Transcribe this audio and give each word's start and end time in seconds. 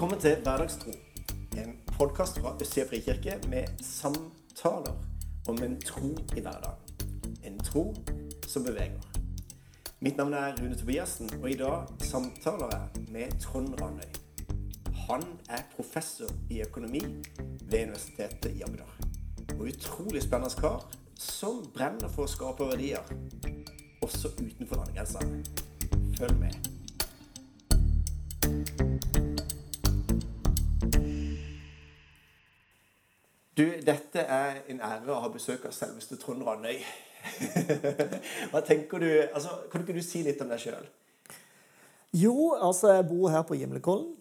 Velkommen 0.00 0.20
til 0.20 0.36
Hverdagstro, 0.42 0.90
en 1.60 1.74
podkast 1.86 2.38
fra 2.40 2.54
Østsida 2.60 2.86
frikirke 2.88 3.34
med 3.48 3.64
samtaler 3.84 4.94
om 5.48 5.62
en 5.62 5.80
tro 5.80 6.08
i 6.36 6.40
hverdagen. 6.40 7.20
En 7.44 7.58
tro 7.58 7.94
som 8.48 8.64
beveger. 8.64 9.02
Mitt 10.00 10.16
navn 10.16 10.32
er 10.32 10.56
Rune 10.56 10.78
Tobiassen, 10.78 11.30
og 11.42 11.50
i 11.50 11.54
dag 11.54 11.84
samtaler 12.00 12.72
jeg 12.72 13.04
med 13.12 13.40
Trond 13.40 13.82
Ranøy. 13.82 14.08
Han 15.10 15.22
er 15.50 15.68
professor 15.76 16.32
i 16.50 16.62
økonomi 16.62 17.04
ved 17.62 17.82
Universitetet 17.82 18.56
i 18.56 18.62
Agder. 18.62 18.96
Og 19.58 19.60
utrolig 19.60 20.22
spennende 20.22 20.60
kar 20.60 20.88
som 21.18 21.60
brenner 21.76 22.08
for 22.08 22.24
å 22.24 22.32
skape 22.38 22.72
verdier, 22.72 23.04
også 24.00 24.32
utenfor 24.40 24.80
landegrensene. 24.80 25.44
Følg 26.16 26.36
med. 26.40 26.70
Du, 33.60 33.66
dette 33.84 34.22
er 34.24 34.62
en 34.72 34.78
ære 34.80 35.10
å 35.12 35.18
ha 35.20 35.28
besøk 35.32 35.66
av 35.68 35.72
selveste 35.76 36.16
Trond 36.20 36.40
Randøy. 36.46 36.78
Hva 38.52 38.62
tenker 38.64 39.02
du, 39.02 39.08
altså, 39.26 39.66
Kan 39.68 39.82
ikke 39.84 39.96
du 39.98 40.00
si 40.04 40.22
litt 40.24 40.40
om 40.40 40.48
deg 40.48 40.62
sjøl? 40.62 40.86
Jo, 42.16 42.54
altså 42.56 42.94
jeg 42.94 43.04
bor 43.10 43.28
her 43.28 43.44
på 43.44 43.58
Gimlekollen. 43.60 44.14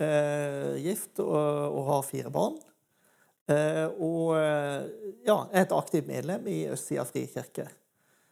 Eh, 0.00 0.78
gift 0.80 1.20
og, 1.20 1.34
og, 1.34 1.82
har 1.90 2.06
fire 2.06 2.32
barn. 2.32 2.56
Eh, 3.50 3.84
og 4.00 4.32
ja, 4.38 5.36
er 5.36 5.66
et 5.66 5.76
aktivt 5.76 6.08
medlem 6.08 6.48
i 6.48 6.62
Østsida 6.72 7.04
frikirke. 7.08 7.68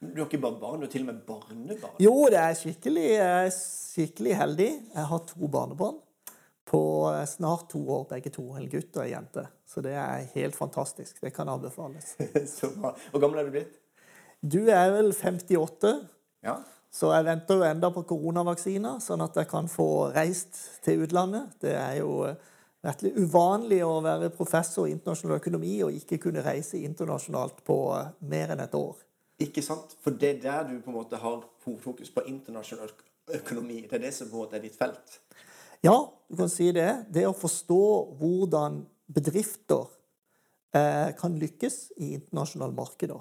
Du 0.00 0.22
har 0.22 0.30
ikke 0.30 0.40
bare 0.40 0.60
barn, 0.62 0.80
du 0.80 0.88
har 0.88 0.94
til 0.94 1.04
og 1.04 1.10
med 1.10 1.20
barnebarn? 1.28 2.00
Jo, 2.00 2.16
det 2.32 2.40
er 2.40 2.56
skikkelig, 2.56 3.06
jeg 3.12 3.44
er 3.44 3.54
skikkelig 3.58 4.40
heldig. 4.40 4.72
Jeg 4.94 5.08
har 5.12 5.24
to 5.28 5.52
barnebarn 5.52 6.00
på 6.66 6.82
snart 7.30 7.68
to 7.70 7.80
år, 7.90 8.06
begge 8.10 8.30
to. 8.34 8.44
En 8.58 8.70
gutt 8.70 8.96
og 8.96 9.04
ei 9.04 9.12
jente. 9.12 9.46
Så 9.66 9.82
det 9.84 9.94
er 9.94 10.24
helt 10.34 10.56
fantastisk. 10.56 11.20
Det 11.22 11.30
kan 11.34 11.48
anbefales. 11.48 12.16
Så 12.58 12.72
bra. 12.74 12.94
Hvor 13.12 13.22
gammel 13.22 13.42
er 13.42 13.46
du 13.46 13.54
blitt? 13.54 13.76
Du 14.42 14.64
er 14.70 14.90
vel 14.94 15.12
58. 15.14 15.92
Ja. 16.46 16.58
Så 16.96 17.10
jeg 17.12 17.26
venter 17.26 17.60
jo 17.60 17.66
enda 17.66 17.90
på 17.92 18.02
koronavaksiner, 18.08 19.00
sånn 19.04 19.22
at 19.24 19.36
jeg 19.36 19.48
kan 19.50 19.66
få 19.68 20.08
reist 20.14 20.58
til 20.84 21.04
utlandet. 21.04 21.56
Det 21.62 21.74
er 21.76 21.98
jo 22.00 22.22
virkelig 22.86 23.12
uvanlig 23.18 23.80
å 23.84 23.98
være 24.04 24.30
professor 24.34 24.86
i 24.86 24.94
internasjonal 24.94 25.40
økonomi 25.40 25.74
og 25.84 25.96
ikke 25.96 26.20
kunne 26.28 26.44
reise 26.46 26.80
internasjonalt 26.86 27.60
på 27.66 27.78
mer 28.30 28.54
enn 28.54 28.62
et 28.64 28.78
år. 28.78 29.02
Ikke 29.44 29.64
sant? 29.64 29.92
For 30.00 30.16
det 30.16 30.36
er 30.36 30.40
der 30.46 30.70
du 30.70 30.78
på 30.80 30.92
en 30.92 30.96
måte 30.96 31.20
har 31.20 31.42
hovedfokus 31.66 32.12
på 32.14 32.24
internasjonal 32.30 32.94
økonomi. 33.36 33.82
Det 33.84 33.98
er 33.98 34.06
det 34.06 34.14
som 34.16 34.30
på 34.30 34.38
en 34.38 34.46
måte 34.46 34.56
er 34.56 34.64
ditt 34.64 34.78
felt. 34.78 35.18
Ja, 35.84 36.12
du 36.28 36.36
kan 36.36 36.50
si 36.50 36.70
det. 36.72 37.06
Det 37.12 37.26
å 37.28 37.36
forstå 37.36 37.82
hvordan 38.20 38.82
bedrifter 39.06 39.86
eh, 40.74 41.12
kan 41.18 41.38
lykkes 41.38 41.78
i 41.96 42.12
internasjonale 42.16 42.74
markeder. 42.76 43.20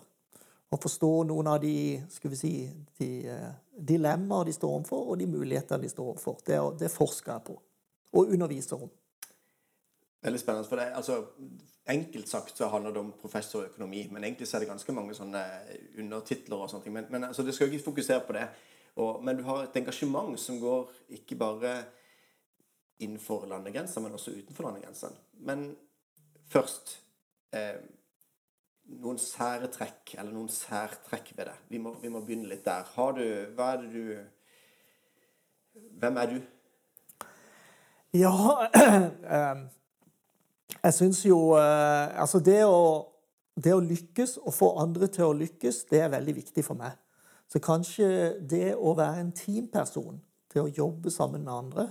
Og 0.73 0.81
forstå 0.81 1.11
noen 1.29 1.47
av 1.47 1.59
de, 1.61 2.01
skal 2.11 2.33
vi 2.33 2.39
si, 2.39 2.53
de 2.99 3.09
eh, 3.29 3.51
dilemmaer 3.75 4.49
de 4.49 4.55
står 4.55 4.79
overfor, 4.79 5.11
og 5.11 5.19
de 5.21 5.29
mulighetene 5.29 5.85
de 5.85 5.91
står 5.91 6.11
overfor. 6.15 6.39
Det, 6.47 6.59
det 6.81 6.91
forsker 6.91 7.35
jeg 7.35 7.45
på. 7.51 7.57
Og 8.15 8.33
underviser 8.33 8.81
om. 8.87 8.91
Veldig 10.25 10.41
spennende. 10.41 10.69
for 10.69 10.81
det, 10.81 10.91
altså, 10.95 11.23
Enkelt 11.85 12.29
sagt 12.29 12.57
så 12.57 12.65
handler 12.67 12.91
det 12.91 12.99
om 12.99 13.11
professorøkonomi, 13.21 14.07
men 14.11 14.23
egentlig 14.23 14.47
så 14.47 14.57
er 14.57 14.63
det 14.63 14.71
ganske 14.71 14.93
mange 14.97 15.13
sånne 15.13 15.41
undertitler. 16.01 16.57
og 16.57 16.69
sånne 16.69 16.83
ting. 16.83 16.95
Men, 16.95 17.05
men 17.13 17.27
altså, 17.27 17.43
det 17.45 17.53
skal 17.53 17.67
jo 17.67 17.77
ikke 17.77 17.91
fokusere 17.91 18.23
på 18.25 18.33
det. 18.33 18.47
Og, 18.95 19.21
men 19.23 19.37
du 19.37 19.43
har 19.45 19.63
et 19.63 19.77
engasjement 19.77 20.33
som 20.39 20.57
går 20.59 20.89
ikke 21.19 21.37
bare 21.37 21.75
innenfor 22.99 23.45
landegrenser, 23.49 24.01
men 24.01 24.13
også 24.13 24.31
utenfor 24.31 24.63
landegrensene. 24.63 25.17
Men 25.47 25.67
først 26.51 26.95
eh, 27.56 27.81
noen 29.01 29.17
sære 29.19 29.69
trekk, 29.73 30.16
eller 30.17 30.31
noen 30.33 30.50
særtrekk 30.51 31.31
ved 31.38 31.50
det. 31.50 31.56
Vi 31.69 31.81
må, 31.81 31.95
vi 32.01 32.11
må, 32.11 32.22
begynne 32.25 32.50
litt 32.50 32.66
der. 32.66 32.85
Har 32.95 33.16
du 33.17 33.23
Hva 33.56 33.73
er 33.73 33.83
det 33.83 33.91
du 33.94 34.03
Hvem 36.00 36.17
er 36.22 36.29
du? 36.31 36.38
Ja 38.16 38.31
eh, 39.35 39.63
Jeg 40.83 40.94
syns 40.95 41.25
jo 41.25 41.39
eh, 41.59 42.22
Altså, 42.22 42.39
det 42.39 42.62
å, 42.63 43.09
det 43.56 43.73
å 43.75 43.83
lykkes 43.83 44.38
og 44.44 44.53
få 44.56 44.72
andre 44.79 45.09
til 45.12 45.31
å 45.31 45.35
lykkes, 45.35 45.83
det 45.91 46.06
er 46.06 46.13
veldig 46.13 46.38
viktig 46.38 46.63
for 46.63 46.79
meg. 46.79 46.95
Så 47.51 47.59
kanskje 47.63 48.07
det 48.41 48.73
å 48.75 48.95
være 48.97 49.22
en 49.22 49.35
teamperson, 49.35 50.22
til 50.51 50.66
å 50.66 50.72
jobbe 50.72 51.12
sammen 51.12 51.44
med 51.44 51.53
andre, 51.53 51.85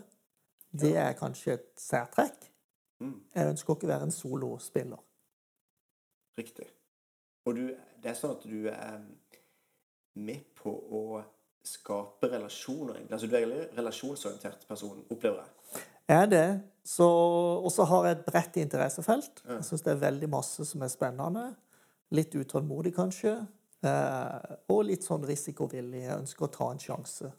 det 0.81 0.97
er 0.99 1.13
kanskje 1.19 1.59
et 1.59 1.69
særtrekk. 1.79 2.49
Mm. 3.03 3.19
Jeg 3.35 3.53
ønsker 3.53 3.75
ikke 3.75 3.89
å 3.89 3.93
være 3.93 4.09
en 4.09 4.15
solospiller. 4.15 5.03
Riktig. 6.39 6.67
Og 7.47 7.57
du, 7.59 7.65
det 8.03 8.11
er 8.11 8.19
sånn 8.19 8.35
at 8.35 8.47
du 8.49 8.69
er 8.73 9.01
med 10.15 10.45
på 10.59 10.73
å 10.73 11.03
skape 11.65 12.29
relasjoner, 12.33 12.99
egentlig. 12.99 13.17
Altså 13.17 13.29
du 13.31 13.37
er 13.37 13.47
en 13.47 13.77
relasjonsorientert 13.79 14.67
person, 14.69 15.03
opplever 15.11 15.43
jeg. 15.43 15.83
Jeg 16.09 16.21
er 16.21 16.31
det. 16.31 16.47
Og 17.01 17.71
så 17.73 17.87
har 17.89 18.09
jeg 18.09 18.17
et 18.19 18.25
bredt 18.27 18.57
interessefelt. 18.61 19.45
Jeg 19.49 19.65
syns 19.65 19.85
det 19.85 19.95
er 19.95 20.03
veldig 20.03 20.29
masse 20.33 20.67
som 20.69 20.83
er 20.85 20.93
spennende. 20.93 21.47
Litt 22.15 22.35
utålmodig, 22.37 22.93
kanskje. 22.97 23.39
Eh, 23.85 24.51
og 24.73 24.85
litt 24.91 25.07
sånn 25.07 25.25
risikovillig. 25.29 26.05
Jeg 26.05 26.19
ønsker 26.19 26.47
å 26.47 26.53
ta 26.53 26.69
en 26.73 26.83
sjanse. 26.83 27.33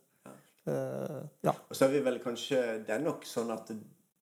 Uh, 0.65 1.25
ja. 1.45 1.53
Og 1.53 1.77
så 1.77 1.85
er 1.85 1.91
vi 1.93 1.99
vel 2.01 2.15
kanskje 2.23 2.57
Det 2.87 2.95
er 2.95 3.03
nok 3.03 3.27
sånn 3.29 3.51
at 3.53 3.67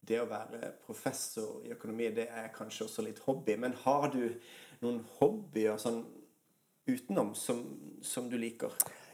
det 0.04 0.18
å 0.20 0.26
være 0.28 0.74
professor 0.84 1.62
i 1.64 1.72
økonomi, 1.72 2.10
det 2.12 2.26
er 2.28 2.50
kanskje 2.52 2.90
også 2.90 3.06
litt 3.06 3.22
hobby. 3.24 3.56
Men 3.60 3.76
har 3.86 4.10
du 4.12 4.26
noen 4.84 5.00
hobbyer 5.22 5.80
sånn 5.80 6.02
utenom 6.90 7.32
som, 7.40 7.62
som 8.04 8.28
du 8.28 8.36
liker? 8.40 8.74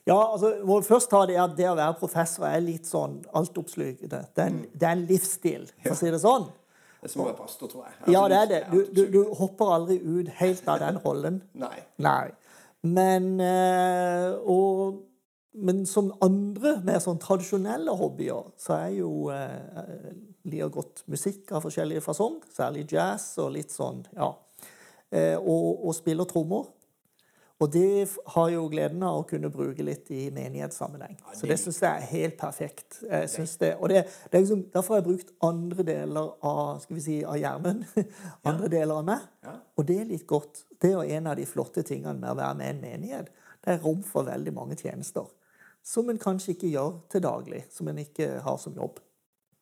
Ja, 0.09 0.17
altså, 0.17 0.55
må 0.65 0.79
først 0.85 1.11
ta 1.11 1.21
det 1.29 1.37
at 1.41 1.53
det 1.57 1.67
å 1.69 1.75
være 1.77 1.97
professor 1.99 2.47
er 2.49 2.63
litt 2.65 2.89
sånn 2.89 3.19
altoppslukende. 3.37 4.23
Det, 4.33 4.47
mm. 4.49 4.63
det, 4.73 4.85
er 4.87 4.95
en 4.95 5.05
livsstil, 5.09 5.67
for 5.83 5.93
å 5.93 5.99
si 5.99 6.13
det 6.15 6.21
sånn. 6.23 6.47
Det 6.99 7.07
er 7.07 7.13
som 7.13 7.23
å 7.23 7.27
være 7.29 7.37
pastor, 7.37 7.71
tror 7.71 7.85
jeg. 7.85 7.97
Altså, 7.99 8.13
ja, 8.15 8.23
det 8.31 8.39
er 8.39 8.49
det. 8.49 8.61
Du, 8.71 8.79
du, 8.95 9.03
du, 9.13 9.19
hopper 9.39 9.75
aldri 9.75 9.99
ut 10.01 10.31
helt 10.39 10.71
av 10.71 10.81
den 10.81 10.99
rollen. 11.03 11.41
Nei. 11.65 11.77
Nei. 12.01 12.31
Men 12.87 13.33
øh, 13.43 14.37
Og 14.47 14.99
men 15.57 15.85
som 15.89 16.11
andre 16.21 16.75
mer 16.85 16.99
sånn 17.01 17.19
tradisjonelle 17.21 17.93
hobbyer, 17.97 18.51
så 18.59 18.75
er 18.77 18.91
jo 18.99 19.11
eh, 19.33 20.11
liker 20.49 20.73
godt 20.73 21.03
musikk 21.09 21.49
av 21.57 21.63
forskjellige 21.65 22.03
fasong. 22.05 22.37
Særlig 22.53 22.85
jazz 22.91 23.31
og 23.41 23.55
litt 23.55 23.73
sånn, 23.73 24.03
ja. 24.13 24.29
Eh, 25.09 25.37
og, 25.39 25.87
og 25.89 25.95
spiller 25.97 26.29
trommer. 26.29 26.69
Og 27.59 27.67
det 27.73 28.07
har 28.35 28.51
jo 28.53 28.67
gleden 28.71 29.01
av 29.03 29.17
å 29.19 29.25
kunne 29.27 29.49
bruke 29.51 29.83
litt 29.83 30.07
i 30.15 30.29
menighetssammenheng. 30.31 31.17
Så 31.35 31.49
det 31.49 31.57
syns 31.59 31.81
jeg 31.83 31.89
er 31.89 32.05
helt 32.13 32.37
perfekt. 32.39 33.01
Det, 33.01 33.73
og 33.73 33.89
det, 33.91 34.05
det 34.29 34.37
er 34.37 34.45
liksom, 34.45 34.61
Derfor 34.71 34.95
har 34.95 35.01
jeg 35.01 35.07
brukt 35.09 35.33
andre 35.43 35.85
deler 35.89 36.29
av 36.45 36.79
skal 36.85 36.95
vi 36.95 37.03
si, 37.03 37.17
av 37.27 37.35
hjernen. 37.41 37.81
andre 38.47 38.69
deler 38.71 39.01
av 39.01 39.09
meg. 39.09 39.27
Og 39.75 39.89
det 39.89 39.97
er 40.05 40.07
litt 40.13 40.23
godt. 40.29 40.63
Det 40.79 40.93
er 40.93 40.95
jo 40.95 41.17
en 41.17 41.27
av 41.33 41.35
de 41.41 41.49
flotte 41.49 41.83
tingene 41.83 42.15
med 42.21 42.31
å 42.31 42.39
være 42.39 42.61
med 42.61 42.69
i 42.69 42.77
en 42.77 42.81
menighet. 42.85 43.35
Det 43.59 43.75
er 43.75 43.83
rom 43.83 44.05
for 44.07 44.29
veldig 44.29 44.55
mange 44.55 44.79
tjenester 44.79 45.27
som 45.89 46.09
en 46.09 46.19
kanskje 46.21 46.53
ikke 46.53 46.69
gjør 46.69 46.97
til 47.09 47.23
daglig, 47.25 47.63
som 47.73 47.87
en 47.89 48.01
ikke 48.01 48.27
har 48.45 48.57
som 48.61 48.75
jobb. 48.77 48.99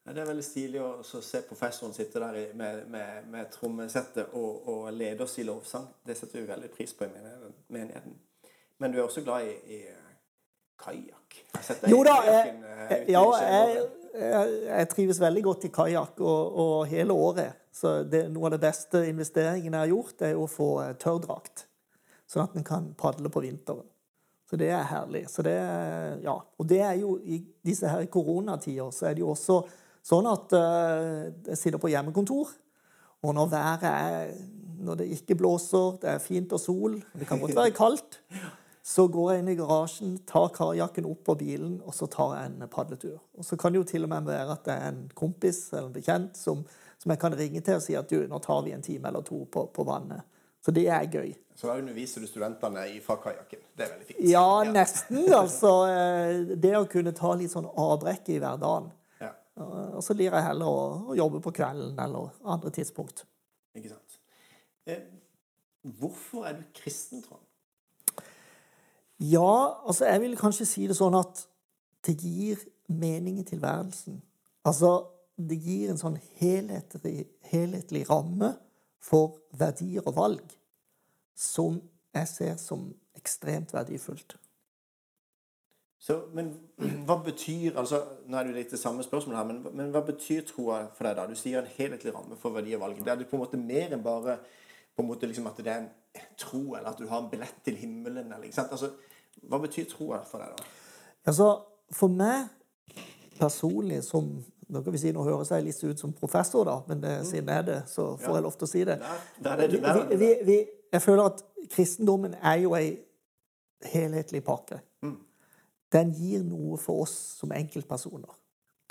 Ja, 0.08 0.14
det 0.16 0.22
er 0.24 0.30
veldig 0.30 0.44
stilig 0.44 0.80
å 0.80 0.90
se 1.04 1.42
professoren 1.44 1.96
sitte 1.96 2.20
der 2.24 2.36
med, 2.56 2.86
med, 2.92 3.28
med 3.32 3.50
trommesettet 3.52 4.36
og, 4.40 4.68
og, 4.68 4.86
lede 4.96 5.26
oss 5.26 5.36
i 5.40 5.44
lovsang. 5.48 5.88
Det 6.08 6.16
setter 6.16 6.40
vi 6.40 6.48
veldig 6.48 6.70
pris 6.72 6.94
på 6.96 7.08
i 7.08 7.12
menigheten. 7.12 8.16
Men 8.80 8.94
du 8.94 9.00
er 9.00 9.04
også 9.04 9.24
glad 9.26 9.50
i, 9.50 9.56
i 9.76 9.80
eh, 9.90 10.14
kajakk? 10.80 11.40
Jo 11.92 12.00
da, 12.08 12.16
jeg, 12.24 12.54
eh, 12.56 13.04
ja, 13.12 13.24
jeg, 13.42 13.84
jeg, 14.14 14.56
jeg, 14.70 14.90
trives 14.94 15.20
veldig 15.20 15.44
godt 15.50 15.68
i 15.68 15.74
kajakk 15.76 16.24
og, 16.24 16.56
og, 16.64 16.78
hele 16.92 17.16
året. 17.28 17.68
Så 17.76 17.98
det, 18.08 18.28
noe 18.32 18.48
av 18.48 18.56
det 18.56 18.64
beste 18.64 19.04
investeringen 19.10 19.74
jeg 19.74 19.82
har 19.82 19.92
gjort, 19.92 20.24
er 20.28 20.40
å 20.40 20.48
få 20.52 20.72
eh, 20.86 20.96
tørrdrakt. 21.04 21.68
Sånn 22.28 22.48
at 22.48 22.56
en 22.56 22.68
kan 22.68 22.92
padle 23.00 23.32
på 23.32 23.44
vinteren. 23.44 23.88
Så 24.48 24.56
det 24.60 24.70
er 24.72 24.86
herlig. 24.88 25.26
Det, 25.44 25.58
ja. 26.24 26.36
Og 26.58 26.70
det 26.70 26.80
er 26.80 26.94
jo 27.02 27.18
i 27.24 27.42
disse 27.66 27.90
her 27.90 28.06
koronatider 28.12 28.92
så 28.96 29.10
er 29.10 29.18
det 29.18 29.26
jo 29.26 29.34
også 29.34 29.60
sånn 30.08 30.30
at 30.32 30.54
uh, 30.56 31.26
jeg 31.50 31.60
sitter 31.60 31.82
på 31.84 31.92
hjemmekontor, 31.92 32.54
og 33.26 33.36
når 33.36 33.52
været 33.52 33.90
er 33.90 34.32
Når 34.78 34.96
det 34.96 35.08
ikke 35.10 35.36
blåser, 35.36 35.96
det 36.02 36.10
er 36.10 36.20
fint 36.22 36.52
og 36.54 36.60
sol, 36.62 37.00
det 37.18 37.26
kan 37.26 37.40
godt 37.42 37.56
være 37.56 37.72
kaldt, 37.74 38.20
så 38.86 39.08
går 39.10 39.32
jeg 39.32 39.42
inn 39.42 39.50
i 39.50 39.56
garasjen, 39.58 40.12
tar 40.30 40.52
kajakken 40.54 41.08
opp 41.10 41.24
på 41.26 41.34
bilen, 41.40 41.80
og 41.82 41.96
så 41.98 42.06
tar 42.06 42.36
jeg 42.38 42.52
en 42.52 42.68
padletur. 42.70 43.18
Og 43.34 43.44
så 43.44 43.58
kan 43.58 43.74
det 43.74 43.82
jo 43.82 43.88
til 43.90 44.06
og 44.06 44.12
med 44.12 44.30
være 44.30 44.54
at 44.54 44.62
det 44.68 44.76
er 44.76 44.92
en 44.94 45.02
kompis 45.18 45.64
eller 45.74 45.88
en 45.88 45.96
bekjent 45.96 46.38
som, 46.38 46.62
som 47.02 47.12
jeg 47.12 47.20
kan 47.20 47.36
ringe 47.40 47.64
til 47.66 47.80
og 47.80 47.82
si 47.88 47.98
at 47.98 48.06
du, 48.14 48.22
nå 48.30 48.38
tar 48.46 48.62
vi 48.68 48.76
en 48.78 48.86
time 48.86 49.10
eller 49.10 49.26
to 49.26 49.42
på, 49.50 49.66
på 49.74 49.88
vannet. 49.90 50.22
Så 50.64 50.74
det 50.76 50.88
er 50.92 51.06
gøy. 51.08 51.34
Så 51.58 51.70
da 51.70 51.78
underviser 51.80 52.22
du 52.22 52.28
studentene 52.30 52.84
fra 53.02 53.18
kajakken. 53.22 53.64
Det 53.74 53.86
er 53.86 53.92
veldig 53.94 54.08
fint. 54.08 54.20
Ja, 54.30 54.64
nesten. 54.70 55.24
altså. 55.34 55.72
Eh, 55.90 56.58
det 56.60 56.76
å 56.78 56.86
kunne 56.90 57.16
ta 57.18 57.34
litt 57.38 57.54
sånn 57.54 57.70
avbrekk 57.72 58.30
i 58.36 58.40
hverdagen. 58.44 58.92
Ja. 59.18 59.32
og 59.98 60.04
så 60.06 60.14
lir 60.14 60.30
jeg 60.30 60.46
heller 60.46 60.70
å, 60.70 60.82
å, 61.10 61.16
jobbe 61.18 61.42
på 61.42 61.56
kvelden 61.58 61.98
eller 62.04 62.30
andre 62.46 62.70
tidspunkt. 62.76 63.26
Ikke 63.78 63.96
sant. 63.96 64.20
Eh, 64.86 65.02
hvorfor 65.98 66.46
er 66.46 66.60
du 66.60 66.68
kristen, 66.78 67.26
Trond? 67.26 67.42
Ja, 69.18 69.82
altså 69.88 70.06
jeg 70.06 70.22
vil 70.22 70.38
kanskje 70.38 70.70
si 70.70 70.86
det 70.86 71.00
sånn 71.00 71.18
at 71.18 71.42
det 72.06 72.20
gir 72.22 72.62
mening 72.86 73.40
i 73.42 73.48
tilværelsen. 73.48 74.22
Altså, 74.68 75.08
det 75.38 75.58
gir 75.58 75.90
en 75.90 76.00
sånn 76.00 76.22
helhetlig, 76.38 77.26
helhetlig 77.50 78.06
ramme 78.12 78.54
for 79.04 79.38
verdier 79.58 80.06
og 80.06 80.16
valg 80.18 80.58
som 81.38 81.82
jeg 82.16 82.28
ser 82.28 82.58
som 82.62 82.90
ekstremt 83.18 83.74
verdifullt. 83.74 84.38
Så, 86.00 86.20
men 86.34 86.52
hva 87.08 87.18
betyr 87.26 87.78
altså, 87.80 88.04
Nå 88.30 88.38
er 88.38 88.46
det 88.46 88.52
jo 88.52 88.58
litt 88.60 88.74
det 88.76 88.80
samme 88.80 89.04
spørsmålet 89.04 89.40
her, 89.40 89.48
men, 89.50 89.64
men, 89.74 89.90
hva 89.92 90.04
betyr 90.06 90.46
troa 90.46 90.84
for 90.96 91.08
deg? 91.08 91.18
da? 91.18 91.26
Du 91.26 91.36
sier 91.36 91.60
en 91.60 91.72
helhetlig 91.78 92.14
ramme 92.14 92.38
for 92.40 92.54
verdi 92.56 92.76
og 92.78 92.84
valg. 92.86 93.00
Det 93.02 93.12
er 93.12 93.22
det 93.22 93.30
på 93.30 93.38
en 93.38 93.44
måte 93.44 93.60
mer 93.60 93.96
enn 93.96 94.06
bare 94.06 94.38
på 94.96 95.04
en 95.04 95.10
måte 95.10 95.30
liksom 95.30 95.50
at 95.50 95.58
det 95.62 95.74
er 95.74 95.82
en 95.84 95.90
tro, 96.40 96.62
eller 96.78 96.92
at 96.92 97.02
du 97.02 97.10
har 97.10 97.22
en 97.22 97.30
billett 97.32 97.58
til 97.66 97.78
himmelen? 97.82 98.30
Eller, 98.30 98.46
ikke 98.46 98.60
sant? 98.60 98.72
Altså, 98.74 98.94
hva 99.50 99.60
betyr 99.62 99.90
troa 99.90 100.22
for 100.26 100.42
deg, 100.42 100.54
da? 100.54 100.70
Altså, 101.28 101.50
For 101.94 102.12
meg 102.12 102.50
personlig 103.38 104.02
som 104.04 104.26
nå 104.68 104.82
kan 104.84 104.94
vi 104.94 105.00
si, 105.02 105.12
nå 105.16 105.24
høres 105.24 105.52
jeg 105.54 105.64
litt 105.64 105.84
ut 105.84 106.02
som 106.02 106.14
professor, 106.16 106.66
da, 106.68 106.78
men 106.90 107.04
det, 107.04 107.14
mm. 107.22 107.28
siden 107.30 107.52
jeg 107.52 107.64
er 107.64 107.68
det, 107.68 107.78
så 107.92 108.10
får 108.20 108.38
jeg 108.38 108.46
lov 108.46 108.58
til 108.58 108.68
å 108.68 108.72
si 108.72 108.84
det. 108.88 108.98
Vi, 109.40 110.18
vi, 110.20 110.32
vi, 110.48 110.58
jeg 110.94 111.04
føler 111.04 111.30
at 111.32 111.44
kristendommen 111.72 112.36
er 112.42 112.60
jo 112.66 112.74
ei 112.78 112.90
helhetlig 113.94 114.44
pakke. 114.44 114.82
Mm. 115.06 115.16
Den 115.94 116.12
gir 116.18 116.44
noe 116.44 116.80
for 116.82 117.06
oss 117.06 117.16
som 117.40 117.54
enkeltpersoner. 117.56 118.34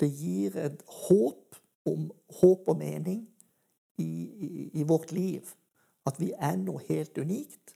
Det 0.01 0.09
gir 0.09 0.57
et 0.61 0.81
håp 1.07 1.57
om 1.87 2.09
håp 2.41 2.69
og 2.73 2.77
mening 2.79 3.23
i, 4.01 4.09
i, 4.09 4.49
i 4.81 4.85
vårt 4.87 5.11
liv. 5.13 5.53
At 6.07 6.19
vi 6.21 6.31
er 6.33 6.57
noe 6.61 6.81
helt 6.87 7.17
unikt. 7.17 7.75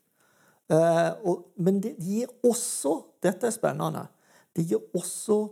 Uh, 0.71 1.11
og, 1.27 1.47
men 1.59 1.81
det 1.83 1.97
gir 1.99 2.29
også 2.47 3.01
Dette 3.21 3.49
er 3.49 3.53
spennende. 3.53 4.05
Det 4.55 4.63
gir 4.65 4.79
også 4.97 5.43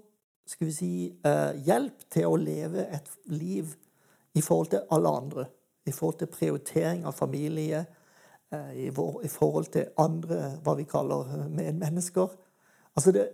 skal 0.50 0.68
vi 0.68 0.74
si, 0.74 0.92
uh, 1.26 1.54
hjelp 1.66 2.06
til 2.10 2.28
å 2.30 2.40
leve 2.40 2.88
et 2.90 3.10
liv 3.30 3.76
i 4.38 4.42
forhold 4.42 4.72
til 4.74 4.86
alle 4.96 5.14
andre. 5.22 5.46
I 5.86 5.94
forhold 5.94 6.20
til 6.20 6.32
prioritering 6.34 7.06
av 7.06 7.18
familie, 7.18 7.84
uh, 8.54 8.72
i, 8.74 8.90
forhold 8.92 9.72
til 9.74 9.92
andre, 10.02 10.56
hva 10.66 10.76
vi 10.80 10.88
kaller 10.90 11.48
medmennesker. 11.54 12.34
Altså 12.98 13.14
det, 13.16 13.28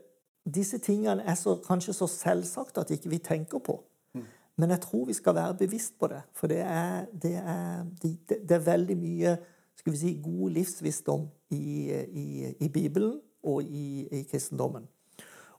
disse 0.46 0.78
tingene 0.84 1.24
er 1.24 1.40
så, 1.40 1.56
kanskje 1.64 1.96
så 1.96 2.08
selvsagt 2.12 2.78
at 2.78 2.92
ikke 2.92 3.10
vi 3.10 3.24
tenker 3.24 3.64
på. 3.64 3.80
Mm. 4.14 4.28
Men 4.58 4.76
jeg 4.76 4.84
tror 4.84 5.08
vi 5.08 5.18
skal 5.18 5.36
være 5.36 5.60
bevisst 5.66 5.96
på 6.00 6.12
det. 6.12 6.22
For 6.36 6.52
det 6.52 6.62
er, 6.62 7.06
det 7.12 7.36
er, 7.40 7.86
det, 8.04 8.18
det 8.30 8.60
er 8.60 8.68
veldig 8.72 8.98
mye 9.00 9.38
skal 9.76 9.94
vi 9.94 9.98
si, 9.98 10.14
god 10.24 10.50
livsvisdom 10.56 11.28
i, 11.50 11.92
i, 11.92 12.54
i 12.60 12.70
Bibelen 12.70 13.20
og 13.44 13.64
i, 13.64 14.08
i, 14.12 14.24
kristendommen. 14.24 14.88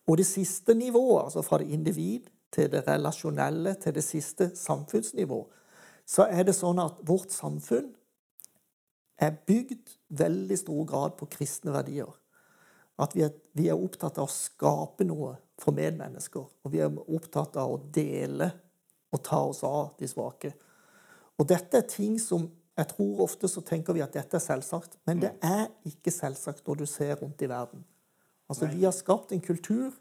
Og 0.07 0.19
det 0.19 0.27
siste 0.27 0.75
nivået, 0.75 1.25
altså 1.25 1.43
fra 1.43 1.59
det 1.59 1.71
individ 1.75 2.29
til 2.55 2.71
det 2.73 2.85
relasjonelle 2.87 3.75
til 3.83 3.95
det 3.95 4.05
siste 4.05 4.51
samfunnsnivå, 4.57 5.41
så 6.07 6.29
er 6.31 6.47
det 6.47 6.55
sånn 6.55 6.79
at 6.79 7.01
vårt 7.07 7.35
samfunn 7.35 7.91
er 9.19 9.35
bygd 9.49 9.97
veldig 10.09 10.59
stor 10.61 10.85
grad 10.87 11.17
på 11.19 11.29
kristne 11.33 11.75
verdier. 11.75 12.13
At 13.03 13.17
vi 13.17 13.25
er, 13.27 13.33
vi 13.53 13.67
er, 13.69 13.77
opptatt 13.77 14.21
av 14.21 14.29
å 14.29 14.33
skape 14.33 15.05
noe 15.05 15.35
for 15.61 15.77
medmennesker. 15.77 16.47
Og 16.65 16.73
vi 16.73 16.81
er 16.85 16.93
opptatt 16.93 17.59
av 17.61 17.75
å 17.75 17.81
dele 17.93 18.53
og 19.13 19.23
ta 19.25 19.41
oss 19.49 19.65
av 19.67 19.97
de 19.99 20.09
svake. 20.09 20.53
Og 21.37 21.49
dette 21.49 21.83
er 21.83 21.91
ting 21.91 22.17
som 22.23 22.47
jeg 22.77 22.93
tror 22.93 23.25
ofte 23.25 23.49
så 23.49 23.63
tenker 23.65 23.97
vi 23.97 24.05
at 24.05 24.13
dette 24.13 24.37
er 24.37 24.45
selvsagt, 24.45 24.99
men 25.09 25.21
det 25.23 25.33
mm. 25.33 25.45
er 25.49 25.93
ikke 25.93 26.13
selvsagt 26.13 26.67
når 26.69 26.83
du 26.83 26.89
ser 26.91 27.15
rundt 27.23 27.41
i 27.41 27.49
verden. 27.49 27.85
Altså, 28.49 28.67
Vi 28.67 28.85
har 28.85 28.95
skapt 28.95 29.33
en 29.33 29.41
kultur 29.41 29.93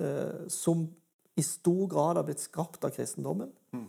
eh, 0.00 0.48
som 0.48 0.88
i 1.36 1.42
stor 1.42 1.86
grad 1.86 2.16
har 2.16 2.26
blitt 2.26 2.42
skapt 2.42 2.84
av 2.84 2.90
kristendommen. 2.90 3.50
Mm. 3.72 3.86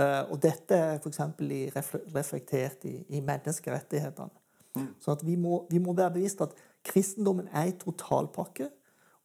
Eh, 0.00 0.22
og 0.30 0.38
dette 0.42 0.76
er 0.76 1.00
f.eks. 1.00 1.20
reflektert 2.14 2.84
i, 2.84 2.98
i 3.08 3.22
menneskerettighetene. 3.24 4.30
Mm. 4.76 4.92
Så 5.02 5.16
vi 5.22 5.36
må, 5.36 5.64
vi, 5.70 5.80
må, 5.82 5.94
være 5.96 6.14
bevisst 6.14 6.44
at 6.44 6.54
kristendommen 6.86 7.48
er 7.52 7.72
en 7.72 7.80
totalpakke, 7.80 8.68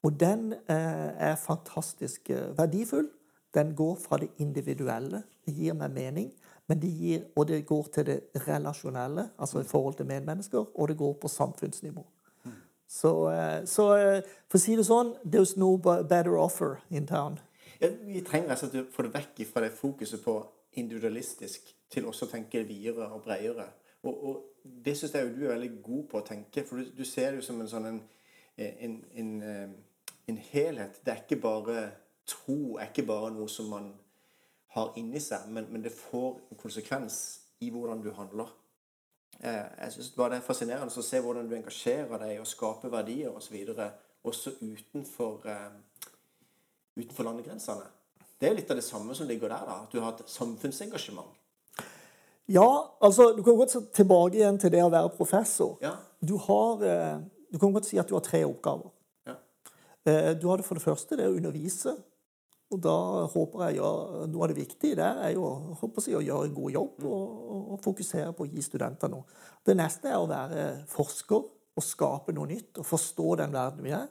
og 0.05 0.19
den 0.19 0.53
eh, 0.53 1.11
er 1.29 1.35
fantastisk 1.35 2.29
eh, 2.29 2.57
verdifull. 2.57 3.09
Den 3.53 3.75
går 3.75 3.95
fra 4.01 4.17
det 4.17 4.31
individuelle, 4.41 5.23
det 5.45 5.53
gir 5.55 5.77
meg 5.77 5.93
mening, 5.95 6.31
men 6.67 6.81
det 6.81 6.89
gir, 6.89 7.23
og 7.35 7.47
det 7.47 7.61
går 7.65 7.87
til 7.93 8.07
det 8.09 8.19
relasjonelle, 8.47 9.29
altså 9.37 9.61
i 9.61 9.69
forhold 9.69 9.99
til 9.99 10.09
medmennesker, 10.09 10.65
og 10.75 10.87
det 10.87 10.97
går 10.97 11.13
på 11.21 11.27
samfunnsnivå. 11.27 12.03
Så, 12.87 13.11
eh, 13.31 13.65
så 13.65 13.87
for 14.47 14.59
å 14.59 14.61
si 14.61 14.75
det 14.77 14.85
sånn 14.85 15.15
There's 15.23 15.55
no 15.57 15.75
better 15.77 16.37
offer 16.37 16.79
in 16.89 17.07
town. 17.09 17.39
Ja, 17.79 17.89
vi 17.89 18.21
trenger 18.21 18.53
altså 18.55 18.69
å 18.69 18.85
få 18.91 19.07
det 19.07 19.15
vekk 19.15 19.41
fra 19.49 19.65
det 19.65 19.73
fokuset 19.75 20.21
på 20.23 20.37
individualistisk 20.79 21.73
til 21.91 22.07
også 22.07 22.27
å 22.27 22.31
tenke 22.31 22.63
videre 22.67 23.09
og 23.11 23.23
bredere. 23.25 23.67
Og, 24.05 24.23
og 24.29 24.43
det 24.85 24.95
syns 24.97 25.15
jeg 25.15 25.27
jo 25.27 25.35
du 25.35 25.43
er 25.45 25.55
veldig 25.55 25.81
god 25.83 26.07
på 26.11 26.19
å 26.19 26.25
tenke, 26.25 26.63
for 26.67 26.81
du, 26.81 26.91
du 26.95 27.05
ser 27.07 27.31
det 27.31 27.41
jo 27.41 27.47
som 27.47 27.61
en 27.61 27.69
sånn 27.69 27.87
en, 27.89 28.01
en, 28.57 28.97
en, 29.21 29.31
eh, 29.43 30.09
en, 30.31 30.41
helhet. 30.51 30.99
Det 31.05 31.13
er 31.13 31.23
ikke 31.23 31.41
bare 31.43 31.85
tro 32.25 32.77
er 32.81 32.89
ikke 32.89 33.05
bare 33.07 33.31
noe 33.33 33.49
som 33.51 33.69
man 33.69 33.91
har 34.75 34.95
inni 34.99 35.21
seg, 35.23 35.47
men, 35.53 35.67
men 35.71 35.83
det 35.85 35.93
får 35.95 36.39
en 36.51 36.59
konsekvens 36.59 37.19
i 37.63 37.71
hvordan 37.71 38.01
du 38.03 38.11
handler. 38.17 38.49
Eh, 39.43 39.65
jeg 39.83 39.91
synes 39.91 40.09
bare 40.09 40.29
Det 40.29 40.37
er 40.37 40.47
fascinerende 40.47 40.91
å 40.91 41.03
se 41.03 41.19
hvordan 41.21 41.49
du 41.49 41.55
engasjerer 41.55 42.17
deg 42.19 42.39
og 42.39 42.47
skaper 42.47 42.89
verdier 42.89 43.29
osv. 43.29 43.55
også 44.23 44.51
utenfor, 44.61 45.41
uh, 45.45 46.09
utenfor 46.97 47.23
landegrensene. 47.23 47.85
Det 48.39 48.49
er 48.49 48.55
litt 48.55 48.71
av 48.71 48.79
det 48.79 48.83
samme 48.83 49.15
som 49.15 49.27
ligger 49.27 49.49
der. 49.49 49.65
da, 49.65 49.81
At 49.83 49.91
du 49.91 49.99
har 50.01 50.13
et 50.13 50.29
samfunnsengasjement. 50.29 51.27
Ja, 52.47 52.85
altså 53.01 53.33
Du 53.37 53.43
kan 53.43 53.55
godt 53.55 53.71
se 53.71 53.79
tilbake 53.93 54.37
igjen 54.37 54.59
til 54.59 54.71
det 54.71 54.83
å 54.83 54.89
være 54.89 55.09
professor. 55.17 55.77
Ja. 55.81 55.95
Du, 56.21 56.37
har, 56.37 56.83
eh, 56.83 57.17
du 57.53 57.59
kan 57.59 57.73
godt 57.73 57.85
si 57.85 57.97
at 57.97 58.09
du 58.09 58.15
har 58.15 58.21
tre 58.21 58.43
oppgaver. 58.45 58.91
Ja. 59.25 59.35
Eh, 60.05 60.33
du 60.41 60.47
har 60.47 60.57
det 60.57 60.65
for 60.65 60.75
det 60.75 60.83
første 60.83 61.17
det 61.17 61.27
å 61.27 61.35
undervise. 61.35 61.95
Og 62.75 62.81
da 62.83 62.95
håper 63.31 63.61
jeg 63.69 63.77
gjør, 63.77 64.25
Noe 64.31 64.43
av 64.43 64.51
det 64.51 64.57
viktige 64.57 64.97
der 64.99 65.21
er 65.23 65.35
jo 65.35 65.45
håper 65.79 66.09
jeg, 66.09 66.19
å 66.19 66.25
gjøre 66.25 66.49
en 66.49 66.55
god 66.57 66.75
jobb 66.75 67.03
mm. 67.03 67.11
og, 67.11 67.59
og, 67.61 67.77
fokusere 67.85 68.33
på 68.35 68.45
å 68.45 68.49
gi 68.51 68.63
studenter 68.65 69.11
noe. 69.11 69.27
Det 69.65 69.77
neste 69.77 70.11
er 70.11 70.19
å 70.19 70.27
være 70.29 70.65
forsker 70.91 71.45
og 71.75 71.83
skape 71.83 72.35
noe 72.35 72.49
nytt 72.51 72.81
og 72.81 72.87
forstå 72.87 73.35
den 73.43 73.55
verden 73.55 73.85
vi 73.85 73.93
er. 73.95 74.09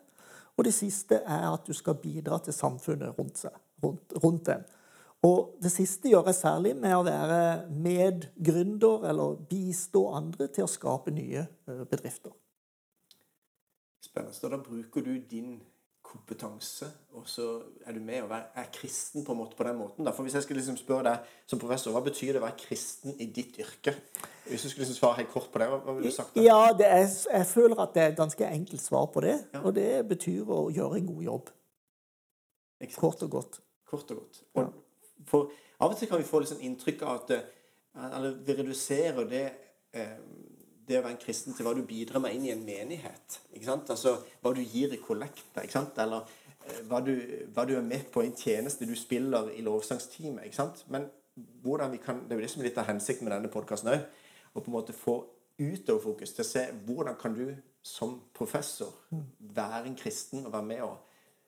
Og 0.55 0.65
det 0.69 0.75
siste 0.77 1.21
er 1.21 1.49
at 1.51 1.67
du 1.67 1.75
skal 1.77 1.99
bidra 1.99 2.39
til 2.43 2.55
samfunnet 2.55 3.19
rundt, 3.19 3.43
seg, 3.43 3.55
rundt, 3.83 4.17
rundt 4.23 4.47
den. 4.49 4.65
Og 5.25 5.57
det 5.63 5.73
siste 5.73 6.11
gjør 6.13 6.29
jeg 6.29 6.39
særlig 6.39 6.75
med 6.77 6.95
å 6.97 7.05
være 7.07 7.39
medgründer 7.73 9.07
eller 9.11 9.39
bistå 9.49 10.07
andre 10.15 10.51
til 10.53 10.67
å 10.67 10.71
skape 10.71 11.15
nye 11.17 11.47
eh, 11.47 11.85
bedrifter. 11.89 12.35
Spennende. 14.05 14.51
Da 14.53 14.61
bruker 14.61 15.05
du 15.05 15.15
din 15.31 15.57
kompetanse, 16.15 16.87
og 17.19 17.27
så 17.29 17.47
er 17.87 17.97
du 17.97 18.01
med 18.01 18.23
og 18.23 18.33
er 18.33 18.69
kristen 18.73 19.25
på 19.27 19.35
en 19.35 19.39
måte 19.39 19.57
på 19.59 19.67
den 19.67 19.77
måten. 19.79 20.07
For 20.15 20.23
Hvis 20.23 20.35
jeg 20.35 20.47
skulle 20.47 20.61
liksom 20.61 20.77
spørre 20.79 21.03
deg 21.09 21.33
som 21.51 21.59
professor, 21.59 21.95
hva 21.95 22.03
betyr 22.05 22.33
det 22.33 22.41
å 22.43 22.45
være 22.45 22.59
kristen 22.61 23.17
i 23.19 23.27
ditt 23.35 23.59
yrke? 23.59 23.97
Hvis 24.47 24.63
du 24.63 24.69
skulle 24.69 24.85
liksom 24.87 24.99
svare 25.01 25.19
helt 25.23 25.33
kort 25.33 25.51
på 25.53 25.63
det, 25.63 25.69
hva 25.73 25.97
ville 25.97 26.13
du 26.13 26.15
sagt? 26.15 26.37
Da? 26.37 26.45
Ja, 26.45 26.71
er, 26.71 27.09
Jeg 27.33 27.47
føler 27.51 27.83
at 27.83 27.95
det 27.97 28.03
er 28.03 28.15
et 28.15 28.21
ganske 28.21 28.47
enkelt 28.47 28.83
svar 28.83 29.11
på 29.15 29.25
det. 29.27 29.37
Ja. 29.55 29.65
Og 29.65 29.75
det 29.75 29.91
betyr 30.09 30.49
å 30.49 30.69
gjøre 30.75 31.01
en 31.01 31.11
god 31.11 31.23
jobb. 31.29 31.53
Kort 32.97 33.23
og 33.27 33.31
godt. 33.31 33.61
Kort 33.89 34.11
og 34.11 34.23
godt. 34.23 34.43
Og, 34.55 34.63
ja. 34.63 35.21
For 35.27 35.53
av 35.81 35.93
og 35.93 35.99
til 35.99 36.11
kan 36.11 36.21
vi 36.21 36.29
få 36.29 36.43
liksom 36.45 36.63
inntrykk 36.63 37.03
av 37.03 37.23
at 37.23 37.37
eh, 37.37 37.45
Eller 37.95 38.35
vi 38.47 38.55
reduserer 38.59 39.29
det 39.31 39.45
eh, 39.95 40.19
det 40.89 40.99
å 40.99 41.03
være 41.05 41.17
en 41.17 41.23
kristen 41.23 41.57
til 41.57 41.67
hva 41.67 41.75
du 41.77 41.83
bidrar 41.87 42.23
med 42.23 42.35
inn 42.37 42.47
i 42.49 42.53
en 42.55 42.65
menighet. 42.65 43.41
ikke 43.53 43.67
sant? 43.67 43.91
Altså 43.91 44.17
hva 44.43 44.55
du 44.55 44.63
gir 44.63 44.93
i 44.93 45.01
kollekter. 45.03 45.63
ikke 45.63 45.79
sant? 45.79 45.99
Eller 45.99 46.25
eh, 46.67 46.81
hva 46.89 47.01
du, 47.05 47.15
hva 47.55 47.67
du, 47.69 47.77
er 47.79 47.87
med 47.87 48.09
på 48.13 48.25
i 48.25 48.31
en 48.31 48.37
tjeneste 48.37 48.89
du 48.89 48.95
spiller 48.99 49.53
i 49.55 49.65
lovsangsteamet. 49.65 50.45
ikke 50.49 50.61
sant? 50.61 50.85
Men 50.89 51.09
hvordan 51.63 51.93
vi 51.93 52.03
kan, 52.03 52.25
det 52.25 52.35
er 52.35 52.43
jo 52.43 52.47
det 52.47 52.51
som 52.53 52.63
er 52.63 52.71
litt 52.71 52.83
av 52.83 52.91
hensikten 52.91 53.29
med 53.29 53.37
denne 53.37 53.53
podkasten 53.53 53.93
òg. 53.95 54.05
Å 54.55 54.61
på 54.61 54.71
en 54.71 54.77
måte 54.77 54.95
få 54.97 55.19
utoverfokus 55.59 56.35
til 56.35 56.45
å 56.45 56.49
se 56.49 56.65
hvordan 56.87 57.17
kan 57.19 57.35
du 57.35 57.49
som 57.85 58.17
professor 58.35 58.93
være 59.39 59.87
en 59.87 59.97
kristen 59.99 60.47
og 60.47 60.53
være 60.53 60.69
med 60.69 60.83
og 60.87 60.97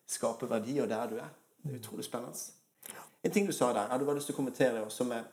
skape 0.06 0.48
verdier 0.50 0.86
der 0.90 1.10
du 1.10 1.16
er. 1.18 1.32
Det 1.62 1.72
er 1.72 1.80
utrolig 1.80 2.04
spennende. 2.04 2.38
En 3.24 3.32
ting 3.32 3.46
du 3.46 3.52
sa 3.52 3.72
der, 3.72 3.80
jeg 3.80 3.90
hadde 3.90 4.06
bare 4.06 4.18
lyst 4.18 4.28
til 4.30 4.36
å 4.36 4.42
kommentere, 4.42 4.84
som 4.90 5.10
er 5.12 5.32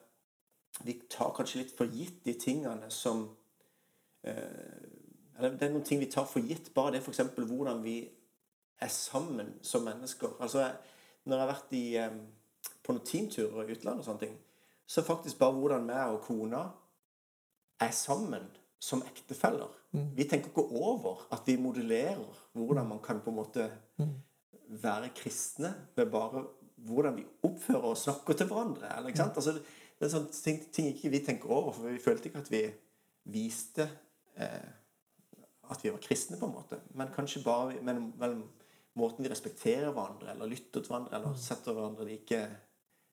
Vi 0.82 0.96
tar 1.10 1.30
kanskje 1.38 1.60
litt 1.60 1.72
for 1.78 1.86
gitt 1.86 2.24
de 2.26 2.34
tingene 2.34 2.88
som 2.90 3.28
det 4.24 5.66
er 5.66 5.74
noen 5.74 5.86
ting 5.86 6.00
vi 6.00 6.12
tar 6.12 6.28
for 6.30 6.46
gitt. 6.46 6.72
Bare 6.76 6.96
det 6.96 7.04
f.eks. 7.04 7.22
hvordan 7.36 7.84
vi 7.84 7.98
er 8.82 8.92
sammen 8.92 9.54
som 9.62 9.86
mennesker. 9.88 10.38
Altså, 10.40 10.70
når 11.26 11.38
jeg 11.38 11.46
har 11.46 11.52
vært 11.52 11.76
i, 11.78 11.86
eh, 11.98 12.74
på 12.84 12.96
noen 12.96 13.06
teamturer 13.08 13.68
i 13.68 13.76
utlandet 13.76 14.04
og 14.04 14.08
sånne 14.08 14.26
ting, 14.26 14.36
så 14.88 15.06
faktisk 15.06 15.40
bare 15.40 15.56
hvordan 15.56 15.88
vi 15.88 16.02
og 16.12 16.22
kona 16.28 16.64
er 17.82 17.92
sammen 17.96 18.50
som 18.84 19.04
ektefeller. 19.08 19.72
Mm. 19.92 20.10
Vi 20.18 20.28
tenker 20.28 20.52
ikke 20.52 20.68
over 20.76 21.28
at 21.32 21.48
vi 21.48 21.56
modellerer 21.62 22.42
hvordan 22.54 22.88
man 22.88 23.00
kan 23.04 23.22
på 23.24 23.32
en 23.32 23.40
måte 23.40 23.70
mm. 23.98 24.14
være 24.84 25.14
kristne 25.16 25.74
ved 25.96 26.12
bare 26.12 26.44
hvordan 26.84 27.16
vi 27.16 27.26
oppfører 27.44 27.94
og 27.94 27.98
snakker 27.98 28.34
til 28.34 28.48
hverandre. 28.48 28.90
Eller, 28.98 29.08
ikke 29.08 29.24
sant? 29.24 29.38
Altså, 29.40 29.54
det 30.00 30.08
er 30.08 30.12
sånne 30.12 30.36
ting, 30.36 30.60
ting 30.74 30.90
ikke 30.92 31.14
vi 31.14 31.24
tenker 31.24 31.52
over, 31.52 31.72
for 31.72 31.88
vi 31.88 32.02
følte 32.04 32.28
ikke 32.28 32.44
at 32.44 32.52
vi 32.52 32.64
viste 33.32 33.88
eh, 34.36 34.70
at 35.72 35.84
vi 35.84 35.92
var 35.94 36.02
kristne, 36.04 36.38
på 36.40 36.46
en 36.46 36.56
måte. 36.58 36.80
Men 36.94 37.14
kanskje 37.16 37.44
bare 37.44 37.82
mellom, 37.82 38.12
mellom 38.20 38.44
måten 39.00 39.26
vi 39.26 39.32
respekterer 39.32 39.92
hverandre, 39.92 40.34
eller 40.34 40.52
lytter 40.52 40.82
til 40.82 40.92
hverandre, 40.92 41.18
eller 41.18 41.38
setter 41.40 41.76
hverandre 41.76 42.08
like, 42.08 42.42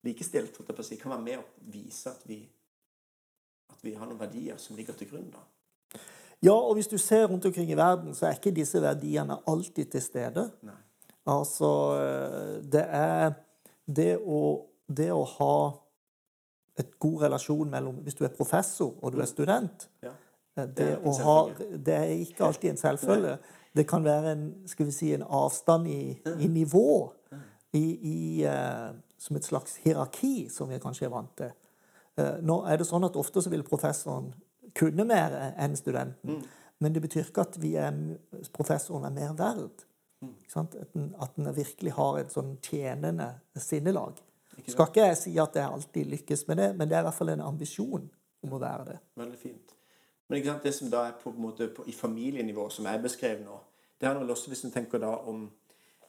likestilt, 0.06 0.58
si, 0.82 0.98
kan 1.00 1.14
være 1.14 1.24
med 1.24 1.40
å 1.40 1.70
vise 1.72 2.12
at 2.12 2.26
vi, 2.28 2.40
at 3.70 3.84
vi 3.84 3.94
har 3.94 4.08
noen 4.08 4.20
verdier 4.20 4.58
som 4.60 4.76
ligger 4.76 4.98
til 4.98 5.12
grunn. 5.12 5.30
da. 5.32 5.44
Ja, 6.40 6.56
og 6.56 6.74
hvis 6.78 6.88
du 6.88 6.96
ser 6.98 7.26
rundt 7.28 7.44
omkring 7.46 7.70
i 7.70 7.76
verden, 7.76 8.14
så 8.16 8.26
er 8.26 8.38
ikke 8.38 8.54
disse 8.56 8.80
verdiene 8.80 9.38
alltid 9.48 9.92
til 9.92 10.02
stede. 10.02 10.48
Nei. 10.64 10.78
Altså, 11.28 11.68
det 12.64 12.86
er 12.96 13.34
det 13.84 14.14
å, 14.18 14.40
det 14.88 15.10
å 15.12 15.22
ha 15.36 15.54
et 16.80 16.94
god 17.02 17.26
relasjon 17.26 17.70
mellom 17.70 18.00
Hvis 18.04 18.16
du 18.18 18.24
er 18.24 18.34
professor 18.34 18.94
og 19.00 19.12
du 19.12 19.20
er 19.20 19.28
student 19.28 19.88
ja. 20.04 20.12
Det, 20.56 20.66
det, 20.76 20.88
ha, 21.24 21.36
det, 21.72 21.94
er 21.94 22.12
ikke 22.24 22.44
alltid 22.44 22.70
en 22.70 22.80
selvfølge. 22.80 23.36
Det 23.76 23.86
kan 23.88 24.04
være 24.04 24.32
en, 24.32 24.44
skal 24.66 24.88
vi 24.88 24.92
si, 24.92 25.12
en 25.14 25.22
avstand 25.22 25.86
i, 25.88 26.02
i 26.40 26.48
nivå. 26.50 27.12
I, 27.72 27.84
i, 28.12 28.46
uh, 28.50 28.90
som 29.18 29.36
et 29.38 29.46
slags 29.46 29.76
hierarki, 29.84 30.48
som 30.50 30.68
vi 30.72 30.80
kanskje 30.82 31.06
er 31.06 31.12
vant 31.12 31.30
til. 31.38 31.52
Uh, 32.18 32.40
nå 32.42 32.56
er 32.66 32.80
det 32.80 32.88
sånn 32.88 33.06
at 33.06 33.18
Ofte 33.20 33.44
så 33.44 33.52
vil 33.52 33.62
professoren 33.62 34.32
kunne 34.74 35.06
mer 35.06 35.36
enn 35.54 35.76
studenten. 35.78 36.40
Mm. 36.40 36.58
Men 36.80 36.96
det 36.96 37.04
betyr 37.04 37.28
ikke 37.28 37.44
at 37.46 37.60
vi 37.62 37.76
er, 37.78 37.94
professoren 38.56 39.06
er 39.06 39.14
mer 39.14 39.36
verd. 39.38 39.84
Mm. 40.20 40.34
At, 40.56 40.76
den, 40.92 41.14
at 41.22 41.36
den 41.36 41.48
virkelig 41.56 41.94
har 41.96 42.18
et 42.20 42.34
sånn 42.34 42.56
tjenende 42.64 43.30
sinnelag. 43.56 44.18
Ikke 44.58 44.74
Skal 44.74 44.90
ikke 44.90 45.04
jeg 45.06 45.18
si 45.20 45.34
at 45.40 45.56
jeg 45.56 45.68
alltid 45.68 46.14
lykkes 46.16 46.46
med 46.50 46.60
det, 46.60 46.70
men 46.76 46.90
det 46.90 46.98
er 46.98 47.04
i 47.04 47.08
hvert 47.08 47.16
fall 47.16 47.32
en 47.32 47.44
ambisjon 47.44 48.08
om 48.44 48.56
å 48.56 48.60
være 48.60 48.88
det. 48.90 48.96
Veldig 49.20 49.38
fint. 49.40 49.76
Men 50.30 50.60
det 50.62 50.72
som 50.74 50.90
da 50.90 51.08
er 51.08 51.16
på, 51.18 51.32
på 51.32 51.42
måte, 51.42 51.68
på, 51.74 51.84
i 51.90 51.92
familienivå, 51.92 52.68
som 52.70 52.86
jeg 52.86 53.02
beskrev 53.02 53.42
nå, 53.42 53.58
det 54.00 54.08
handler 54.08 54.24
vel 54.24 54.34
også 54.36 54.52
hvis 54.52 54.62
man 54.64 54.72
tenker 54.78 55.02
da 55.02 55.16
om 55.28 55.48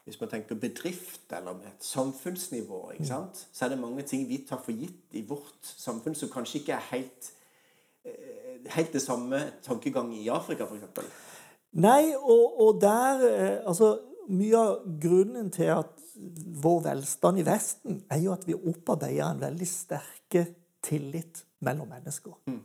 hvis 0.05 0.17
man 0.17 0.31
tenker 0.31 0.57
bedrift 0.57 1.33
eller 1.37 1.53
med 1.53 1.67
et 1.69 1.85
samfunnsnivå, 1.85 2.79
ikke 2.95 3.05
sant? 3.05 3.43
så 3.53 3.65
er 3.65 3.69
det 3.69 3.81
mange 3.81 4.01
ting 4.01 4.23
vi 4.29 4.39
tar 4.49 4.57
for 4.63 4.73
gitt 4.73 5.13
i 5.13 5.21
vårt 5.29 5.59
samfunn 5.61 6.15
som 6.17 6.31
kanskje 6.33 6.61
ikke 6.61 6.73
er 6.73 6.87
helt 6.89 7.29
helt 8.69 8.93
det 8.93 9.01
samme 9.01 9.39
tankegang 9.63 10.13
i 10.15 10.27
Afrika, 10.29 10.65
f.eks.? 10.65 11.03
Nei, 11.71 12.13
og, 12.17 12.59
og, 12.61 12.81
der 12.81 13.25
eh, 13.27 13.59
Altså, 13.67 13.93
mye 14.29 14.57
av 14.57 14.81
grunnen 15.01 15.51
til 15.53 15.71
at 15.73 15.93
vår 16.63 16.81
velstand 16.85 17.39
i 17.41 17.45
Vesten 17.47 18.01
er 18.11 18.19
jo 18.21 18.33
at 18.33 18.43
vi 18.47 18.57
opparbeider 18.57 19.29
en 19.29 19.41
veldig 19.41 19.67
sterke 19.67 20.45
tillit 20.83 21.45
mellom 21.65 21.89
mennesker. 21.89 22.35
Mm. 22.49 22.61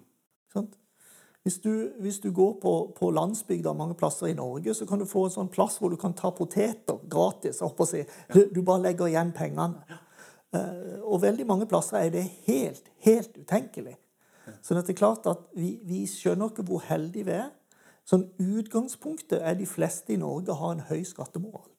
Hvis 1.47 1.61
du, 1.63 1.91
hvis 2.03 2.19
du, 2.19 2.33
går 2.35 2.57
på, 2.63 2.71
på 2.99 3.09
landsbygda 3.15 3.71
mange 3.73 3.95
plasser 3.95 4.27
i 4.27 4.35
Norge, 4.35 4.73
så 4.75 4.87
kan 4.87 4.99
du 4.99 5.07
få 5.07 5.29
en 5.29 5.35
sånn 5.37 5.51
plass 5.55 5.77
hvor 5.79 5.93
du 5.93 5.95
kan 5.95 6.17
ta 6.19 6.33
poteter 6.35 6.97
gratis. 7.07 7.61
Si. 7.87 8.01
Du, 8.35 8.41
du, 8.51 8.59
bare 8.67 8.83
legger 8.89 9.13
igjen 9.13 9.31
pengene. 9.31 10.01
Uh, 10.51 10.99
og 11.07 11.21
veldig 11.23 11.47
mange 11.47 11.69
plasser 11.71 12.01
er 12.01 12.11
det 12.11 12.25
helt, 12.49 12.91
helt 13.07 13.39
utenkelig. 13.39 13.95
Så 14.59 14.75
det 14.75 14.91
er 14.91 14.99
klart 14.99 15.29
at 15.31 15.45
vi, 15.55 15.77
vi 15.87 16.01
skjønner 16.11 16.51
ikke 16.51 16.65
hvor 16.67 16.83
heldige 16.89 17.29
vi 17.31 17.37
er. 17.37 17.55
Sånn 18.11 18.27
Utgangspunktet 18.43 19.39
er 19.39 19.55
de 19.55 19.71
fleste 19.71 20.17
i 20.17 20.19
Norge 20.19 20.59
har 20.59 20.75
en 20.75 20.83
høy 20.91 21.07
skattemoral. 21.07 21.71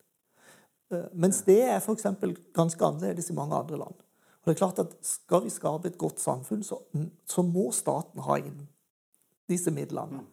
Eh, 0.96 1.12
mens 1.12 1.42
det 1.44 1.60
er 1.66 1.82
f.eks. 1.82 2.08
ganske 2.56 2.88
annerledes 2.88 3.28
i 3.36 3.36
mange 3.36 3.60
andre 3.60 3.84
land. 3.84 4.00
Og 4.00 4.48
det 4.48 4.56
er 4.56 4.64
klart 4.64 4.80
at 4.80 4.96
Skal 5.04 5.44
vi 5.44 5.52
skape 5.52 5.92
et 5.92 6.00
godt 6.00 6.24
samfunn, 6.24 6.64
så, 6.64 6.80
så 7.28 7.44
må 7.44 7.68
staten 7.76 8.24
ha 8.24 8.40
inn 8.40 8.64
disse 9.50 9.72
midlene. 9.74 10.24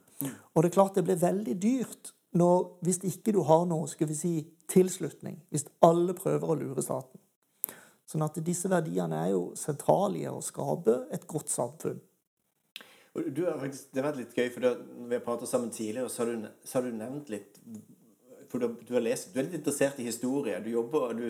Og 0.55 0.63
det 0.63 0.71
er 0.71 0.77
klart 0.77 0.99
det 0.99 1.05
blir 1.07 1.21
veldig 1.21 1.57
dyrt 1.63 2.13
når, 2.35 2.65
hvis 2.83 3.01
ikke 3.07 3.35
du 3.35 3.43
har 3.47 3.67
noe 3.71 3.87
skal 3.91 4.09
vi 4.11 4.17
si, 4.19 4.33
tilslutning. 4.71 5.39
Hvis 5.55 5.69
alle 5.85 6.17
prøver 6.19 6.51
å 6.51 6.59
lure 6.59 6.83
staten. 6.83 7.21
Sånn 8.11 8.25
at 8.27 8.37
disse 8.45 8.69
verdiene 8.69 9.23
er 9.25 9.33
jo 9.33 9.45
sentrale 9.59 10.21
i 10.21 10.27
å 10.29 10.43
skape 10.45 11.05
et 11.15 11.25
godt 11.31 11.53
samfunn. 11.53 12.03
Du 13.15 13.45
har 13.47 13.61
faktisk, 13.61 13.93
det 13.95 14.03
har 14.03 14.09
vært 14.11 14.21
litt 14.25 14.35
gøy, 14.35 14.49
for 14.51 14.67
når 14.67 15.11
vi 15.11 15.17
har 15.17 15.23
pratet 15.23 15.51
sammen 15.51 15.71
tidligere, 15.71 16.11
så 16.11 16.25
har 16.25 16.33
du, 16.33 16.49
så 16.67 16.79
har 16.79 16.87
du 16.87 16.97
nevnt 16.99 17.31
litt 17.31 17.61
For 18.51 18.63
du, 18.63 18.75
du, 18.87 18.97
lest, 19.03 19.33
du 19.33 19.39
er 19.39 19.47
litt 19.47 19.57
interessert 19.59 19.99
i 20.03 20.07
historie. 20.07 20.59
Du 20.63 20.69
jobber 20.71 21.15
du, 21.19 21.29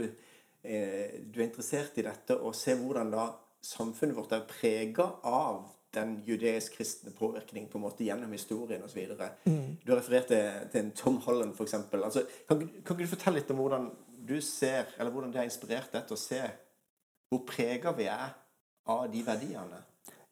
eh, 0.65 1.21
du 1.25 1.39
er 1.39 1.47
interessert 1.47 1.97
i 2.01 2.05
dette 2.05 2.37
og 2.37 2.57
ser 2.57 2.81
hvordan 2.81 3.13
da 3.13 3.29
samfunnet 3.65 4.17
vårt 4.17 4.35
er 4.37 4.49
prega 4.49 5.07
av 5.25 5.63
den 5.95 6.17
judeisk-kristne 6.27 7.15
påvirkningen 7.17 7.71
på 7.71 7.79
en 7.79 7.85
måte 7.87 8.05
gjennom 8.07 8.33
historien 8.35 8.83
osv. 8.85 9.07
Mm. 9.45 9.77
Du 9.85 9.93
har 9.93 10.01
referert 10.01 10.29
til, 10.33 10.69
til 10.73 10.85
en 10.85 10.93
Tom 10.99 11.21
Holland, 11.27 11.55
f.eks. 11.55 11.79
Altså, 11.93 12.27
kan, 12.49 12.67
kan 12.85 12.99
du 12.99 13.07
fortelle 13.09 13.41
litt 13.41 13.51
om 13.55 13.63
hvordan 13.63 13.89
du 14.25 14.37
ser, 14.43 14.91
eller 14.99 15.13
hvordan 15.13 15.33
det 15.33 15.43
har 15.43 15.49
inspirert 15.49 15.93
deg 15.93 16.07
til 16.09 16.17
å 16.17 16.21
se 16.21 16.43
hvor 17.33 17.43
prega 17.49 17.93
vi 17.97 18.07
er 18.11 18.31
av 18.91 19.09
de 19.11 19.25
verdiene? 19.27 19.81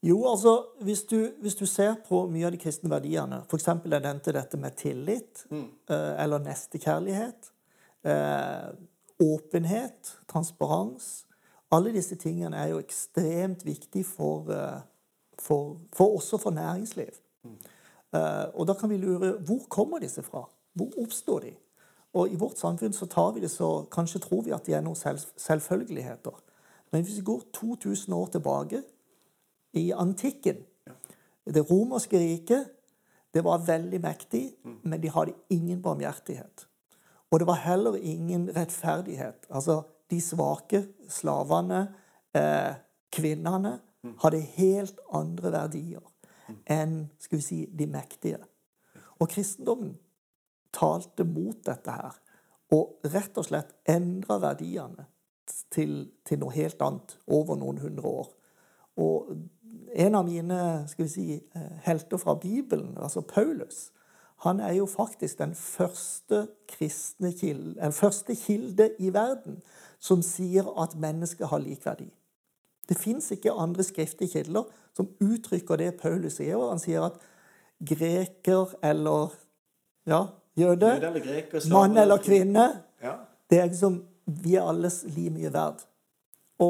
Jo, 0.02 0.16
altså, 0.26 0.56
hvis 0.82 1.04
du, 1.10 1.18
hvis 1.42 1.54
du, 1.54 1.66
ser 1.66 1.94
på 2.08 2.24
mye 2.30 2.48
av 2.48 2.54
de 2.54 2.58
kristne 2.62 2.90
verdiene, 2.90 3.44
f.eks. 3.46 3.68
jeg 3.70 4.02
nevnte 4.02 4.34
dette 4.34 4.58
med 4.58 4.74
tillit, 4.78 5.44
mm. 5.50 5.66
eh, 5.94 6.14
eller 6.24 6.42
nestekjærlighet, 6.42 7.52
eh, 8.10 8.72
åpenhet, 9.22 10.16
transparens 10.30 11.26
Alle 11.72 11.88
disse 11.94 12.18
tingene 12.20 12.58
er 12.60 12.74
jo 12.74 12.80
ekstremt 12.82 13.62
viktige 13.64 14.04
for, 14.04 14.50
eh, 14.52 14.82
for, 15.38 15.76
for 15.92 16.16
også 16.16 16.38
for 16.38 16.50
næringsliv. 16.50 17.12
Mm. 17.44 17.58
Uh, 18.12 18.20
og 18.54 18.66
da 18.68 18.74
kan 18.74 18.90
vi 18.90 18.96
lure 18.96 19.32
hvor 19.32 19.66
kommer 19.68 19.98
disse 19.98 20.22
fra? 20.22 20.44
Hvor 20.72 20.90
oppstår 21.02 21.38
de? 21.38 21.52
Og 22.12 22.28
i 22.28 22.36
vårt 22.36 22.58
samfunn 22.58 22.92
så 22.92 23.06
tar 23.06 23.32
vi 23.32 23.40
det 23.40 23.50
så 23.50 23.86
Kanskje 23.92 24.20
tror 24.20 24.42
vi 24.44 24.52
at 24.52 24.66
de 24.66 24.74
er 24.76 24.82
noen 24.84 24.96
selv, 24.96 25.18
selvfølgeligheter. 25.36 26.42
Men 26.92 27.04
hvis 27.04 27.16
vi 27.16 27.24
går 27.24 27.42
2000 27.54 28.14
år 28.14 28.26
tilbake 28.26 28.82
i 29.72 29.92
antikken. 29.92 30.56
Det 31.44 31.70
romerske 31.70 32.18
riket 32.18 32.68
det 33.32 33.40
var 33.44 33.64
veldig 33.64 34.00
mektig, 34.00 34.54
mm. 34.64 34.80
men 34.82 35.00
de 35.00 35.10
hadde 35.10 35.32
ingen 35.50 35.82
barmhjertighet. 35.82 36.66
Og 37.32 37.40
det 37.40 37.46
var 37.48 37.62
heller 37.64 37.96
ingen 37.96 38.50
rettferdighet. 38.56 39.46
Altså, 39.48 39.82
de 40.10 40.20
svake 40.20 40.82
slavene, 41.08 41.94
eh, 42.36 42.74
kvinnene. 43.12 43.78
Hadde 44.22 44.40
helt 44.56 45.00
andre 45.14 45.52
verdier 45.52 46.08
enn 46.68 47.06
skal 47.22 47.38
vi 47.38 47.44
si, 47.44 47.60
de 47.70 47.86
mektige. 47.88 48.40
Og 49.22 49.30
kristendommen 49.30 49.94
talte 50.74 51.24
mot 51.24 51.56
dette 51.64 51.94
her. 51.94 52.18
Og 52.72 53.04
rett 53.12 53.38
og 53.38 53.46
slett 53.46 53.74
endra 53.88 54.38
verdiene 54.42 55.06
til, 55.72 56.10
til 56.26 56.40
noe 56.40 56.54
helt 56.56 56.80
annet 56.82 57.16
over 57.26 57.58
noen 57.60 57.80
hundre 57.82 58.14
år. 58.22 58.30
Og 59.00 59.32
en 59.92 60.16
av 60.16 60.24
mine 60.28 60.60
skal 60.88 61.06
vi 61.06 61.12
si, 61.12 61.26
eh, 61.36 61.74
helter 61.86 62.20
fra 62.20 62.34
Bibelen, 62.40 62.96
altså 62.96 63.20
Paulus, 63.20 63.90
han 64.42 64.60
er 64.60 64.72
jo 64.72 64.86
faktisk 64.86 65.38
den 65.38 65.54
første, 65.54 66.48
kilde, 66.68 67.74
den 67.78 67.92
første 67.92 68.34
kilde 68.34 68.90
i 68.98 69.12
verden 69.14 69.62
som 69.98 70.22
sier 70.22 70.66
at 70.82 70.96
mennesket 70.98 71.46
har 71.46 71.62
lik 71.62 71.86
verdi. 71.86 72.08
Det 72.88 72.98
fins 72.98 73.30
ikke 73.34 73.54
andre 73.54 73.84
skriftlige 73.86 74.38
kilder 74.38 74.66
som 74.96 75.08
uttrykker 75.22 75.80
det 75.80 75.92
Paulus 76.00 76.38
sier. 76.40 76.56
og 76.58 76.74
Han 76.74 76.82
sier 76.82 77.06
at 77.06 77.20
greker 77.82 78.74
eller 78.82 79.32
ja, 80.06 80.26
jøde, 80.58 80.96
mann 81.70 81.96
eller 81.98 82.22
kvinne 82.22 82.66
det 83.50 83.58
er 83.60 83.66
liksom, 83.68 84.02
Vi 84.24 84.54
er 84.56 84.68
alles 84.68 85.02
like 85.04 85.30
mye 85.34 85.50
verd. 85.52 85.82
Eh, 86.62 86.66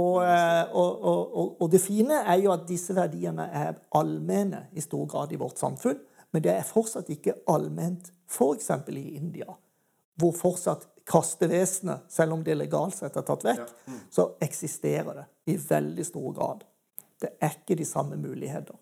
og, 0.72 1.02
og, 1.04 1.34
og, 1.36 1.60
og, 1.60 1.66
det 1.70 1.80
fine 1.84 2.22
er 2.24 2.38
jo 2.40 2.52
at 2.54 2.64
disse 2.68 2.94
verdiene 2.96 3.44
er 3.52 3.74
allmenne 3.94 4.64
i 4.72 4.80
stor 4.80 5.04
grad 5.06 5.32
i 5.32 5.38
vårt 5.40 5.60
samfunn. 5.60 6.00
Men 6.32 6.42
det 6.42 6.54
er 6.54 6.64
fortsatt 6.64 7.10
ikke 7.12 7.34
allment 7.52 8.08
f.eks. 8.30 8.70
i 8.88 9.16
India, 9.18 9.52
hvor 10.16 10.32
fortsatt 10.32 10.88
kastevesenet, 11.06 12.06
selv 12.08 12.36
om 12.36 12.44
det 12.44 12.56
legalt 12.56 12.96
sett 12.96 13.16
er 13.16 13.26
tatt 13.26 13.44
vekk, 13.46 13.74
mm. 13.86 14.00
så 14.10 14.28
eksisterer 14.42 15.22
det 15.22 15.26
i 15.52 15.56
veldig 15.58 16.06
stor 16.06 16.32
grad. 16.36 16.64
Det 17.22 17.34
er 17.40 17.54
ikke 17.60 17.78
de 17.78 17.86
samme 17.86 18.16
muligheter. 18.16 18.78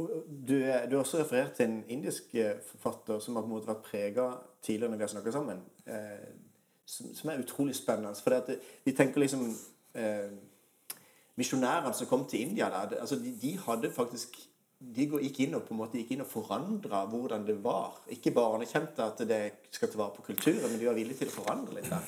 Du, 0.00 0.56
du, 0.56 0.64
har 0.64 0.96
også 0.96 1.18
referert 1.20 1.52
til 1.58 1.68
en 1.68 1.82
indisk 1.92 2.34
eh, 2.34 2.56
forfatter 2.64 3.18
som 3.20 3.36
har 3.36 3.44
på 3.44 3.50
en 3.50 3.52
måte 3.52 3.68
vært 3.68 3.82
prega 3.84 4.28
tidligere 4.64 4.92
når 4.92 5.00
vi 5.00 5.04
har 5.04 5.12
snakka 5.12 5.34
sammen. 5.34 5.60
Eh, 5.86 6.30
som, 6.88 7.10
som, 7.14 7.30
er 7.30 7.42
utrolig 7.42 7.76
spennende. 7.76 8.14
For 8.24 8.56
vi 8.84 8.94
tenker 8.96 9.20
liksom 9.20 9.44
eh, 9.94 10.30
misjonærene 11.36 11.92
som 11.94 12.08
kom 12.08 12.24
til 12.28 12.48
India, 12.48 12.70
der, 12.72 13.00
altså 13.00 13.18
de, 13.20 13.34
de, 13.42 13.58
hadde 13.66 13.92
faktisk 13.92 14.40
de 14.80 15.06
gikk 15.06 15.42
inn 15.44 15.58
og 15.58 15.66
på 15.66 15.74
en 15.74 15.80
måte 15.82 16.00
gikk 16.00 16.14
inn 16.14 16.24
og 16.24 16.30
forandra 16.30 17.02
hvordan 17.10 17.44
det 17.44 17.58
var. 17.60 18.00
Ikke 18.14 18.32
bare 18.32 18.56
anerkjente 18.56 19.04
at 19.04 19.20
det 19.28 19.40
skal 19.74 19.92
ta 19.92 20.00
vare 20.00 20.16
på 20.16 20.24
kulturen, 20.30 20.64
men 20.70 20.80
de 20.80 20.88
var 20.88 20.96
villige 20.96 21.20
til 21.20 21.32
å 21.32 21.36
forandre 21.36 21.76
litt 21.76 21.90
der. 21.92 22.06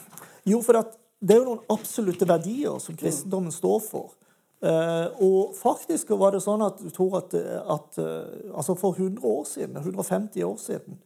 Jo, 0.49 0.63
for 0.65 0.81
det 0.81 1.35
er 1.37 1.43
jo 1.43 1.51
noen 1.51 1.73
absolutte 1.73 2.29
verdier 2.29 2.81
som 2.83 2.97
kristendommen 2.99 3.53
står 3.55 3.79
for. 3.85 4.17
Uh, 4.63 5.11
og 5.19 5.57
faktisk 5.59 6.13
var 6.15 6.37
det 6.37 6.45
sånn 6.45 6.63
at 6.63 6.79
du 6.79 6.91
tror 6.95 7.17
at, 7.19 7.33
at 7.35 7.97
uh, 7.99 8.53
altså 8.55 8.77
For 8.79 8.95
100 8.95 9.25
år 9.27 9.43
siden, 9.51 9.81
150 9.81 10.45
år 10.47 10.61
siden 10.63 11.01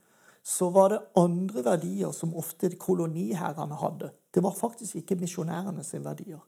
så 0.47 0.69
var 0.71 0.93
det 0.93 0.99
andre 1.19 1.63
verdier 1.65 2.13
som 2.15 2.35
ofte 2.37 2.69
koloniherrene 2.79 3.79
hadde. 3.81 4.13
Det 4.31 4.43
var 4.45 4.55
faktisk 4.55 5.01
ikke 5.01 5.17
misjonærene 5.19 5.83
sine 5.83 6.05
verdier. 6.05 6.39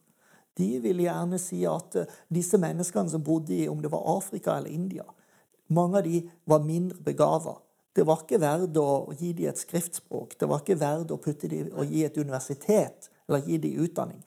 De 0.60 0.68
ville 0.84 1.06
gjerne 1.06 1.40
si 1.40 1.62
at 1.68 1.96
uh, 1.96 2.20
disse 2.32 2.60
menneskene 2.60 3.12
som 3.12 3.24
bodde 3.24 3.56
i 3.56 3.68
om 3.70 3.80
det 3.82 3.90
var 3.92 4.06
Afrika 4.16 4.58
eller 4.58 4.74
India, 4.74 5.06
mange 5.70 6.00
av 6.00 6.06
de 6.06 6.22
var 6.50 6.64
mindre 6.66 6.98
begava. 7.06 7.56
Det 7.94 8.04
var 8.06 8.22
ikke 8.22 8.40
verdt 8.42 8.78
å 8.78 9.10
gi 9.18 9.32
dem 9.38 9.50
et 9.50 9.58
skriftspråk. 9.58 10.36
Det 10.38 10.48
var 10.50 10.62
ikke 10.62 10.78
verdt 10.78 11.12
å 11.14 11.18
putte 11.22 11.50
dem 11.50 11.70
og 11.74 11.90
gi 11.90 12.04
et 12.06 12.18
universitet 12.18 13.10
eller 13.28 13.46
gi 13.46 13.58
dem 13.62 13.84
utdanning. 13.84 14.20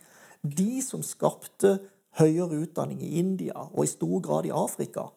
De 0.43 0.81
som 0.83 1.03
skapte 1.03 1.77
høyere 2.19 2.61
utdanning 2.63 3.01
i 3.03 3.17
India 3.21 3.65
og 3.69 3.85
i 3.85 3.91
stor 3.91 4.19
grad 4.23 4.47
i 4.47 4.55
Afrika, 4.55 5.07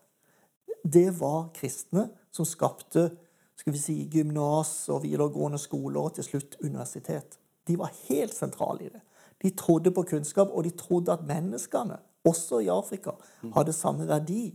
det 0.86 1.08
var 1.18 1.50
kristne 1.54 2.08
som 2.34 2.46
skapte 2.46 3.08
skal 3.56 3.72
vi 3.72 3.80
si, 3.80 3.96
gymnas 4.12 4.86
og 4.92 5.02
videregående 5.02 5.58
skoler 5.58 6.04
og 6.04 6.16
til 6.16 6.26
slutt 6.26 6.58
universitet. 6.62 7.38
De 7.66 7.78
var 7.80 7.94
helt 8.06 8.34
sentrale 8.36 8.86
i 8.86 8.90
det. 8.92 9.00
De 9.42 9.50
trodde 9.50 9.90
på 9.90 10.02
kunnskap, 10.02 10.48
og 10.50 10.64
de 10.64 10.70
trodde 10.70 11.12
at 11.12 11.26
menneskene, 11.26 11.98
også 12.24 12.58
i 12.58 12.68
Afrika, 12.72 13.10
hadde 13.54 13.72
samme 13.72 14.08
verdi. 14.08 14.54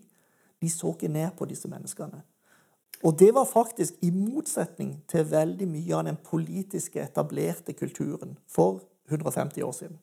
De 0.61 0.69
så 0.69 0.91
ikke 0.93 1.07
ned 1.07 1.29
på 1.37 1.45
disse 1.45 1.67
menneskene. 1.67 2.21
Og 3.03 3.19
det 3.19 3.33
var 3.33 3.45
faktisk 3.49 3.93
i 4.01 4.11
motsetning 4.11 5.03
til 5.09 5.25
veldig 5.31 5.67
mye 5.67 5.95
av 5.97 6.05
den 6.05 6.17
politiske, 6.23 7.01
etablerte 7.01 7.73
kulturen 7.73 8.37
for 8.47 8.81
150 9.09 9.63
år 9.63 9.71
siden. 9.71 9.99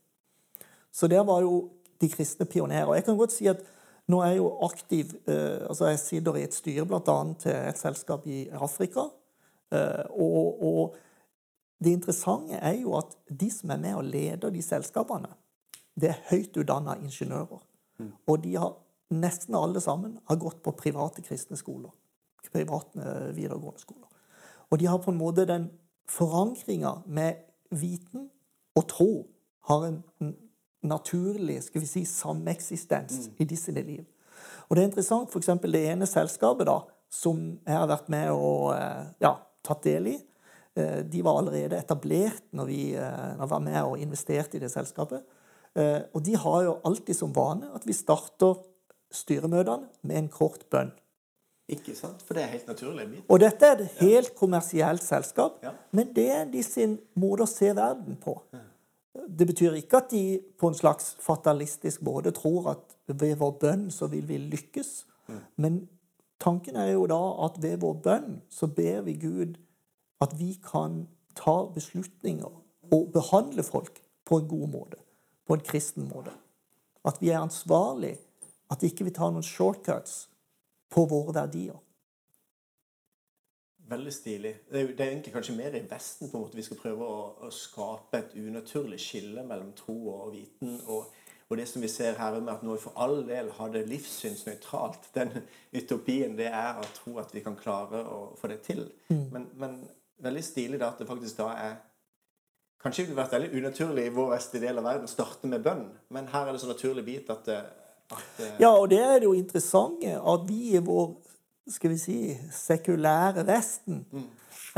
Så 0.92 1.06
der 1.06 1.20
var 1.20 1.40
jo 1.40 1.70
de 2.00 2.08
kristne 2.08 2.46
pionerer. 2.46 2.94
Jeg 2.94 3.04
kan 3.04 3.16
godt 3.16 3.32
si 3.32 3.46
at 3.46 3.62
nå 4.08 4.22
er 4.24 4.32
jeg 4.32 4.40
jo 4.40 4.48
aktiv 4.64 5.12
eh, 5.28 5.68
altså 5.68 5.86
Jeg 5.92 5.98
sitter 5.98 6.36
i 6.36 6.42
et 6.42 6.54
styre 6.54 6.86
bl.a. 6.86 7.16
til 7.38 7.52
et 7.52 7.78
selskap 7.78 8.26
i 8.26 8.48
Afrika. 8.48 9.08
Eh, 9.72 10.04
og, 10.10 10.62
og, 10.62 10.96
det 11.84 11.94
interessante 11.94 12.58
er 12.58 12.80
jo 12.80 12.96
at 12.98 13.14
de 13.30 13.50
som 13.54 13.70
er 13.70 13.80
med 13.82 13.94
og 13.98 14.06
leder 14.08 14.50
de 14.50 14.62
selskapene, 14.62 15.30
det 15.98 16.10
er 16.12 16.22
høyt 16.30 16.56
utdanna 16.58 16.96
ingeniører. 16.98 17.62
Mm. 17.98 18.12
Og 18.26 18.42
de 18.42 18.54
har 18.56 18.74
nesten 19.14 19.56
alle 19.58 19.80
sammen 19.80 20.18
har 20.28 20.40
gått 20.40 20.62
på 20.62 20.74
private 20.78 21.22
kristne 21.26 21.58
skoler. 21.58 21.90
Private 22.52 23.02
eh, 23.02 23.30
videregående 23.36 23.82
skoler. 23.82 24.08
Og 24.70 24.78
de 24.78 24.86
har 24.86 25.00
på 25.02 25.12
en 25.12 25.20
måte 25.20 25.46
den 25.48 25.70
forankringa 26.08 27.02
med 27.06 27.40
viten 27.70 28.28
og 28.76 28.86
tro 28.88 29.10
har 29.68 29.86
en 29.88 30.02
naturlig 30.82 31.62
skal 31.66 31.82
vi 31.82 31.88
si, 31.90 32.04
sameksistens 32.04 33.28
mm. 33.28 33.34
i 33.42 33.44
disse 33.48 33.72
liv. 33.74 34.04
Og 34.68 34.76
det 34.76 34.82
er 34.82 34.90
interessant, 34.90 35.32
f.eks. 35.32 35.50
det 35.64 35.82
ene 35.90 36.06
selskapet 36.06 36.68
da, 36.68 36.78
som 37.10 37.40
jeg 37.66 37.74
har 37.74 37.88
vært 37.90 38.10
med 38.12 38.30
og 38.34 38.74
eh, 38.76 39.04
ja, 39.24 39.34
tatt 39.64 39.84
del 39.86 40.12
i. 40.12 40.16
Eh, 40.78 41.00
de 41.04 41.24
var 41.26 41.40
allerede 41.40 41.78
etablert 41.78 42.46
når 42.54 42.70
vi, 42.70 42.80
eh, 42.94 43.34
når 43.38 43.44
vi 43.44 43.50
var 43.50 43.64
med 43.66 43.80
og 43.82 43.98
investerte 43.98 44.58
i 44.58 44.62
det 44.62 44.72
selskapet. 44.74 45.34
Og 45.78 46.24
de 46.26 46.32
har 46.34 46.62
jo 46.64 46.72
alltid 46.88 47.14
som 47.14 47.30
vane 47.30 47.68
at 47.76 47.84
vi 47.86 47.94
starter 47.94 48.56
styremøtene 49.14 49.86
med 50.02 50.16
en 50.16 50.30
kort 50.32 50.64
bønn. 50.72 50.90
Ikke 51.68 51.92
sant? 51.94 52.22
For 52.24 52.34
det 52.34 52.42
er 52.42 52.54
helt 52.54 52.70
naturlig. 52.70 53.04
Og 53.28 53.40
dette 53.42 53.68
er 53.68 53.82
et 53.84 54.00
helt 54.00 54.32
kommersielt 54.34 55.04
selskap, 55.04 55.60
ja. 55.62 55.74
men 55.92 56.14
det 56.16 56.26
er 56.32 56.48
de 56.48 56.62
sin 56.64 56.96
måte 57.20 57.44
å 57.44 57.50
se 57.50 57.68
verden 57.76 58.16
på. 58.22 58.38
Ja. 58.56 58.64
Det 59.28 59.46
betyr 59.50 59.76
ikke 59.76 60.00
at 60.00 60.10
de 60.14 60.22
på 60.58 60.70
en 60.70 60.78
slags 60.78 61.12
fatalistisk 61.20 62.02
måte 62.06 62.32
tror 62.32 62.70
at 62.72 62.96
ved 63.12 63.36
vår 63.40 63.54
bønn 63.60 63.86
så 63.92 64.08
vil 64.08 64.24
vi 64.28 64.40
lykkes. 64.48 64.92
Mm. 65.28 65.40
Men 65.60 65.78
tanken 66.40 66.78
er 66.80 66.94
jo 66.94 67.04
da 67.10 67.20
at 67.44 67.60
ved 67.60 67.82
vår 67.84 67.98
bønn 68.04 68.38
så 68.48 68.70
ber 68.72 69.02
vi 69.04 69.18
Gud 69.20 69.58
at 70.20 70.34
vi 70.38 70.52
kan 70.64 71.06
ta 71.38 71.56
beslutninger 71.74 72.50
og 72.92 73.10
behandle 73.12 73.62
folk 73.62 74.02
på 74.24 74.38
en 74.38 74.48
god 74.48 74.68
måte. 74.68 75.02
På 75.46 75.54
en 75.54 75.64
kristen 75.64 76.08
måte. 76.08 76.32
At 77.04 77.20
vi 77.20 77.30
er 77.30 77.40
ansvarlig. 77.40 78.16
At 78.70 78.82
ikke 78.84 79.06
vi 79.08 79.14
tar 79.16 79.30
noen 79.32 79.46
shortcuts 79.46 80.26
på 80.92 81.04
våre 81.08 81.34
verdier. 81.34 81.78
Veldig 83.88 84.12
stilig. 84.12 84.52
Det 84.68 84.80
er, 84.80 84.90
det 84.92 85.00
er, 85.00 85.10
egentlig 85.14 85.32
kanskje 85.32 85.56
mer 85.56 85.76
i 85.78 85.86
Vesten 85.88 86.28
på 86.28 86.36
en 86.36 86.42
måte 86.44 86.58
vi 86.58 86.64
skal 86.66 86.76
prøve 86.76 87.06
å, 87.08 87.22
å 87.46 87.48
skape 87.54 88.20
et 88.20 88.34
unaturlig 88.36 88.98
skille 89.00 89.44
mellom 89.48 89.70
tro 89.76 89.96
og 90.12 90.34
viten. 90.34 90.74
Og, 90.92 91.06
og, 91.46 91.54
det 91.56 91.64
som 91.70 91.80
vi 91.80 91.88
ser 91.88 92.18
her 92.20 92.36
med 92.36 92.52
at 92.52 92.66
når 92.66 92.76
vi 92.76 92.82
for 92.82 93.00
all 93.00 93.22
del 93.28 93.48
har 93.56 93.72
det 93.72 93.86
livssynsnøytralt 93.88 95.08
Den 95.14 95.32
utopien 95.80 96.36
det 96.36 96.50
er 96.50 96.76
å 96.76 96.84
tro 96.98 97.16
at 97.22 97.32
vi 97.32 97.40
kan 97.46 97.56
klare 97.56 98.02
å 98.04 98.18
få 98.36 98.52
det 98.52 98.60
til. 98.68 98.84
Mm. 99.08 99.24
Men, 99.32 99.48
men, 99.56 99.80
veldig 100.22 100.44
stilig 100.44 100.80
at 100.82 100.98
det 101.00 101.08
faktisk 101.08 101.38
da 101.42 101.52
er 101.56 101.76
Kanskje 102.78 103.02
det 103.02 103.08
ville 103.10 103.18
vært 103.18 103.32
veldig 103.34 103.58
unaturlig 103.58 104.02
i 104.06 104.10
vår 104.14 104.28
vestlige 104.36 104.68
del 104.68 104.76
av 104.78 104.84
verden 104.86 105.08
å 105.08 105.10
starte 105.10 105.48
med 105.50 105.64
bønn, 105.64 105.80
men 106.14 106.28
her 106.30 106.46
er 106.46 106.54
det 106.54 106.60
så 106.62 106.68
naturlig 106.70 107.02
bit 107.08 107.32
at, 107.34 107.48
at 107.50 108.42
Ja, 108.62 108.70
og 108.70 108.86
det 108.92 109.00
er 109.02 109.26
jo 109.26 109.32
interessante 109.34 110.12
at 110.14 110.44
vi 110.46 110.76
i 110.78 110.82
vår 110.86 111.08
skal 111.68 111.90
vi 111.90 111.98
si, 112.00 112.18
sekulære 112.54 113.42
Vesten 113.48 114.04
mm. 114.12 114.28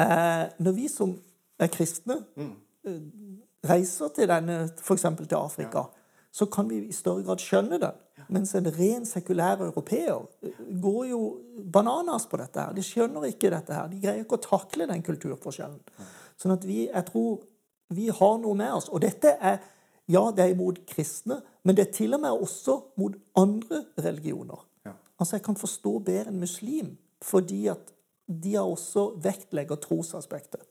eh, 0.02 0.46
Når 0.64 0.72
vi 0.74 0.88
som 0.88 1.12
er 1.60 1.70
kristne, 1.72 2.22
mm. 2.36 2.52
Eh, 2.88 3.00
reiser 3.68 4.08
til 4.16 4.28
denne, 4.30 4.54
f.eks. 4.80 5.02
til 5.20 5.36
Afrika, 5.36 5.82
ja. 5.84 5.99
Så 6.30 6.46
kan 6.46 6.68
vi 6.70 6.78
i 6.86 6.94
større 6.94 7.24
grad 7.26 7.42
skjønne 7.42 7.80
den. 7.82 7.98
Mens 8.30 8.54
en 8.54 8.68
ren 8.76 9.06
sekulær 9.08 9.64
europeer 9.66 10.20
eh, 10.46 10.62
går 10.82 11.04
jo 11.10 11.20
bananas 11.72 12.28
på 12.30 12.38
dette. 12.38 12.60
her. 12.60 12.76
De 12.76 12.84
skjønner 12.86 13.26
ikke 13.30 13.50
dette. 13.50 13.74
her. 13.74 13.90
De 13.90 14.00
greier 14.02 14.22
ikke 14.22 14.38
å 14.38 14.44
takle 14.44 14.86
den 14.90 15.02
kulturforskjellen. 15.06 15.80
Sånn 16.40 16.54
at 16.54 16.66
vi, 16.68 16.84
jeg 16.86 17.06
tror 17.10 17.40
vi 17.90 18.08
har 18.14 18.38
noe 18.38 18.54
med 18.58 18.78
oss. 18.78 18.88
Og 18.94 19.02
dette 19.02 19.34
er 19.34 19.58
ja, 20.10 20.22
det 20.34 20.42
er 20.42 20.56
imot 20.56 20.80
kristne, 20.90 21.38
men 21.62 21.76
det 21.78 21.84
er 21.84 21.92
til 21.94 22.16
og 22.16 22.22
med 22.24 22.42
også 22.46 22.76
mot 22.98 23.14
andre 23.38 23.84
religioner. 23.98 24.66
Altså, 25.20 25.36
Jeg 25.36 25.42
kan 25.44 25.56
forstå 25.56 25.98
bedre 25.98 26.28
en 26.28 26.40
muslim 26.40 26.98
fordi 27.22 27.66
at 27.68 27.92
de 28.26 28.54
har 28.54 28.64
også 28.64 29.10
vektlegger 29.20 29.76
trosaspektet. 29.76 30.62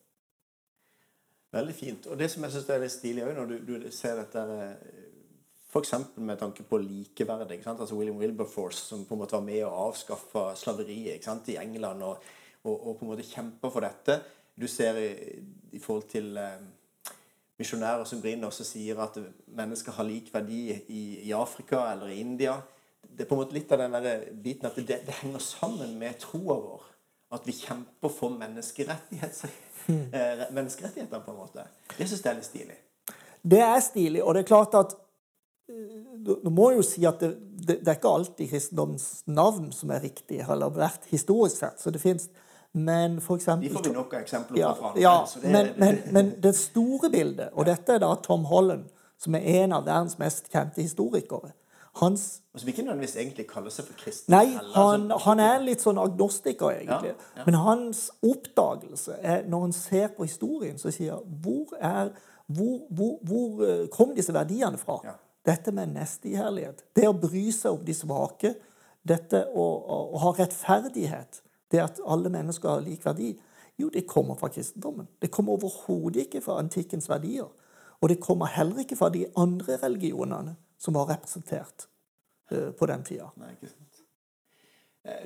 Veldig 1.52 1.76
fint. 1.76 2.08
Og 2.08 2.18
det 2.20 2.32
som 2.32 2.44
jeg 2.44 2.52
syns 2.52 2.70
er 2.70 2.82
litt 2.82 2.94
stilig 2.94 3.24
òg, 3.26 3.36
når 3.38 3.52
du, 3.52 3.56
du, 3.68 3.92
ser 3.94 4.18
dette 4.18 4.42
eh, 4.54 4.99
F.eks. 5.70 5.94
med 6.16 6.40
tanke 6.40 6.66
på 6.66 6.80
likeverd. 6.82 7.52
Altså 7.52 7.96
William 7.96 8.18
Wilberforce, 8.18 8.82
som 8.90 9.06
på 9.06 9.16
en 9.16 9.22
måte 9.22 9.38
var 9.38 9.46
med 9.46 9.62
å 9.68 9.76
avskaffe 9.90 10.50
slaveriet 10.58 11.28
i 11.54 11.58
England, 11.62 12.04
og, 12.04 12.26
og, 12.64 12.76
og, 12.76 12.98
på 12.98 13.06
en 13.06 13.12
måte 13.14 13.28
kjemper 13.28 13.74
for 13.74 13.86
dette. 13.86 14.20
Du 14.60 14.68
ser 14.68 14.98
i, 14.98 15.12
i 15.78 15.80
forhold 15.80 16.10
til 16.10 16.34
eh, 16.42 16.58
misjonærer 17.62 18.04
som 18.10 18.22
brenner, 18.24 18.50
som 18.52 18.68
sier 18.68 19.00
at 19.00 19.22
mennesker 19.46 19.96
har 19.96 20.10
lik 20.10 20.34
verdi 20.34 20.66
i, 20.74 21.04
i 21.30 21.32
Afrika 21.38 21.86
eller 21.94 22.12
i 22.12 22.20
India 22.24 22.58
det 23.02 23.26
er 23.26 23.28
på 23.30 23.36
en 23.36 23.42
måte 23.42 23.56
litt 23.56 23.72
av 23.76 23.82
den 23.82 23.96
der 23.98 24.22
biten 24.44 24.70
at 24.70 24.78
det, 24.80 25.02
det 25.08 25.16
henger 25.22 25.42
sammen 25.44 25.98
med 26.00 26.20
troa 26.22 26.56
vår. 26.56 26.86
At 27.36 27.46
vi 27.46 27.54
kjemper 27.54 28.10
for 28.10 28.34
menneskerettigheter, 28.40 29.52
mm. 29.88 30.06
eh, 30.14 30.46
menneskerettigheter 30.56 31.22
på 31.26 31.34
en 31.34 31.38
måte. 31.38 31.66
Det 31.98 32.08
syns 32.08 32.24
jeg 32.24 32.32
er 32.32 32.40
litt 32.40 32.48
stilig. 32.48 32.78
Det 33.42 33.60
er 33.62 33.80
stilig, 33.84 34.24
og 34.24 34.36
det 34.36 34.44
er 34.44 34.50
klart 34.50 34.78
at 34.80 34.96
du 36.26 36.50
må 36.52 36.72
jo 36.76 36.84
si 36.86 37.06
at 37.08 37.22
det, 37.22 37.32
det, 37.40 37.80
det 37.80 37.88
er 37.88 37.98
ikke 37.98 38.14
alltid 38.20 38.52
kristendommens 38.52 39.08
navn 39.30 39.72
som 39.76 39.92
er 39.94 40.04
riktig, 40.04 40.42
eller 40.44 40.74
vært 40.74 41.10
historisk 41.12 41.62
sett. 41.62 41.82
Så 41.82 41.94
det 41.94 42.02
fins 42.04 42.30
men 42.72 43.16
for 43.22 43.40
eksempel, 43.40 43.66
De 43.66 43.74
får 43.74 43.88
vi 43.88 43.92
nok 43.96 44.12
av 44.14 44.20
eksempler 44.22 44.60
ja, 44.60 44.74
fra. 44.78 44.92
Ja, 45.02 45.14
det, 45.42 45.50
men, 45.50 45.72
men, 45.82 45.96
men, 46.14 46.28
det 46.42 46.52
store 46.54 47.10
bildet, 47.10 47.50
og 47.54 47.66
dette 47.66 47.96
er 47.96 48.04
da 48.04 48.12
Tom 48.22 48.46
Holland, 48.46 48.84
som 49.18 49.34
er 49.36 49.48
en 49.64 49.74
av 49.74 49.88
verdens 49.88 50.20
mest 50.22 50.52
kjente 50.54 50.82
historikere 50.82 51.50
hans 52.00 52.42
altså, 52.54 52.66
Vi 52.66 52.72
ikke 52.72 52.82
nødvendigvis 52.82 53.16
egentlig 53.16 53.48
kalle 53.48 53.72
seg 53.72 53.86
for 53.86 53.98
kristen. 53.98 54.32
Nei, 54.32 54.54
han, 54.76 55.10
han, 55.26 55.40
er 55.44 55.64
litt 55.64 55.84
sånn 55.84 56.00
agnostiker, 56.00 56.72
egentlig. 56.76 57.14
Ja, 57.16 57.30
ja. 57.40 57.46
Men 57.48 57.58
hans 57.64 58.04
oppdagelse 58.26 59.18
er, 59.22 59.48
når 59.50 59.66
han 59.68 59.74
ser 59.76 60.12
på 60.18 60.28
historien, 60.28 60.78
så 60.80 60.94
sier 60.94 61.18
han 61.18 61.40
hvor, 61.44 61.74
er, 61.76 62.14
hvor, 62.48 62.78
hvor, 62.90 63.18
hvor 63.26 63.66
eh, 63.66 63.88
kom 63.94 64.14
disse 64.16 64.36
verdiene 64.36 64.80
fra? 64.80 65.00
Ja. 65.08 65.18
Dette 65.50 65.74
med 65.74 65.94
nestekjærlighet, 65.96 66.84
det 66.96 67.08
å 67.10 67.16
bry 67.18 67.48
seg 67.56 67.78
om 67.78 67.86
de 67.86 67.96
svake, 67.98 68.54
dette 69.08 69.46
å, 69.50 69.66
å, 69.66 70.00
å, 70.14 70.22
ha 70.26 70.34
rettferdighet, 70.38 71.42
det 71.74 71.82
at 71.82 72.02
alle 72.06 72.30
mennesker 72.34 72.70
har 72.70 72.84
lik 72.86 73.06
verdi, 73.06 73.34
jo, 73.80 73.88
det 73.94 74.04
kommer 74.12 74.36
fra 74.36 74.50
kristendommen. 74.52 75.08
Det 75.22 75.32
kommer 75.32 75.56
overhodet 75.56 76.28
ikke 76.28 76.44
fra 76.44 76.58
antikkens 76.60 77.08
verdier. 77.10 77.48
Og 78.00 78.12
det 78.12 78.20
kommer 78.24 78.52
heller 78.52 78.84
ikke 78.84 78.98
fra 79.00 79.10
de 79.14 79.26
andre 79.40 79.78
religionene 79.80 80.58
som 80.80 80.96
var 80.96 81.08
representert 81.14 81.88
uh, 82.52 82.72
på 82.76 82.90
den 82.92 83.06
tida. 83.08 83.32
Nei, 83.40 83.54
ikke 83.56 83.72
sant. 83.72 83.86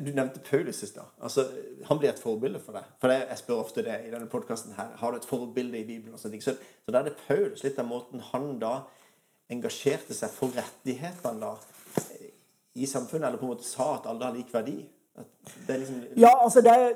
Du 0.05 0.11
nevnte 0.13 0.39
Paulus 0.45 0.83
i 0.85 0.87
stad. 0.87 1.09
Altså, 1.17 1.47
han 1.89 1.99
blir 1.99 2.11
et 2.11 2.21
forbilde 2.21 2.61
for 2.61 2.77
deg. 2.77 2.91
For 3.01 3.11
Jeg 3.11 3.39
spør 3.41 3.63
ofte 3.65 3.83
det 3.85 3.95
i 4.05 4.11
denne 4.13 4.29
podkasten 4.29 4.75
her. 4.77 4.93
Har 5.01 5.11
du 5.11 5.17
et 5.17 5.27
forbilde 5.27 5.79
i 5.79 5.85
Bibelen? 5.87 6.13
og 6.13 6.21
sånne 6.21 6.37
ting. 6.37 6.45
Så, 6.45 6.53
så 6.85 6.93
da 6.93 7.01
er 7.01 7.09
det 7.09 7.17
Paulus, 7.25 7.63
litt 7.65 7.81
av 7.81 7.89
måten 7.89 8.21
han 8.31 8.53
da 8.61 8.75
engasjerte 9.51 10.15
seg 10.15 10.31
for 10.33 10.53
rettighetene 10.55 11.39
da 11.43 11.55
i 12.73 12.87
samfunnet, 12.89 13.27
eller 13.27 13.37
på 13.37 13.45
en 13.45 13.53
måte 13.53 13.67
sa 13.67 13.95
at 13.97 14.07
alle 14.09 14.25
har 14.25 14.35
lik 14.35 14.53
verdi. 14.53 14.79
Liksom... 15.67 15.99
Ja, 16.17 16.31
altså 16.41 16.61
det 16.65 16.71
er, 16.73 16.95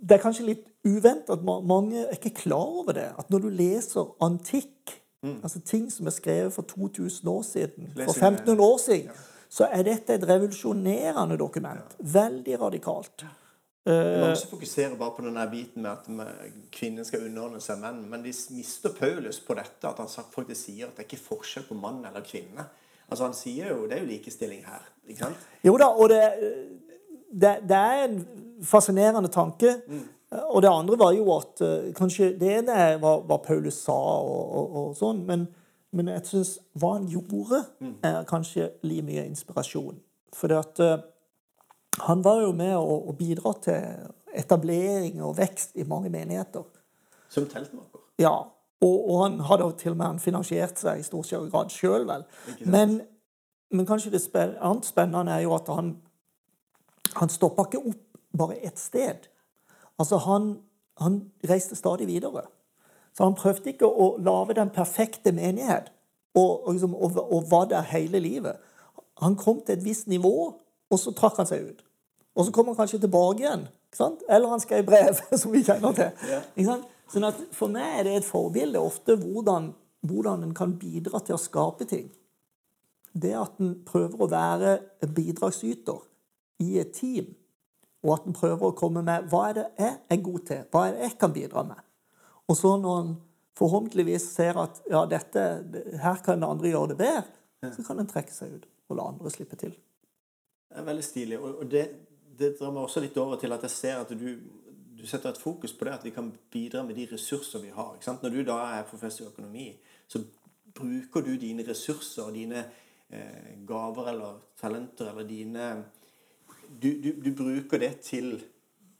det 0.00 0.16
er 0.16 0.22
kanskje 0.22 0.46
litt 0.52 0.66
uvent 0.86 1.32
at 1.32 1.42
mange 1.44 2.04
er 2.04 2.14
ikke 2.14 2.34
klar 2.44 2.68
over 2.82 2.94
det. 2.96 3.08
At 3.18 3.30
når 3.32 3.42
du 3.44 3.48
leser 3.48 4.12
antikk, 4.22 4.94
mm. 5.22 5.40
altså 5.42 5.60
ting 5.66 5.90
som 5.92 6.06
er 6.06 6.14
skrevet 6.14 6.54
for 6.54 6.62
2000 6.62 7.28
år 7.28 7.42
siden, 7.42 7.90
for 7.96 8.14
1500 8.14 8.62
år 8.62 8.78
siden, 8.78 9.10
ja. 9.10 9.44
så 9.50 9.68
er 9.72 9.82
dette 9.88 10.14
et 10.14 10.28
revolusjonerende 10.28 11.38
dokument. 11.38 11.98
Ja. 11.98 12.10
Veldig 12.20 12.60
radikalt. 12.60 13.26
Mange 13.90 14.36
som 14.40 14.50
fokuserer 14.52 14.96
bare 14.98 15.14
på 15.16 15.24
denne 15.24 15.46
biten 15.50 15.84
med 15.84 15.90
at 15.92 16.52
kvinnen 16.74 17.06
skal 17.06 17.26
underordne 17.26 17.62
seg 17.64 17.80
menn. 17.82 18.02
Men 18.10 18.24
de 18.24 18.34
mister 18.54 18.94
Paulus 18.96 19.40
på 19.44 19.56
dette, 19.58 19.88
at 19.88 19.98
han 20.02 20.10
faktisk 20.10 20.60
sier 20.68 20.88
at 20.88 20.96
det 20.96 21.04
er 21.04 21.10
ikke 21.10 21.28
forskjell 21.28 21.66
på 21.68 21.78
mann 21.78 22.04
eller 22.08 22.24
kvinne. 22.26 22.68
Altså 23.10 23.26
Han 23.26 23.34
sier 23.34 23.72
jo 23.72 23.88
det 23.90 23.98
er 23.98 24.04
jo 24.04 24.10
likestilling 24.12 24.62
her. 24.66 24.86
ikke 25.08 25.24
sant? 25.24 25.48
Jo 25.66 25.74
da, 25.80 25.90
og 25.90 26.08
det, 26.12 26.22
det, 27.32 27.56
det 27.68 27.76
er 27.76 28.04
en 28.06 28.20
fascinerende 28.62 29.28
tanke. 29.28 29.76
Mm. 29.88 30.04
Og 30.54 30.62
det 30.62 30.70
andre 30.70 30.98
var 30.98 31.12
jo 31.12 31.24
at 31.34 31.60
uh, 31.60 31.88
kanskje 31.94 32.36
Det 32.38 32.52
ene 32.60 32.74
var 33.02 33.24
hva 33.26 33.40
Paulus 33.42 33.80
sa, 33.82 33.96
og, 34.22 34.52
og, 34.54 34.76
og 34.76 34.92
sånn, 34.98 35.24
men, 35.26 35.48
men 35.90 36.12
jeg 36.14 36.26
syns 36.28 36.52
hva 36.78 36.94
han 36.98 37.08
gjorde, 37.10 37.64
mm. 37.80 37.96
er 38.06 38.28
kanskje 38.30 38.70
like 38.86 39.06
mye 39.08 39.26
inspirasjon. 39.26 39.98
For 40.36 40.54
at 40.54 40.78
uh, 40.78 41.00
han 42.06 42.24
var 42.24 42.42
jo 42.44 42.52
med 42.56 42.76
å, 42.76 42.96
å 43.10 43.14
bidra 43.16 43.52
til 43.64 44.10
etablering 44.36 45.20
og 45.24 45.36
vekst 45.38 45.76
i 45.78 45.86
mange 45.88 46.10
menigheter. 46.12 46.64
Som 47.30 47.48
teltmaker? 47.50 48.02
Ja. 48.20 48.34
Og, 48.80 49.10
og, 49.10 49.16
han 49.22 49.40
hadde 49.44 49.66
til 49.76 49.92
og 49.92 49.98
med 50.00 50.20
finansiert 50.24 50.78
seg 50.80 51.00
i 51.00 51.04
stor 51.04 51.26
grad 51.52 51.72
sjøl, 51.72 52.06
vel. 52.08 52.24
Men, 52.64 53.00
men, 53.70 53.86
kanskje 53.88 54.14
det 54.14 54.22
spen 54.24 54.54
annet 54.56 54.88
spennende 54.88 55.34
er 55.34 55.44
jo 55.44 55.52
at 55.52 55.68
han, 55.68 55.92
han 57.12 57.32
stoppa 57.32 57.66
ikke 57.68 57.82
opp 57.92 58.06
bare 58.40 58.56
ett 58.64 58.78
sted. 58.80 59.28
Altså, 60.00 60.16
han, 60.24 60.54
han, 61.00 61.20
reiste 61.44 61.76
stadig 61.76 62.08
videre. 62.08 62.46
Så 63.12 63.26
han 63.26 63.36
prøvde 63.36 63.74
ikke 63.74 63.90
å 63.90 64.14
lage 64.22 64.56
den 64.56 64.72
perfekte 64.72 65.34
menighet 65.36 65.90
og, 66.32 66.66
og, 66.66 66.72
liksom, 66.72 66.94
og, 66.94 67.20
og 67.20 67.50
var 67.50 67.68
der 67.68 67.84
hele 67.90 68.22
livet. 68.22 68.56
Han 69.20 69.36
kom 69.36 69.60
til 69.60 69.76
et 69.76 69.84
visst 69.84 70.08
nivå, 70.08 70.34
og 70.90 70.98
så 70.98 71.12
trakk 71.12 71.42
han 71.42 71.48
seg 71.50 71.68
ut. 71.68 71.84
Og 72.36 72.46
så 72.46 72.54
kommer 72.54 72.72
han 72.72 72.82
kanskje 72.82 73.02
tilbake 73.02 73.44
igjen. 73.44 73.66
Eller 74.28 74.48
han 74.48 74.62
skrev 74.62 74.86
brev, 74.86 75.18
som 75.40 75.52
vi 75.52 75.64
kjenner 75.66 75.96
til. 75.96 76.70
Sånn 77.10 77.26
at 77.26 77.38
For 77.56 77.72
meg 77.72 78.00
er 78.00 78.06
det 78.06 78.16
et 78.20 78.28
forbilde 78.28 78.78
ofte 78.78 79.16
hvordan, 79.18 79.72
hvordan 80.06 80.46
en 80.46 80.54
kan 80.56 80.76
bidra 80.78 81.22
til 81.26 81.36
å 81.36 81.42
skape 81.42 81.88
ting. 81.90 82.06
Det 83.10 83.34
at 83.34 83.58
en 83.58 83.74
prøver 83.86 84.22
å 84.22 84.30
være 84.30 84.76
bidragsyter 85.10 86.04
i 86.62 86.76
et 86.78 86.92
team, 86.94 87.32
og 88.06 88.14
at 88.14 88.28
en 88.28 88.36
prøver 88.36 88.68
å 88.68 88.76
komme 88.78 89.02
med 89.04 89.26
hva 89.32 89.48
er 89.48 89.56
det 89.56 89.66
jeg 89.80 89.96
er 90.14 90.22
god 90.22 90.44
til, 90.46 90.62
hva 90.70 90.84
er 90.86 90.94
det 90.94 91.08
jeg 91.08 91.16
kan 91.20 91.34
bidra 91.34 91.64
med. 91.66 91.82
Og 92.46 92.56
så 92.58 92.76
når 92.78 93.00
en 93.00 93.12
forhåpentligvis 93.58 94.28
ser 94.36 94.58
at 94.60 94.78
ja, 94.88 95.02
dette, 95.10 95.46
her 96.00 96.22
kan 96.24 96.46
andre 96.46 96.70
gjøre 96.70 96.92
det 96.92 97.00
bedre, 97.02 97.72
så 97.74 97.84
kan 97.84 98.00
en 98.00 98.08
trekke 98.08 98.32
seg 98.32 98.54
ut 98.54 98.68
og 98.90 98.98
la 98.98 99.08
andre 99.10 99.32
slippe 99.32 99.58
til. 99.58 99.74
Det 100.70 100.78
er 100.78 100.86
veldig 100.86 101.04
stilig. 101.04 101.38
Og 101.42 101.66
det, 101.70 101.84
det 102.40 102.54
drar 102.58 102.72
meg 102.72 102.86
også 102.86 103.02
litt 103.04 103.16
over 103.20 103.40
til 103.40 103.52
at 103.54 103.64
jeg 103.66 103.74
ser 103.74 104.00
at 104.00 104.12
du, 104.16 104.28
du, 104.96 105.06
setter 105.06 105.32
et 105.32 105.40
fokus 105.40 105.74
på 105.76 105.86
det 105.86 105.96
at 105.98 106.04
vi 106.06 106.12
kan 106.14 106.30
bidra 106.52 106.82
med 106.86 106.96
de 106.96 107.06
ressurser 107.12 107.62
vi 107.62 107.72
har. 107.74 107.98
Når 108.22 108.34
du 108.34 108.42
da 108.48 108.58
er 108.78 108.88
professor 108.88 109.26
i 109.26 109.30
økonomi, 109.32 109.66
så 110.08 110.22
bruker 110.74 111.26
du 111.26 111.34
dine 111.40 111.66
ressurser 111.66 112.30
dine 112.34 112.64
eh, 113.10 113.56
gaver 113.66 114.12
eller 114.14 114.40
talenter 114.60 115.12
eller 115.12 115.28
dine 115.28 115.70
du, 116.70 116.88
du, 117.02 117.12
du, 117.18 117.30
bruker 117.34 117.82
det 117.82 117.96
til, 118.06 118.36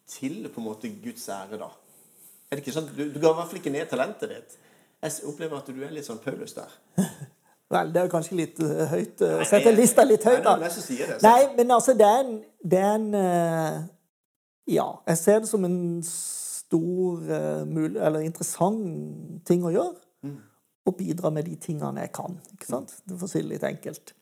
til 0.07 0.48
på 0.50 0.61
en 0.61 0.66
måte 0.66 0.90
Guds 1.03 1.29
ære, 1.31 1.59
da. 1.61 1.68
Er 2.50 2.59
det 2.59 2.64
ikke 2.64 2.74
sånn? 2.74 2.88
Du, 2.96 3.05
du 3.14 3.20
ga 3.22 3.31
i 3.31 3.37
hvert 3.38 3.50
fall 3.53 3.61
ikke 3.61 3.72
ned 3.72 3.87
talentet 3.92 4.33
ditt. 4.33 4.57
Jeg 5.00 5.29
opplever 5.31 5.61
at 5.61 5.70
du 5.70 5.79
er 5.87 5.94
litt 5.94 6.09
sånn 6.09 6.18
Paulus 6.24 6.57
der. 6.57 6.72
Vel, 7.70 7.92
det 7.94 8.02
er 8.02 8.11
kanskje 8.11 8.37
litt 8.40 8.59
uh, 8.64 8.83
høyt 8.90 9.20
å 9.22 9.30
uh, 9.38 9.46
sette 9.46 9.70
lista 9.70 10.02
litt 10.02 10.24
høyt, 10.26 10.42
da. 10.42 10.56
Nei, 10.59 10.70
det, 10.98 11.18
nei, 11.22 11.40
men 11.54 11.70
altså, 11.76 11.94
det 11.94 12.06
er 12.06 12.22
en, 12.24 12.37
det 12.66 12.80
er 12.83 12.94
en 12.96 13.09
uh, 13.14 13.76
Ja, 14.70 14.87
jeg 15.06 15.20
ser 15.20 15.42
det 15.44 15.50
som 15.50 15.64
en 15.66 15.78
stor, 16.06 17.24
eller 17.26 18.20
interessant 18.22 19.40
ting 19.46 19.64
å 19.66 19.72
gjøre. 19.74 19.96
Mm. 20.22 20.37
Bidra 20.98 21.30
med 21.35 21.46
de 21.46 21.56
tingene 21.59 22.02
jeg 22.04 22.12
kan. 22.14 22.37
ikke 22.54 22.66
sant? 22.66 22.92
For 23.09 23.26
å 23.26 23.30
si 23.30 23.42
det 23.42 23.48
litt 23.52 23.66
enkelt. 23.66 24.12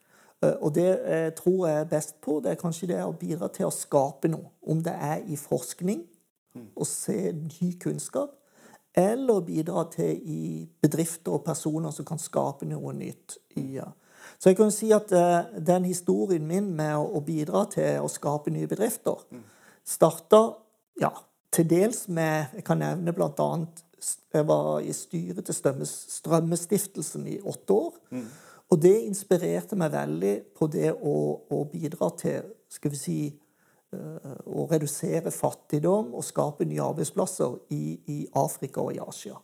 Og 0.49 0.71
det 0.73 0.87
jeg 0.87 1.35
tror 1.37 1.67
jeg 1.67 1.83
er 1.83 1.91
best 1.91 2.15
på, 2.25 2.39
det 2.41 2.51
er 2.51 2.59
kanskje 2.61 2.89
det 2.89 2.99
å 3.05 3.13
bidra 3.17 3.49
til 3.53 3.67
å 3.67 3.73
skape 3.73 4.29
noe. 4.33 4.49
Om 4.65 4.81
det 4.85 4.93
er 4.93 5.21
i 5.29 5.37
forskning, 5.37 6.01
mm. 6.57 6.67
å 6.73 6.87
se 6.89 7.17
ny 7.33 7.71
kunnskap, 7.81 8.38
eller 8.99 9.41
bidra 9.45 9.85
til 9.93 10.19
i 10.19 10.43
bedrifter 10.81 11.37
og 11.37 11.45
personer 11.47 11.93
som 11.95 12.07
kan 12.07 12.21
skape 12.21 12.67
noe 12.69 12.93
nytt. 12.97 13.37
Ja. 13.55 13.87
Så 14.39 14.51
jeg 14.51 14.59
kan 14.59 14.71
si 14.71 14.91
at 14.95 15.11
uh, 15.15 15.49
den 15.55 15.87
historien 15.89 16.45
min 16.47 16.69
med 16.75 16.95
å, 16.99 17.21
bidra 17.25 17.65
til 17.71 18.03
å 18.03 18.11
skape 18.11 18.53
nye 18.53 18.69
bedrifter 18.69 19.23
starta 19.89 20.41
ja, 21.01 21.11
til 21.51 21.67
dels 21.67 22.05
med 22.07 22.59
Jeg 22.59 22.65
kan 22.67 22.79
nevne 22.83 23.13
blant 23.15 23.39
annet 23.41 23.83
Jeg 24.33 24.45
var 24.47 24.83
i 24.85 24.93
styret 24.93 25.47
til 25.47 25.57
Strømmestiftelsen 25.57 27.25
i 27.27 27.39
åtte 27.41 27.73
år. 27.73 27.97
Mm. 28.11 28.27
Og 28.69 28.81
det 28.83 28.95
inspirerte 29.01 29.75
meg 29.79 29.91
veldig 29.95 30.33
på 30.55 30.67
det 30.71 30.91
å, 30.93 31.15
å 31.49 31.63
bidra 31.71 32.11
til 32.19 32.51
skal 32.69 32.93
vi 32.93 32.99
si, 32.99 33.19
Eh, 33.27 33.48
å 33.93 34.65
redusere 34.69 35.31
fattigdom 35.33 36.11
og 36.13 36.25
skape 36.25 36.67
nye 36.67 36.83
arbeidsplasser 36.83 37.55
i, 37.73 37.83
i 38.05 38.17
Afrika 38.37 38.83
og 38.83 38.93
i 38.93 39.01
Asia. 39.01 39.39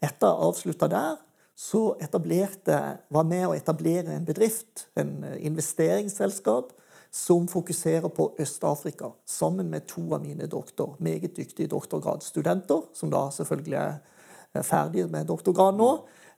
Etter 0.00 0.28
å 0.28 0.50
avslutta 0.50 0.88
der 0.90 1.16
så 1.58 1.96
etablerte, 1.98 2.76
var 3.10 3.24
med 3.26 3.48
å 3.48 3.54
etablere 3.56 4.14
en 4.14 4.26
bedrift, 4.26 4.86
en 4.94 5.24
eh, 5.26 5.40
investeringsselskap, 5.48 6.70
som 7.10 7.48
fokuserer 7.48 8.12
på 8.12 8.28
Øst-Afrika, 8.38 9.08
sammen 9.26 9.70
med 9.72 9.86
to 9.88 10.04
av 10.12 10.20
mine 10.22 10.46
doktor, 10.46 10.92
meget 11.00 11.34
dyktige 11.38 11.70
doktorgradsstudenter, 11.72 12.84
som 12.94 13.10
da 13.10 13.24
selvfølgelig 13.32 13.78
er 13.80 14.62
ferdige 14.62 15.08
med 15.10 15.26
doktorgrad 15.26 15.78
nå. 15.80 15.88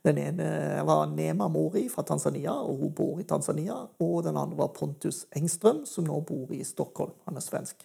Den 0.07 0.17
ene 0.17 0.47
var 0.89 1.11
Nema 1.13 1.49
Mori 1.53 1.85
fra 1.93 2.03
Tanzania, 2.09 2.55
og 2.55 2.79
hun 2.81 2.93
bor 2.97 3.19
i 3.21 3.27
Tanzania. 3.29 3.77
Og 4.01 4.23
den 4.25 4.37
andre 4.37 4.57
var 4.57 4.73
Pontus 4.77 5.27
Engstrøm, 5.37 5.85
som 5.87 6.07
nå 6.09 6.21
bor 6.25 6.53
i 6.57 6.63
Stockholm. 6.65 7.13
Han 7.29 7.37
er 7.37 7.45
svensk. 7.45 7.85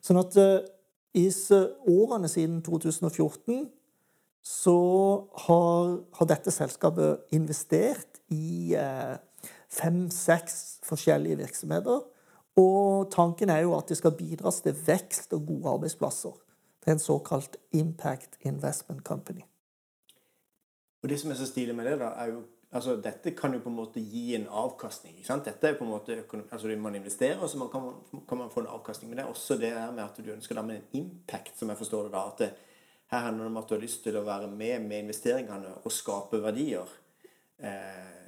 Sånn 0.00 0.20
at 0.20 0.38
uh, 0.38 0.60
i 1.18 1.26
årene 1.90 2.30
siden 2.30 2.62
2014 2.62 3.66
så 4.46 4.76
har, 5.46 5.98
har 6.16 6.30
dette 6.30 6.54
selskapet 6.54 7.34
investert 7.34 8.22
i 8.32 8.76
uh, 8.78 9.18
fem-seks 9.74 10.80
forskjellige 10.86 11.42
virksomheter. 11.42 12.06
Og 12.60 13.10
tanken 13.12 13.50
er 13.50 13.64
jo 13.66 13.74
at 13.76 13.90
det 13.90 13.98
skal 13.98 14.14
bidras 14.14 14.62
til 14.62 14.78
vekst 14.86 15.34
og 15.34 15.50
gode 15.50 15.74
arbeidsplasser. 15.74 16.38
Det 16.80 16.88
er 16.88 16.96
en 16.96 17.02
såkalt 17.02 17.58
Impact 17.76 18.38
Investment 18.46 19.02
Company. 19.04 19.49
Og 21.02 21.08
det 21.08 21.20
som 21.20 21.30
er 21.32 21.38
så 21.38 21.46
stilig 21.48 21.74
med 21.76 21.86
det, 21.88 21.98
da, 22.00 22.12
er 22.20 22.34
jo 22.34 22.42
altså 22.70 22.96
Dette 23.02 23.32
kan 23.34 23.54
jo 23.54 23.62
på 23.64 23.70
en 23.70 23.76
måte 23.76 24.00
gi 24.00 24.34
en 24.36 24.46
avkastning. 24.46 25.16
ikke 25.16 25.26
sant? 25.26 25.44
Dette 25.44 25.68
er 25.68 25.78
på 25.78 25.84
en 25.84 25.90
måte 25.90 26.22
altså 26.50 26.76
Man 26.78 26.94
investerer, 26.94 27.38
og 27.38 27.48
så 27.50 27.58
man 27.58 27.68
kan, 27.68 27.90
kan, 28.28 28.38
man 28.38 28.50
få 28.50 28.60
en 28.60 28.66
avkastning. 28.66 29.10
Men 29.10 29.18
det 29.18 29.24
er 29.24 29.30
også 29.30 29.54
det 29.54 29.72
der 29.74 29.90
med 29.92 30.04
at 30.04 30.20
du 30.24 30.32
ønsker 30.32 30.54
da 30.54 30.62
med 30.62 30.76
en 30.76 31.02
impact, 31.02 31.58
som 31.58 31.68
jeg 31.68 31.78
forstår 31.78 32.02
det 32.02 32.12
da. 32.12 32.26
at 32.26 32.38
det, 32.38 32.50
Her 33.10 33.18
handler 33.18 33.44
det 33.44 33.50
om 33.50 33.56
at 33.56 33.68
du 33.68 33.74
har 33.74 33.82
lyst 33.82 34.02
til 34.04 34.16
å 34.16 34.24
være 34.24 34.46
med 34.46 34.86
med 34.86 34.98
investeringene 34.98 35.74
og 35.84 35.92
skape 35.92 36.42
verdier. 36.42 36.96
Eh, 37.58 38.18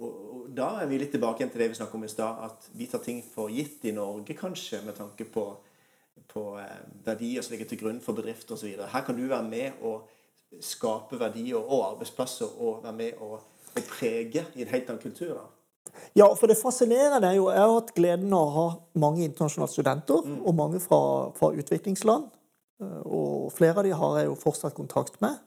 og, 0.00 0.12
og, 0.34 0.46
Da 0.56 0.80
er 0.80 0.86
vi 0.90 0.98
litt 0.98 1.12
tilbake 1.14 1.38
igjen 1.38 1.52
til 1.52 1.62
det 1.62 1.68
vi 1.70 1.78
snakket 1.78 1.94
om 1.94 2.04
i 2.04 2.08
stad, 2.08 2.38
at 2.44 2.70
vi 2.74 2.86
tar 2.90 3.04
ting 3.04 3.22
for 3.22 3.52
gitt 3.54 3.84
i 3.86 3.92
Norge, 3.94 4.34
kanskje, 4.34 4.80
med 4.82 4.96
tanke 4.98 5.24
på, 5.24 5.44
på 6.26 6.58
eh, 6.58 6.80
verdier 7.06 7.42
som 7.42 7.54
ligger 7.54 7.68
til 7.70 7.78
grunn 7.84 8.00
for 8.02 8.18
bedrifter 8.18 8.56
osv. 8.56 8.82
Her 8.82 9.04
kan 9.06 9.16
du 9.16 9.28
være 9.28 9.46
med 9.46 9.84
og 9.86 10.08
skape 10.60 11.18
verdier 11.20 11.60
og 11.60 11.92
arbeidsplasser 11.92 12.58
og 12.58 12.82
være 12.84 12.96
med 12.96 13.22
å, 13.22 13.38
å 13.38 13.82
prege 13.86 14.44
i 14.56 14.64
en 14.64 14.72
helt 14.72 14.90
annen 14.90 15.02
kultur. 15.02 15.34
da. 15.36 15.46
Ja, 16.14 16.26
for 16.38 16.50
det 16.50 16.58
fascinerende 16.60 17.30
er 17.30 17.38
jo 17.38 17.48
Jeg 17.50 17.60
har 17.60 17.72
hatt 17.74 17.94
gleden 17.94 18.32
av 18.34 18.48
å 18.48 18.54
ha 18.56 18.66
mange 18.98 19.24
internasjonale 19.24 19.72
studenter, 19.72 20.26
mm. 20.26 20.40
og 20.46 20.56
mange 20.58 20.80
fra, 20.82 21.00
fra, 21.38 21.52
utviklingsland. 21.54 22.28
Eh, 22.82 23.00
og 23.06 23.52
flere 23.54 23.80
av 23.80 23.86
de 23.86 23.94
har 24.02 24.18
jeg 24.18 24.30
jo 24.30 24.36
fortsatt 24.42 24.76
kontakt 24.76 25.20
med. 25.22 25.38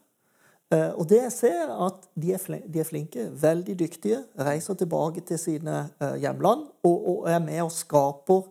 Eh, 0.72 0.90
og 0.96 1.08
det 1.10 1.20
jeg 1.22 1.36
ser, 1.36 1.72
at 1.86 2.08
de 2.16 2.34
er, 2.34 2.40
flinke, 2.40 2.70
de 2.72 2.80
er 2.80 2.88
flinke, 2.88 3.28
veldig 3.42 3.78
dyktige, 3.78 4.22
reiser 4.40 4.78
tilbake 4.80 5.24
til 5.28 5.40
sine 5.40 5.80
eh, 6.00 6.18
hjemland 6.24 6.66
og, 6.86 7.08
og 7.12 7.30
er 7.30 7.42
med 7.44 7.62
og 7.66 7.72
skaper 7.74 8.46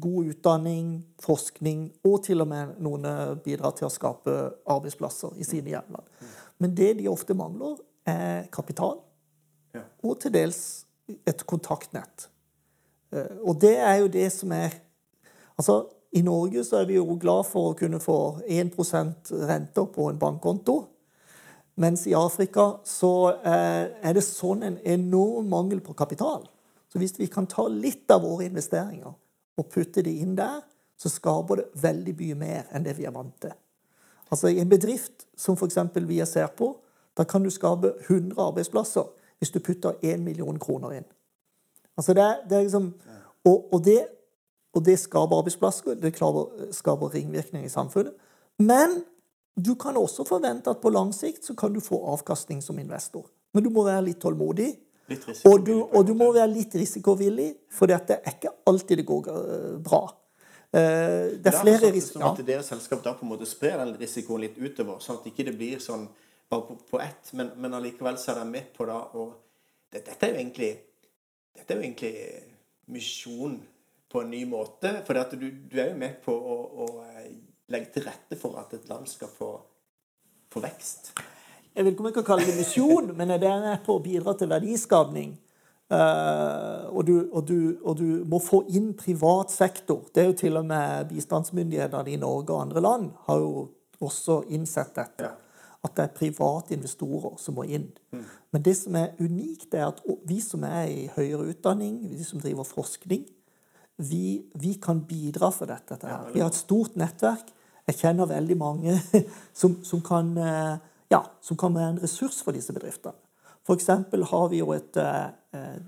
god 0.00 0.30
utdanning, 0.32 1.04
forskning, 1.22 1.86
og 2.04 2.22
til 2.26 2.42
og 2.42 2.48
med 2.50 2.74
noen 2.82 3.06
bidrar 3.44 3.74
til 3.78 3.88
å 3.88 3.92
skape 3.92 4.34
arbeidsplasser 4.70 5.36
i 5.38 5.46
sine 5.46 5.70
hjemland. 5.70 6.06
Men 6.58 6.74
det 6.74 6.94
de 6.98 7.10
ofte 7.10 7.36
mangler, 7.38 7.78
er 8.04 8.50
kapital, 8.52 8.98
og 10.04 10.18
til 10.20 10.32
dels 10.34 10.58
et 11.24 11.40
kontaktnett. 11.48 12.26
Og 13.46 13.56
det 13.62 13.78
er 13.78 14.02
jo 14.02 14.10
det 14.12 14.30
som 14.32 14.52
er 14.52 14.80
Altså, 15.54 15.84
i 16.10 16.22
Norge 16.26 16.64
så 16.66 16.80
er 16.80 16.88
vi 16.88 16.96
jo 16.96 17.14
glad 17.14 17.44
for 17.46 17.70
å 17.70 17.76
kunne 17.78 18.00
få 18.02 18.40
1% 18.42 19.28
renter 19.46 19.84
på 19.86 20.08
en 20.10 20.18
bankkonto. 20.18 20.74
Mens 21.78 22.08
i 22.10 22.14
Afrika 22.18 22.64
så 22.86 23.12
eh, 23.36 23.92
er 24.02 24.16
det 24.16 24.24
sånn 24.26 24.62
en 24.66 24.80
enorm 24.82 25.46
mangel 25.50 25.78
på 25.82 25.94
kapital. 25.94 26.42
Så 26.90 26.98
hvis 26.98 27.14
vi 27.18 27.28
kan 27.30 27.46
ta 27.50 27.68
litt 27.70 28.10
av 28.10 28.22
våre 28.26 28.46
investeringer 28.46 29.14
og 29.56 29.68
putter 29.70 30.06
det 30.06 30.14
inn 30.22 30.34
der, 30.38 30.62
så 30.98 31.10
skaper 31.10 31.60
det 31.60 31.82
veldig 31.82 32.14
mye 32.18 32.38
mer 32.38 32.70
enn 32.74 32.86
det 32.86 32.96
vi 32.98 33.06
er 33.06 33.14
vant 33.14 33.34
til. 33.42 33.52
Altså 34.30 34.50
I 34.50 34.60
en 34.62 34.70
bedrift 34.70 35.26
som 35.36 35.58
f.eks. 35.58 35.78
vi 35.94 36.20
ser 36.26 36.48
på, 36.56 36.72
da 37.14 37.24
kan 37.24 37.42
du 37.42 37.50
skape 37.50 37.92
100 38.08 38.40
arbeidsplasser 38.42 39.06
hvis 39.38 39.52
du 39.54 39.60
putter 39.60 39.98
1 40.02 40.22
million 40.22 40.58
kroner 40.58 40.98
inn. 40.98 41.06
Altså 41.96 42.14
det, 42.14 42.26
det 42.50 42.58
er 42.58 42.66
liksom, 42.66 42.92
og, 43.44 43.74
og 43.74 43.84
det 43.84 44.00
og 44.74 44.82
det 44.82 44.98
skaper 44.98 45.38
arbeidsplasser, 45.38 45.94
det 45.94 46.14
skaper 46.74 47.14
ringvirkninger 47.14 47.66
i 47.66 47.72
samfunnet. 47.72 48.14
Men 48.58 49.04
du 49.54 49.74
kan 49.78 49.96
også 49.96 50.24
forvente 50.26 50.70
at 50.70 50.80
på 50.82 50.90
lang 50.90 51.12
sikt 51.14 51.46
så 51.46 51.54
kan 51.54 51.72
du 51.72 51.80
få 51.80 52.00
avkastning 52.10 52.62
som 52.62 52.78
investor. 52.78 53.28
Men 53.54 53.64
du 53.64 53.70
må 53.70 53.84
være 53.86 54.08
litt 54.08 54.20
tålmodig. 54.22 54.72
Og, 55.44 55.64
du, 55.66 55.74
og, 55.82 56.00
du, 56.08 56.14
må 56.16 56.30
være 56.32 56.48
litt 56.52 56.74
risikovillig, 56.80 57.50
for 57.72 57.90
det 57.90 57.98
er 58.14 58.30
ikke 58.32 58.54
alltid 58.70 59.02
det 59.02 59.06
går 59.08 59.26
eh, 59.34 59.66
bra. 59.84 60.02
Eh, 60.72 61.34
det 61.44 61.50
er 61.50 61.58
flere 61.58 61.90
risikoer. 61.92 62.22
Sånn 62.22 62.28
at 62.30 62.46
deres 62.48 62.70
selskap 62.72 63.02
da 63.04 63.12
på 63.18 63.26
en 63.26 63.34
måte 63.34 63.48
sprer 63.48 63.76
den 63.82 63.92
risikoen 64.00 64.46
litt 64.46 64.56
utover, 64.56 65.02
sånn 65.04 65.20
at 65.20 65.26
det 65.26 65.34
ikke 65.34 65.52
blir 65.52 65.82
sånn 65.82 66.08
bare 66.48 66.66
på, 66.70 66.78
på 66.88 67.00
ett, 67.04 67.34
men, 67.36 67.52
men 67.60 67.76
allikevel 67.76 68.16
så 68.20 68.32
er 68.32 68.42
de 68.42 68.48
med 68.54 68.72
på 68.76 68.88
det. 68.88 68.96
Og 69.20 69.30
det, 69.92 70.06
dette 70.08 70.26
er 70.26 70.34
jo 70.34 70.40
egentlig 70.40 70.72
dette 71.54 71.70
er 71.70 71.78
jo 71.78 71.86
egentlig 71.86 72.14
misjon 72.90 73.60
på 74.10 74.22
en 74.22 74.32
ny 74.32 74.42
måte. 74.48 74.90
For 75.06 75.36
du, 75.36 75.46
du, 75.50 75.78
er 75.78 75.92
jo 75.92 76.00
med 76.00 76.18
på 76.24 76.34
å, 76.34 76.56
å, 76.84 76.88
eh, 77.06 77.30
legge 77.72 77.94
til 77.94 78.08
rette 78.08 78.38
for 78.40 78.58
at 78.60 78.74
et 78.76 78.90
land 78.90 79.08
skal 79.10 79.30
få, 79.30 79.52
få 80.52 80.64
vekst. 80.64 81.14
Jeg 81.74 81.84
vil 81.84 81.92
ikke 81.92 82.04
om 82.04 82.06
jeg 82.10 82.16
kan 82.20 82.26
kalle 82.28 82.46
det 82.46 82.58
misjon, 82.58 83.10
men 83.18 83.32
det 83.34 83.48
er 83.50 83.62
med 83.64 83.82
på 83.86 83.96
å 83.98 84.02
bidra 84.02 84.36
til 84.38 84.50
verdiskapning. 84.52 85.34
Uh, 85.92 86.88
og, 86.96 87.02
du, 87.06 87.14
og, 87.28 87.42
du, 87.46 87.58
og, 87.82 87.98
du, 87.98 88.22
må 88.30 88.38
få 88.40 88.62
inn 88.72 88.92
privat 88.96 89.52
sektor. 89.52 90.06
Det 90.14 90.22
er 90.22 90.30
jo 90.30 90.36
til 90.38 90.56
og 90.58 90.68
med 90.70 91.10
bistandsmyndighetene 91.10 92.14
i 92.14 92.20
Norge 92.22 92.54
og 92.54 92.62
andre 92.62 92.82
land 92.82 93.10
har 93.26 93.42
jo 93.42 93.66
også 94.02 94.40
innsett 94.54 94.94
dette. 94.96 95.34
At 95.84 95.92
det 95.98 96.06
er 96.06 96.14
private 96.16 96.72
investorer 96.78 97.36
som 97.42 97.58
må 97.58 97.66
inn. 97.68 97.90
Mm. 98.14 98.24
Men 98.54 98.64
det 98.64 98.76
som 98.78 98.96
er 98.96 99.12
unikt, 99.20 99.74
er 99.74 99.90
at 99.90 100.00
vi 100.24 100.38
som 100.40 100.64
er 100.64 100.86
i 100.88 101.08
høyere 101.12 101.50
utdanning, 101.52 101.98
vi 102.14 102.24
som 102.24 102.40
driver 102.40 102.64
forskning, 102.64 103.26
vi, 103.96 104.24
vi, 104.58 104.72
kan 104.82 105.04
bidra 105.06 105.50
for 105.54 105.70
dette. 105.70 105.98
Vi 106.32 106.40
har 106.40 106.48
et 106.48 106.56
stort 106.56 106.96
nettverk. 106.98 107.52
Jeg 107.86 108.00
kjenner 108.00 108.30
veldig 108.30 108.56
mange 108.58 108.96
som, 109.60 109.76
som, 109.84 110.00
kan, 110.02 110.32
eh, 110.40 110.80
ja, 111.14 111.22
som 111.40 111.58
kan 111.60 111.74
være 111.74 111.94
en 111.94 112.02
ressurs 112.02 112.42
for 112.42 112.56
disse 112.56 112.74
bedriftene. 112.74 113.16
F.eks. 113.64 113.86
har 114.30 114.48
vi 114.52 114.60
jo 114.60 114.72
et 114.74 114.96
eh, 115.00 115.28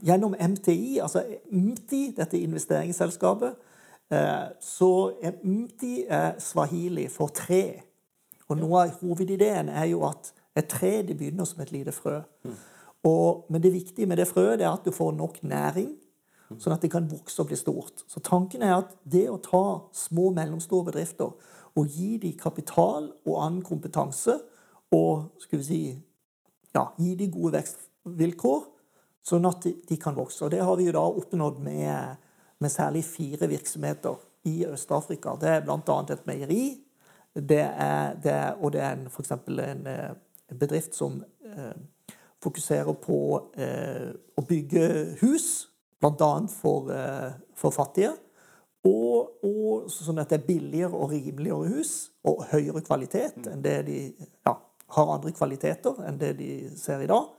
Gjennom 0.06 0.32
MTI, 0.38 0.98
altså 1.04 1.24
MTI, 1.52 2.14
dette 2.16 2.38
investeringsselskapet, 2.40 3.58
eh, 4.14 4.46
så 4.62 4.92
er 5.20 5.36
MTI 5.42 6.06
eh, 6.06 6.30
swahili 6.40 7.08
for 7.12 7.34
tre. 7.36 7.82
Og 8.48 8.62
noe 8.62 8.86
av 8.86 9.02
hovedideen 9.02 9.68
er 9.68 9.90
jo 9.90 10.06
at 10.08 10.32
et 10.56 10.70
tre 10.72 11.02
det 11.04 11.18
begynner 11.18 11.44
som 11.44 11.60
et 11.60 11.74
lite 11.74 11.92
frø. 11.92 12.22
Og, 13.04 13.44
men 13.52 13.60
det 13.62 13.74
viktige 13.74 14.08
med 14.08 14.22
det 14.22 14.30
frøet 14.30 14.62
er 14.62 14.70
at 14.70 14.86
du 14.86 14.94
får 14.94 15.12
nok 15.18 15.42
næring 15.44 15.92
sånn 16.54 16.76
at 16.76 16.84
det 16.84 16.92
kan 16.92 17.08
vokse 17.10 17.42
og 17.42 17.50
bli 17.50 17.58
stort. 17.58 18.04
Så 18.06 18.22
tanken 18.24 18.62
er 18.62 18.76
at 18.78 18.92
det 19.02 19.26
å 19.30 19.40
ta 19.42 19.64
små 19.96 20.30
og 20.30 20.36
mellomstore 20.38 20.92
bedrifter 20.92 21.32
og 21.76 21.92
gi 21.92 22.16
dem 22.22 22.36
kapital 22.38 23.10
og 23.26 23.40
annen 23.42 23.64
kompetanse 23.66 24.38
og 24.94 25.42
skal 25.42 25.60
vi 25.60 25.66
si, 25.66 25.80
ja, 26.74 26.86
gi 26.98 27.14
dem 27.18 27.32
gode 27.34 27.56
vekstvilkår, 27.58 28.64
sånn 29.26 29.48
at 29.48 29.66
de, 29.66 29.98
kan 29.98 30.16
vokse. 30.16 30.44
Og 30.44 30.52
Det 30.54 30.62
har 30.62 30.76
vi 30.78 30.86
jo 30.86 30.94
da 30.94 31.02
oppnådd 31.06 31.58
med, 31.64 32.22
med 32.62 32.72
særlig 32.72 33.04
fire 33.04 33.48
virksomheter 33.50 34.20
i 34.46 34.60
Øst-Afrika. 34.68 35.34
Det 35.40 35.50
er 35.50 35.64
bl.a. 35.66 35.98
et 36.10 36.26
meieri, 36.26 36.64
det 37.34 37.64
er, 37.64 38.14
det 38.22 38.32
er, 38.32 38.52
og 38.60 38.72
det 38.72 38.80
er 38.80 39.08
f.eks. 39.10 39.32
En, 39.32 39.86
en 39.86 40.58
bedrift 40.58 40.94
som 40.96 41.18
eh, 41.44 41.74
fokuserer 42.42 42.94
på 43.02 43.18
eh, 43.58 44.12
å 44.38 44.44
bygge 44.46 44.86
hus 45.20 45.66
bl.a. 46.00 46.30
For, 46.52 46.92
eh, 46.94 47.34
for 47.56 47.74
fattige. 47.74 48.14
Og, 48.86 49.42
og, 49.42 49.88
sånn 49.90 50.20
at 50.22 50.30
det 50.30 50.38
er 50.38 50.46
billigere 50.46 50.94
og 50.94 51.10
rimeligere 51.10 51.72
hus 51.74 52.12
og 52.26 52.44
høyere 52.52 52.84
kvalitet 52.86 53.48
enn 53.50 53.64
det 53.64 53.80
de 53.88 53.98
ja, 54.14 54.52
har 54.94 55.12
andre 55.14 55.32
kvaliteter 55.34 55.98
enn 56.06 56.20
det 56.20 56.36
de 56.38 56.50
ser 56.78 57.02
i 57.02 57.10
dag. 57.10 57.32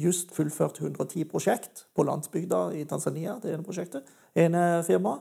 Just 0.00 0.32
fullført 0.32 0.80
110 0.80 1.26
prosjekt 1.28 1.84
på 1.96 2.04
landsbygda 2.08 2.70
i 2.76 2.84
Tanzania, 2.88 3.38
det 3.42 3.54
ene 3.54 3.66
prosjektet. 3.66 4.06
ene 4.34 4.82
firmaet. 4.86 5.20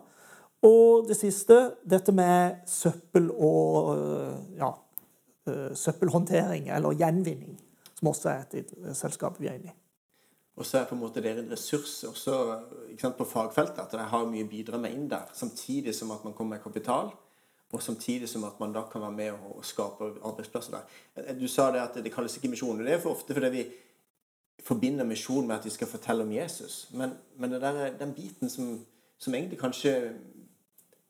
Og 0.61 1.07
det 1.07 1.15
siste, 1.15 1.55
dette 1.87 2.11
med 2.11 2.67
søppel 2.67 3.29
og 3.31 3.93
ja, 4.59 4.73
eh, 5.47 5.71
søppelhåndtering, 5.73 6.67
eller 6.75 6.97
gjenvinning, 6.99 7.55
som 7.95 8.11
også 8.11 8.29
er 8.29 8.57
et 8.59 8.73
selskap 8.93 9.39
vi 9.39 9.47
er 9.47 9.55
inne 9.55 9.71
i. 9.71 9.77
Og 10.59 10.65
så 10.67 10.81
er 10.81 10.89
på 10.89 10.97
en 10.97 10.99
måte 10.99 11.23
det 11.23 11.31
en 11.37 11.51
ressurs 11.53 12.01
også 12.09 12.35
sant, 12.99 13.15
på 13.15 13.27
fagfeltet, 13.27 13.79
at 13.79 13.93
dere 13.95 14.09
har 14.11 14.27
mye 14.27 14.43
å 14.43 14.51
bidra 14.51 14.79
med 14.81 14.91
inn 14.91 15.07
der. 15.07 15.31
Samtidig 15.33 15.93
som 15.95 16.11
at 16.11 16.25
man 16.27 16.35
kommer 16.35 16.57
med 16.57 16.63
kapital, 16.65 17.13
og 17.73 17.83
samtidig 17.83 18.29
som 18.29 18.43
at 18.43 18.59
man 18.59 18.73
da 18.73 18.81
kan 18.91 19.01
være 19.01 19.11
med 19.11 19.31
og, 19.31 19.65
skape 19.65 20.11
arbeidsplasser 20.25 20.71
der. 20.71 20.81
Eh, 21.17 21.41
du 21.41 21.47
sa 21.47 21.71
det 21.71 21.79
at 21.79 22.03
det 22.03 22.13
kalles 22.13 22.35
ikke 22.35 22.49
misjon. 22.49 22.79
Det 22.79 22.93
er 22.93 23.01
for 23.01 23.09
ofte 23.09 23.33
fordi 23.33 23.49
vi 23.49 23.65
forbinder 24.65 25.05
misjon 25.05 25.47
med 25.47 25.55
at 25.55 25.65
vi 25.65 25.69
skal 25.69 25.87
fortelle 25.87 26.23
om 26.23 26.31
Jesus. 26.31 26.89
Men, 26.93 27.13
men 27.37 27.51
der, 27.51 27.97
den 27.99 28.13
biten 28.13 28.49
som, 28.49 28.85
som, 29.17 29.35
egentlig 29.35 29.59
kanskje 29.59 30.11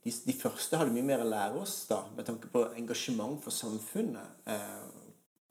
de, 0.04 0.12
de, 0.26 0.34
første 0.34 0.78
hadde 0.78 0.94
mye 0.94 1.04
mer 1.04 1.24
å 1.24 1.30
lære 1.30 1.62
oss, 1.62 1.86
da, 1.90 2.04
med 2.16 2.28
tanke 2.28 2.48
på 2.52 2.66
engasjement 2.78 3.40
for 3.44 3.56
samfunnet. 3.56 4.38
Eh, 4.48 5.00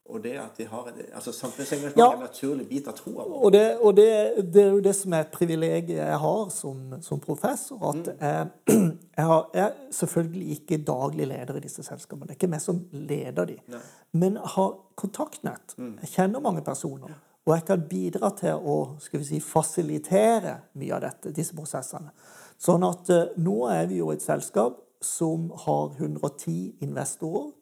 og 0.09 0.23
det 0.25 0.39
at 0.41 0.57
de 0.57 0.65
har 0.65 0.87
altså 1.15 1.33
Samfunnsengasjement 1.33 1.99
ja. 2.01 2.07
er 2.13 2.17
en 2.17 2.23
naturlig 2.25 2.69
bit 2.69 2.87
av 2.89 2.95
troa 2.97 3.27
vår. 3.29 3.43
Og, 3.45 3.53
det, 3.53 3.65
og 3.77 3.97
det, 3.97 4.07
det, 4.55 4.63
er 4.63 4.71
jo 4.71 4.81
det 4.81 4.95
som 4.97 5.13
er 5.13 5.27
et 5.27 5.35
privilegium 5.35 5.99
jeg 5.99 6.21
har 6.23 6.49
som, 6.55 6.79
som 7.05 7.21
professor. 7.21 7.83
At 7.91 8.09
mm. 8.09 8.23
jeg, 8.23 8.87
jeg, 9.19 9.27
har, 9.27 9.49
jeg, 9.55 9.65
er 9.65 9.95
selvfølgelig 9.99 10.59
ikke 10.59 10.79
daglig 10.87 11.27
leder 11.27 11.59
i 11.59 11.63
disse 11.65 11.83
selskapene. 11.83 12.29
Det 12.29 12.37
er 12.37 12.39
ikke 12.39 12.51
meg 12.53 12.63
som 12.63 12.79
leder 12.95 13.51
de. 13.51 13.57
Nei. 13.75 13.83
Men 14.23 14.39
jeg 14.39 14.53
har 14.55 14.71
kontaktnett. 15.03 15.75
Mm. 15.77 15.97
Jeg 16.05 16.13
kjenner 16.15 16.45
mange 16.45 16.63
personer. 16.67 17.19
Og 17.49 17.55
jeg 17.57 17.65
kan 17.67 17.85
bidra 17.91 18.31
til 18.39 18.61
å 18.61 18.79
si, 19.03 19.41
fasilitere 19.43 20.55
mye 20.79 20.95
av 20.95 21.05
dette, 21.05 21.35
disse 21.35 21.57
prosessene. 21.57 22.13
Sånn 22.61 22.85
at 22.87 23.11
uh, 23.15 23.37
nå 23.41 23.61
er 23.73 23.87
vi 23.91 24.01
jo 24.03 24.11
et 24.13 24.23
selskap 24.23 24.79
som 25.05 25.49
har 25.67 25.95
110 25.99 26.85
investorer 26.85 27.53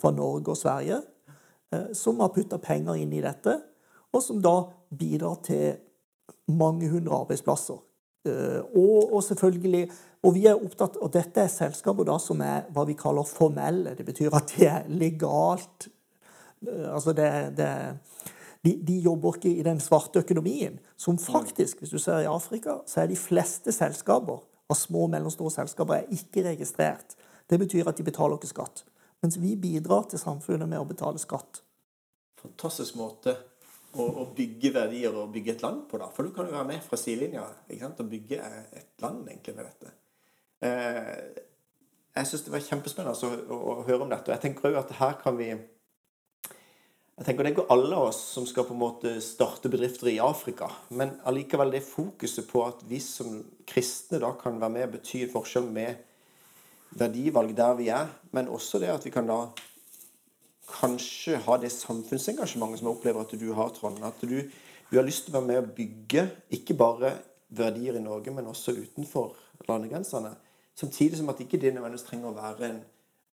fra 0.00 0.12
Norge 0.12 0.52
og 0.52 0.58
Sverige 0.58 1.00
Eh, 1.70 1.92
som 1.92 2.20
har 2.20 2.28
putta 2.28 2.58
penger 2.58 2.96
inn 2.96 3.12
i 3.12 3.22
dette, 3.22 3.58
og 4.14 4.22
som 4.22 4.38
da 4.42 4.68
bidrar 4.94 5.40
til 5.46 5.80
mange 6.54 6.88
hundre 6.92 7.16
arbeidsplasser. 7.24 7.80
Eh, 8.26 8.60
og, 8.76 9.12
og, 9.12 9.22
selvfølgelig 9.24 9.88
Og 10.26 10.34
vi 10.34 10.46
er 10.50 10.58
opptatt 10.58 10.96
Og 10.98 11.12
dette 11.14 11.44
er 11.44 11.52
selskaper 11.52 12.06
da 12.08 12.16
som 12.22 12.40
er 12.42 12.66
hva 12.74 12.86
vi 12.88 12.96
kaller 12.98 13.26
formelle. 13.28 13.94
Det 13.94 14.06
betyr 14.06 14.34
at 14.34 14.52
de 14.56 14.66
er 14.66 14.90
legalt 14.90 15.88
eh, 16.66 16.88
Altså 16.90 17.14
det, 17.16 17.30
det 17.58 17.70
de, 18.66 18.72
de, 18.82 18.96
jobber 18.98 19.36
ikke 19.36 19.52
i 19.60 19.62
den 19.62 19.78
svarte 19.78 20.24
økonomien. 20.24 20.80
Som 20.98 21.20
faktisk, 21.22 21.78
hvis 21.78 21.92
du 21.94 22.00
ser 22.02 22.24
i 22.24 22.30
Afrika, 22.30 22.80
så 22.86 23.04
er 23.04 23.10
de 23.12 23.18
fleste 23.18 23.70
selskaper 23.70 24.40
av 24.66 24.78
små 24.78 25.04
og 25.06 25.12
mellomstore 25.12 25.52
selskaper 25.54 26.00
er 26.00 26.14
ikke 26.16 26.42
registrert. 26.48 27.14
Det 27.46 27.60
betyr 27.62 27.86
at 27.86 27.98
de 27.98 28.06
betaler 28.08 28.40
ikke 28.40 28.50
skatt. 28.50 28.82
Mens 29.22 29.38
vi 29.38 29.54
bidrar 29.54 30.08
til 30.10 30.18
samfunnet 30.18 30.66
med 30.66 30.82
å 30.82 30.88
betale 30.88 31.20
skatt. 31.22 31.62
Fantastisk 32.42 32.98
måte 32.98 33.36
å, 33.96 34.26
bygge 34.36 34.72
verdier 34.74 35.14
og 35.16 35.30
bygge 35.34 35.54
et 35.54 35.62
land 35.64 35.86
på, 35.90 36.00
da. 36.02 36.10
For 36.12 36.26
du 36.26 36.34
kan 36.34 36.48
jo 36.48 36.56
være 36.56 36.68
med 36.72 36.82
fra 36.84 36.98
sidelinja 37.00 37.46
og 37.46 38.02
bygge 38.10 38.40
et 38.76 39.04
land 39.04 39.22
egentlig 39.30 39.56
med 39.56 39.70
dette. 39.70 39.94
Eh, 40.64 41.14
jeg 42.16 42.28
syns 42.30 42.44
det 42.46 42.52
var 42.54 42.64
kjempespennende 42.64 43.28
å, 43.52 43.56
å, 43.56 43.80
høre 43.86 44.04
om 44.06 44.12
dette. 44.12 44.30
Og 44.30 44.36
jeg 44.36 44.44
tenker 44.46 44.70
òg 44.70 44.78
at 44.80 44.94
her 45.00 45.18
kan 45.20 45.36
vi 45.38 45.50
jeg 47.16 47.24
tenker 47.24 47.46
Det 47.46 47.54
ikke 47.54 47.70
alle 47.72 47.96
oss 47.96 48.18
som 48.34 48.44
skal 48.44 48.66
på 48.68 48.74
en 48.74 48.82
måte 48.82 49.14
starte 49.24 49.70
bedrifter 49.72 50.10
i 50.12 50.18
Afrika. 50.20 50.68
Men 50.92 51.14
allikevel 51.24 51.72
det 51.72 51.80
fokuset 51.86 52.44
på 52.48 52.60
at 52.66 52.82
vi 52.84 53.00
som 53.00 53.38
kristne 53.64 54.20
da 54.20 54.34
kan 54.36 54.60
være 54.60 54.74
med 54.74 54.84
og 54.84 54.98
bety 54.98 55.22
en 55.24 55.32
forskjell 55.32 55.70
med 55.72 56.02
verdivalg 56.96 57.54
der 57.56 57.72
vi 57.78 57.88
er, 57.88 58.12
men 58.36 58.52
også 58.52 58.82
det 58.82 58.92
at 58.92 59.08
vi 59.08 59.14
kan 59.14 59.28
da 59.28 59.38
kanskje 60.68 61.40
ha 61.46 61.56
det 61.60 61.72
samfunnsengasjementet 61.72 62.82
som 62.82 62.90
jeg 62.90 62.98
opplever 62.98 63.24
at 63.24 63.32
du 63.40 63.48
har, 63.56 63.72
Trond. 63.72 64.02
At 64.04 64.20
du, 64.20 64.36
du 64.90 64.96
har 64.98 65.06
lyst 65.06 65.24
til 65.26 65.32
å 65.32 65.38
være 65.38 65.48
med 65.48 65.62
og 65.62 65.74
bygge 65.76 66.26
ikke 66.58 66.76
bare 66.76 67.14
verdier 67.56 67.96
i 67.96 68.04
Norge, 68.04 68.34
men 68.34 68.52
også 68.52 68.76
utenfor 68.76 69.36
landegrensene. 69.68 70.34
Samtidig 70.76 71.18
som 71.18 71.28
at 71.32 71.40
ikke 71.40 71.60
det 71.60 71.72
nødvendigvis 71.74 72.06
trenger 72.08 72.30
å 72.30 72.36
være 72.36 72.70
en 72.70 72.80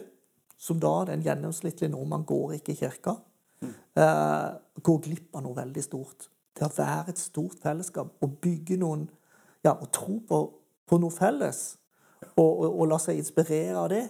som 0.59 0.81
da 0.83 0.95
den 1.11 1.23
gjennomsnittlige 1.23 1.93
nordmann 1.93 2.27
går 2.27 2.57
ikke 2.59 2.75
i 2.75 2.79
kirka. 2.81 3.19
Går 4.83 4.99
glipp 5.05 5.37
av 5.37 5.45
noe 5.45 5.57
veldig 5.57 5.83
stort. 5.85 6.29
Det 6.57 6.67
å 6.67 6.75
være 6.77 7.13
et 7.13 7.21
stort 7.21 7.59
fellesskap 7.63 8.25
og 8.25 8.39
bygge 8.43 8.79
noen 8.81 9.09
Ja, 9.65 9.73
og 9.75 9.91
tro 9.93 10.21
på, 10.23 10.37
på 10.87 10.99
noe 11.03 11.11
felles 11.11 11.77
og, 12.37 12.47
og, 12.47 12.67
og 12.69 12.85
la 12.87 12.99
seg 13.03 13.19
inspirere 13.19 13.75
av 13.79 13.89
det, 13.91 14.05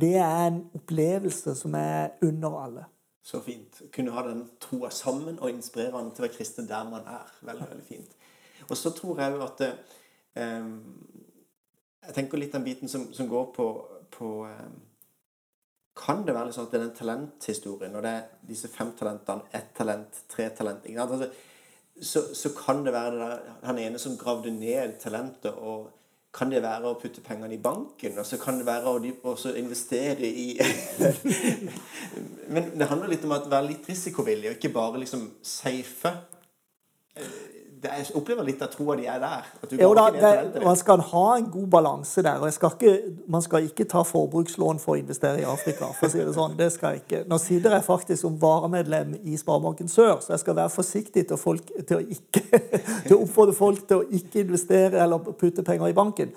det 0.00 0.14
er 0.16 0.46
en 0.46 0.60
opplevelse 0.74 1.54
som 1.58 1.74
er 1.78 2.14
under 2.22 2.58
alle. 2.60 2.84
Så 3.24 3.40
fint. 3.40 3.82
Kunne 3.92 4.12
ha 4.12 4.22
den 4.28 4.42
troa 4.60 4.90
sammen 4.90 5.38
og 5.38 5.50
inspirere 5.50 5.98
andre 5.98 6.14
til 6.14 6.24
å 6.24 6.26
være 6.26 6.36
kristen 6.36 6.68
der 6.68 6.88
man 6.88 7.06
er. 7.08 7.30
Veldig, 7.42 7.68
veldig 7.70 7.86
fint. 7.88 8.16
Og 8.68 8.76
så 8.76 8.92
tror 8.96 9.20
jeg 9.20 9.32
jo 9.32 9.44
at 9.44 9.60
eh, 9.64 10.66
Jeg 12.04 12.14
tenker 12.14 12.38
litt 12.38 12.52
den 12.52 12.64
biten 12.64 12.88
som, 12.88 13.06
som 13.12 13.28
går 13.28 13.46
på, 13.56 13.68
på 14.12 14.30
eh, 14.46 14.68
Kan 15.94 16.24
det 16.26 16.34
være 16.34 16.52
sånn 16.54 16.66
at 16.66 16.72
det 16.72 16.78
er 16.80 16.86
den 16.88 16.96
talenthistorien, 16.98 17.94
og 17.94 18.02
det 18.02 18.12
er 18.18 18.30
disse 18.48 18.70
fem 18.72 18.90
talentene, 18.98 19.46
ett 19.54 19.70
talent, 19.76 20.24
tre 20.30 20.48
talent 20.56 20.88
altså, 20.90 21.28
så, 22.00 22.22
så, 22.34 22.50
kan 22.58 22.82
det 22.82 22.92
være 22.92 23.12
det 23.14 23.20
der, 23.20 23.52
han 23.62 23.78
ene 23.78 24.00
som 24.02 24.16
gravde 24.18 24.50
ned 24.50 24.96
talentet 24.98 25.54
og 25.54 25.92
kan 26.34 26.50
det 26.50 26.64
være 26.64 26.90
å 26.90 26.96
putte 26.98 27.22
pengene 27.22 27.54
i 27.54 27.62
banken, 27.62 28.16
og 28.18 28.26
så 28.26 28.40
kan 28.42 28.58
det 28.58 28.66
være 28.66 28.90
å 28.90 29.52
investere 29.54 30.26
i 30.26 30.48
Men 32.54 32.72
det 32.74 32.88
handler 32.90 33.12
litt 33.12 33.26
om 33.26 33.36
å 33.36 33.38
være 33.46 33.68
litt 33.68 33.86
risikovillig, 33.86 34.50
og 34.50 34.58
ikke 34.58 34.74
bare 34.74 35.04
liksom 35.04 35.28
safe 35.46 36.10
jeg 37.84 38.14
opplever 38.18 38.46
litt 38.46 38.62
av 38.64 38.70
troa 38.72 38.96
de 38.96 39.06
er 39.10 39.20
der. 39.22 39.46
jo 39.80 39.90
da, 39.96 40.04
det, 40.14 40.62
Man 40.64 40.76
skal 40.76 41.00
ha 41.10 41.24
en 41.36 41.48
god 41.52 41.66
balanse 41.70 42.22
der. 42.22 42.40
og 42.40 42.52
skal 42.52 42.74
ikke, 42.76 43.14
Man 43.28 43.42
skal 43.42 43.68
ikke 43.68 43.84
ta 43.84 44.02
forbrukslån 44.02 44.78
for 44.82 44.94
å 44.94 44.98
investere 45.00 45.40
i 45.40 45.44
Afrika. 45.44 45.90
for 45.98 46.06
å 46.06 46.10
si 46.10 46.18
det 46.18 46.34
sånn, 46.34 46.56
det 46.56 46.70
skal 46.72 46.94
jeg 46.94 47.04
ikke. 47.04 47.22
Nå 47.28 47.38
sitter 47.38 47.76
jeg 47.76 47.84
faktisk 47.84 48.20
som 48.20 48.38
varamedlem 48.40 49.14
i 49.24 49.36
Sparebanken 49.36 49.88
Sør, 49.88 50.20
så 50.20 50.32
jeg 50.34 50.44
skal 50.44 50.56
være 50.56 50.70
forsiktig 50.74 51.26
til, 51.28 51.36
folk, 51.36 51.72
til, 51.86 51.96
å, 51.96 52.00
ikke, 52.00 52.42
til 53.06 53.16
å 53.16 53.20
oppfordre 53.22 53.56
folk 53.56 53.86
til 53.88 54.02
å 54.02 54.08
ikke 54.10 54.44
investere 54.44 55.02
eller 55.02 55.18
putte 55.18 55.62
penger 55.62 55.92
i 55.92 55.96
banken. 55.96 56.32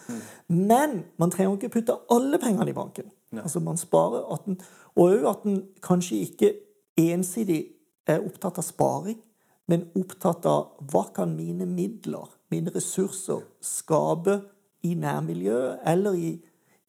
Men 0.48 1.04
man 1.18 1.32
trenger 1.32 1.56
ikke 1.58 1.70
putte 1.80 1.98
alle 2.12 2.40
pengene 2.42 2.72
i 2.72 2.78
banken. 2.78 3.12
Altså 3.44 3.60
Man 3.60 3.78
sparer 3.78 4.24
at 4.34 4.46
den, 4.46 4.60
Og 4.96 5.12
òg 5.12 5.26
at 5.30 5.44
en 5.46 5.64
kanskje 5.84 6.24
ikke 6.26 6.54
ensidig 6.98 7.68
er 8.08 8.24
opptatt 8.26 8.58
av 8.58 8.66
sparing 8.66 9.20
men 9.68 9.88
opptatt 10.00 10.46
av 10.48 10.78
hva 10.92 11.08
kan 11.16 11.34
mine 11.36 11.68
midler, 11.70 12.30
mine 12.52 12.72
ressurser, 12.76 13.44
skape 13.64 14.40
i 14.88 14.94
nærmiljøet 14.96 15.84
eller 15.92 16.16
i, 16.16 16.32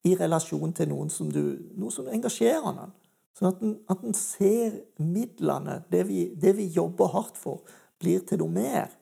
i 0.06 0.14
relasjon 0.18 0.74
til 0.76 0.90
noen 0.92 1.10
som 1.10 1.30
du, 1.32 1.42
noe 1.78 1.94
som 1.94 2.10
engasjerer 2.12 2.70
en. 2.70 2.94
Sånn 3.38 3.50
at 3.50 3.60
en, 3.62 3.74
at 3.90 4.04
en 4.06 4.16
ser 4.18 4.80
midlene, 5.02 5.80
det 5.92 6.04
vi, 6.08 6.24
det 6.34 6.56
vi, 6.58 6.68
jobber 6.74 7.12
hardt 7.14 7.38
for, 7.38 7.62
blir 8.02 8.24
til 8.26 8.42
noe 8.42 8.54
mer 8.54 8.94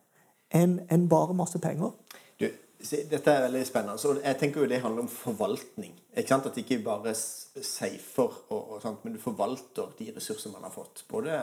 enn 0.55 0.79
en 0.93 1.07
bare 1.09 1.37
masse 1.37 1.61
penger. 1.61 1.95
Du, 2.41 2.47
dette 2.81 3.33
er 3.33 3.47
veldig 3.47 3.63
spennende. 3.69 4.01
Så 4.01 4.15
jeg 4.19 4.39
tenker 4.41 4.63
jo 4.63 4.69
Det 4.71 4.83
handler 4.83 5.05
om 5.05 5.13
forvaltning. 5.13 5.95
Ikke 6.13 6.33
sant? 6.33 6.49
At 6.49 6.61
ikke 6.61 6.83
bare 6.85 7.15
safer, 7.17 8.37
og, 8.53 8.61
og 8.77 8.83
sånt, 8.85 9.05
men 9.05 9.17
du 9.17 9.21
forvalter 9.21 9.97
de 9.99 10.11
ressursene 10.17 10.53
man 10.57 10.69
har 10.69 10.75
fått. 10.75 11.07
Både 11.09 11.41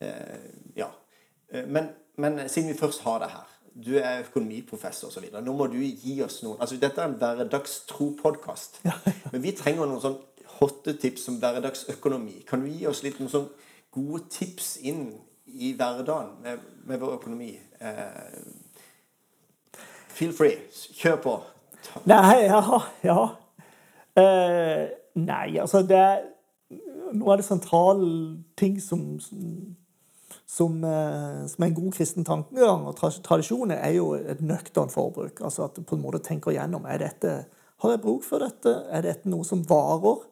eh, 0.00 0.48
ja, 0.76 0.88
men, 1.52 1.88
men, 2.16 2.40
siden 2.48 2.68
vi 2.72 2.78
først 2.78 3.02
har 3.06 3.22
det 3.22 3.30
her 3.32 3.54
Du 3.84 3.92
er 3.96 4.24
økonomiprofessor 4.24 5.08
osv. 5.08 5.28
Nå 5.42 5.52
må 5.54 5.66
du 5.70 5.78
gi 5.78 6.18
oss 6.24 6.42
noen 6.42 6.60
altså 6.60 6.76
Dette 6.76 7.00
er 7.00 7.12
en 7.12 7.18
hverdagstro-podkast. 7.20 8.80
Men 9.32 9.42
vi 9.44 9.52
trenger 9.54 9.86
noen 9.86 10.02
sånn 10.02 10.16
hotte 10.58 10.96
tips 10.98 11.28
om 11.30 11.36
hverdagsøkonomi. 11.38 12.42
Kan 12.48 12.64
du 12.64 12.72
gi 12.72 12.88
oss 12.90 13.04
litt 13.04 13.20
noen 13.20 13.30
sånn 13.30 13.46
gode 13.94 14.24
tips 14.34 14.76
inn 14.82 15.12
i 15.46 15.72
hverdagen 15.78 16.32
med, 16.42 16.64
med 16.88 16.98
vår 16.98 17.20
økonomi? 17.20 17.52
Eh, 17.78 18.40
feel 20.18 20.34
free. 20.34 20.58
Kjør 20.98 21.20
på. 21.22 21.36
Nei, 22.10 22.48
ja, 22.48 22.80
ja. 23.06 23.20
Uh, 24.18 24.88
nei, 25.14 25.58
altså 25.60 25.84
det 25.86 26.02
Noe 27.14 27.32
av 27.32 27.38
det 27.40 27.46
sentrale 27.46 28.08
ting 28.58 28.74
som, 28.82 29.14
som 29.22 29.38
som, 30.48 30.84
eh, 30.84 31.46
som, 31.46 31.64
en 31.64 31.74
god 31.76 31.94
kristen 31.94 32.24
tankegang 32.24 32.86
og 32.88 32.96
tradisjon 32.96 33.74
er 33.74 33.92
jo 33.98 34.14
et 34.16 34.40
nøkternt 34.40 34.94
forbruk. 34.94 35.42
Altså 35.44 35.66
at 35.66 35.76
du 35.76 35.84
på 35.84 35.98
en 35.98 36.04
måte 36.06 36.22
tenker 36.24 36.54
igjennom 36.54 36.88
er 36.88 37.04
dette, 37.04 37.38
Har 37.78 37.90
jeg 37.92 38.00
bruk 38.02 38.24
for 38.26 38.42
dette? 38.42 38.72
Er 38.90 39.04
dette 39.06 39.28
noe 39.30 39.44
som 39.46 39.60
varer? 39.62 40.24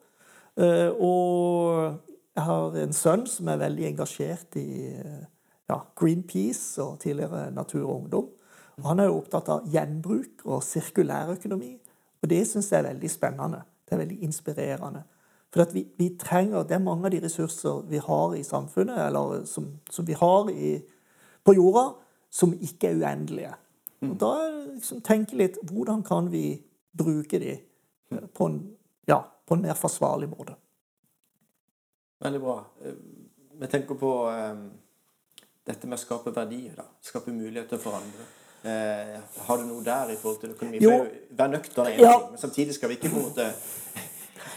Uh, 0.59 0.91
og 0.99 2.01
jeg 2.35 2.43
har 2.43 2.79
en 2.83 2.93
sønn 2.97 3.23
som 3.31 3.47
er 3.53 3.61
veldig 3.61 3.85
engasjert 3.87 4.57
i 4.59 4.97
ja, 5.71 5.77
Greenpeace 5.95 6.83
og 6.83 6.99
tidligere 7.05 7.53
Natur 7.55 7.85
og 7.85 7.95
Ungdom. 8.01 8.27
Han 8.83 8.99
er 8.99 9.07
jo 9.07 9.21
opptatt 9.21 9.53
av 9.53 9.69
gjenbruk 9.71 10.43
og 10.45 10.64
sirkulærøkonomi. 10.67 11.77
Og 12.23 12.29
det 12.33 12.43
syns 12.51 12.73
jeg 12.73 12.81
er 12.81 12.89
veldig 12.91 13.11
spennende. 13.12 13.62
Det 13.87 13.95
er 13.95 14.03
veldig 14.03 14.19
inspirerende. 14.27 15.05
For 15.55 15.73
vi, 15.73 15.87
vi, 15.97 16.11
trenger, 16.19 16.65
Det 16.65 16.75
er 16.75 16.83
mange 16.83 17.07
av 17.07 17.15
de 17.15 17.21
ressurser 17.23 17.85
vi 17.89 18.01
har 18.03 18.35
i 18.35 18.43
samfunnet, 18.45 18.99
eller 19.07 19.45
som, 19.47 19.69
som 19.91 20.07
vi 20.07 20.17
har 20.19 20.51
i, 20.51 20.75
på 21.45 21.55
jorda, 21.55 21.87
som 22.31 22.53
ikke 22.53 22.91
er 22.91 23.01
uendelige. 23.01 23.55
Og 24.03 24.09
mm. 24.09 24.19
Da 24.21 24.33
liksom, 24.75 25.01
tenke 25.07 25.39
litt 25.39 25.57
hvordan 25.71 26.03
kan 26.05 26.31
vi 26.33 26.59
bruke 26.97 27.39
de 27.41 27.57
på 28.35 28.47
en, 28.47 28.59
ja, 29.07 29.21
på 29.47 29.55
en 29.55 29.63
mer 29.63 29.75
forsvarlig 29.75 30.29
måte. 30.29 30.57
Veldig 32.25 32.41
bra. 32.41 32.65
Eh, 32.85 32.99
vi 33.61 33.67
tenker 33.67 33.95
på 33.95 34.13
um, 34.29 34.67
dette 35.67 35.89
med 35.89 35.99
å 35.99 36.01
skape 36.01 36.33
verdier. 36.35 36.77
da. 36.77 36.87
Skape 37.05 37.33
muligheter 37.33 37.81
for 37.81 37.99
andre. 37.99 38.29
Uh, 38.67 39.17
har 39.47 39.61
du 39.61 39.67
noe 39.69 39.85
der 39.85 40.13
i 40.13 40.17
forhold 40.21 40.41
til 40.43 40.55
økonomi? 40.57 40.81
Jo. 40.83 40.97
Vær 41.39 41.51
nøktern 41.53 41.91
er 41.91 41.99
én 41.99 42.07
ja. 42.07 42.15
men 42.31 42.41
samtidig 42.41 42.75
skal 42.75 42.91
vi 42.91 42.99
ikke 42.99 43.13
på 43.13 43.21
en 43.21 43.29
måte 43.29 43.51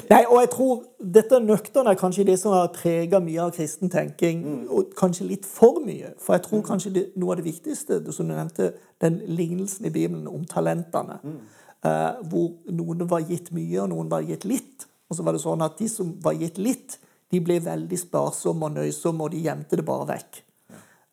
Nei, 0.08 0.22
og 0.26 0.40
jeg 0.40 0.50
tror 0.54 0.84
dette 1.18 1.40
nøkterne 1.44 1.92
er 1.92 2.00
kanskje 2.00 2.26
det 2.30 2.38
som 2.42 2.54
har 2.56 2.72
prega 2.74 3.20
mye 3.22 3.42
av 3.44 3.52
kristen 3.56 3.92
tenking. 3.92 4.42
Mm. 4.46 4.62
Og 4.74 4.94
kanskje 4.98 5.28
litt 5.28 5.48
for 5.48 5.82
mye. 5.84 6.14
For 6.22 6.38
jeg 6.38 6.46
tror 6.48 6.62
mm. 6.62 6.66
kanskje 6.70 6.94
det, 6.96 7.04
noe 7.20 7.36
av 7.36 7.42
det 7.42 7.48
viktigste, 7.50 8.00
som 8.16 8.30
du 8.30 8.34
nevnte, 8.34 8.72
den 9.04 9.20
lignelsen 9.28 9.90
i 9.90 9.94
Bibelen 9.94 10.28
om 10.32 10.48
talentene. 10.50 11.20
Mm. 11.24 11.38
Eh, 11.86 12.24
hvor 12.32 12.74
noen 12.76 13.06
var 13.12 13.28
gitt 13.28 13.52
mye, 13.56 13.84
og 13.84 13.92
noen 13.94 14.10
var 14.12 14.26
gitt 14.28 14.48
litt. 14.50 14.88
Og 15.10 15.18
så 15.18 15.26
var 15.26 15.36
det 15.36 15.44
sånn 15.44 15.64
at 15.66 15.78
de 15.80 15.88
som 15.92 16.16
var 16.24 16.38
gitt 16.40 16.58
litt, 16.62 17.00
de 17.30 17.42
ble 17.46 17.60
veldig 17.62 18.00
sparsomme 18.00 18.66
og 18.70 18.80
nøysomme, 18.80 19.26
og 19.26 19.36
de 19.36 19.44
gjemte 19.46 19.78
det 19.78 19.86
bare 19.86 20.08
vekk. 20.16 20.44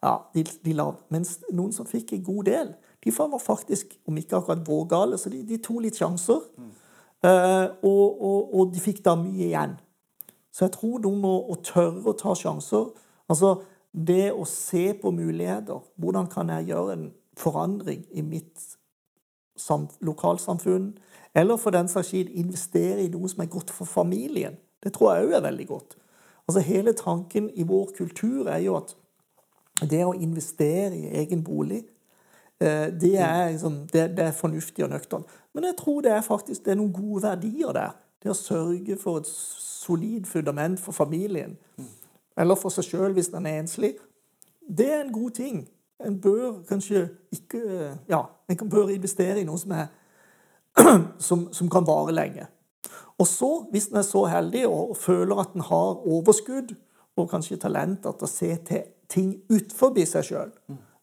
Ja, 0.05 0.18
de, 0.34 0.45
de 0.64 0.74
la, 0.76 0.91
Mens 1.12 1.39
noen 1.51 1.72
som 1.74 1.89
fikk 1.89 2.14
en 2.14 2.24
god 2.24 2.49
del, 2.49 2.74
de 3.05 3.12
var 3.14 3.39
faktisk, 3.39 3.95
om 4.09 4.16
ikke 4.18 4.41
akkurat 4.41 4.66
vågale, 4.66 5.18
så 5.18 5.30
de, 5.30 5.43
de 5.47 5.61
tok 5.62 5.84
litt 5.84 5.99
sjanser. 5.99 6.41
Mm. 6.59 6.72
Uh, 7.27 7.72
og, 7.83 8.22
og, 8.22 8.55
og, 8.55 8.74
de 8.74 8.81
fikk 8.81 9.01
da 9.05 9.16
mye 9.18 9.49
igjen. 9.49 9.72
Så 10.55 10.66
jeg 10.68 10.77
tror 10.77 11.01
de 11.03 11.11
må 11.11 11.33
å 11.51 11.57
tørre 11.64 12.05
å 12.07 12.14
ta 12.16 12.37
sjanser 12.39 12.93
Altså 13.27 13.57
det 13.91 14.31
å 14.31 14.45
se 14.47 14.93
på 15.01 15.11
muligheter. 15.11 15.81
Hvordan 15.99 16.29
kan 16.31 16.53
jeg 16.55 16.68
gjøre 16.68 16.93
en 16.95 17.09
forandring 17.35 18.05
i 18.14 18.22
mitt 18.22 18.77
lokalsamfunn? 20.07 20.93
Eller 21.35 21.59
for 21.59 21.74
den 21.74 21.89
saks 21.91 22.12
skyld 22.12 22.31
investere 22.39 23.03
i 23.03 23.11
noe 23.11 23.29
som 23.29 23.43
er 23.43 23.51
godt 23.51 23.72
for 23.74 23.89
familien. 23.89 24.55
Det 24.79 24.95
tror 24.95 25.16
jeg 25.16 25.27
òg 25.27 25.35
er 25.41 25.47
veldig 25.49 25.66
godt. 25.66 25.97
Altså 26.47 26.62
Hele 26.62 26.95
tanken 26.95 27.51
i 27.55 27.66
vår 27.66 27.91
kultur 27.97 28.47
er 28.47 28.62
jo 28.62 28.77
at 28.79 28.95
det 29.91 30.05
å 30.07 30.14
investere 30.14 30.95
i 30.95 31.11
egen 31.20 31.43
bolig, 31.45 31.83
eh, 31.83 31.95
det 32.61 33.18
er, 33.20 33.50
liksom, 33.50 33.82
det, 33.92 34.16
det 34.16 34.24
er 34.24 34.32
fornuftig 34.32 34.84
og 34.84 34.90
nøkternt. 34.90 35.32
Men 35.54 35.64
jeg 35.64 35.76
tror 35.78 36.00
det 36.00 36.12
er 36.12 36.24
faktisk 36.24 36.64
det 36.64 36.72
er 36.72 36.80
noen 36.80 36.92
gode 36.92 37.22
verdier 37.22 37.72
der. 37.76 37.96
Det 38.22 38.32
å 38.32 38.36
sørge 38.36 38.96
for 39.00 39.20
et 39.20 39.28
solid 39.28 40.26
fundament 40.26 40.80
for 40.80 40.96
familien, 40.96 41.57
eller 42.36 42.59
for 42.59 42.72
seg 42.72 42.88
sjøl 42.88 43.14
hvis 43.16 43.28
en 43.34 43.46
er 43.46 43.61
enslig, 43.61 43.94
det 44.66 44.88
er 44.92 45.04
en 45.04 45.12
god 45.12 45.36
ting. 45.36 45.62
En 46.04 46.18
bør 46.20 46.62
kanskje 46.68 47.07
ikke 47.32 47.61
Ja, 48.09 48.24
en 48.48 48.68
bør 48.68 48.90
investere 48.92 49.40
i 49.40 49.46
noe 49.48 49.61
som, 49.61 49.72
er, 49.72 49.86
som, 51.28 51.46
som 51.52 51.70
kan 51.72 51.86
vare 51.86 52.12
lenge. 52.12 52.48
Og 53.18 53.26
så, 53.26 53.50
hvis 53.70 53.88
en 53.88 54.00
er 54.00 54.04
så 54.04 54.26
heldig 54.28 54.66
og 54.68 54.96
føler 55.00 55.40
at 55.40 55.54
en 55.57 55.64
har 55.64 56.02
overskudd 56.04 56.74
og 57.16 57.30
kanskje 57.30 57.57
talent 57.57 58.02
til 58.04 58.26
å 58.26 58.28
se 58.28 58.50
til 58.68 58.82
ting 59.09 59.30
utenfor 59.48 59.96
seg 60.04 60.26
sjøl, 60.28 60.52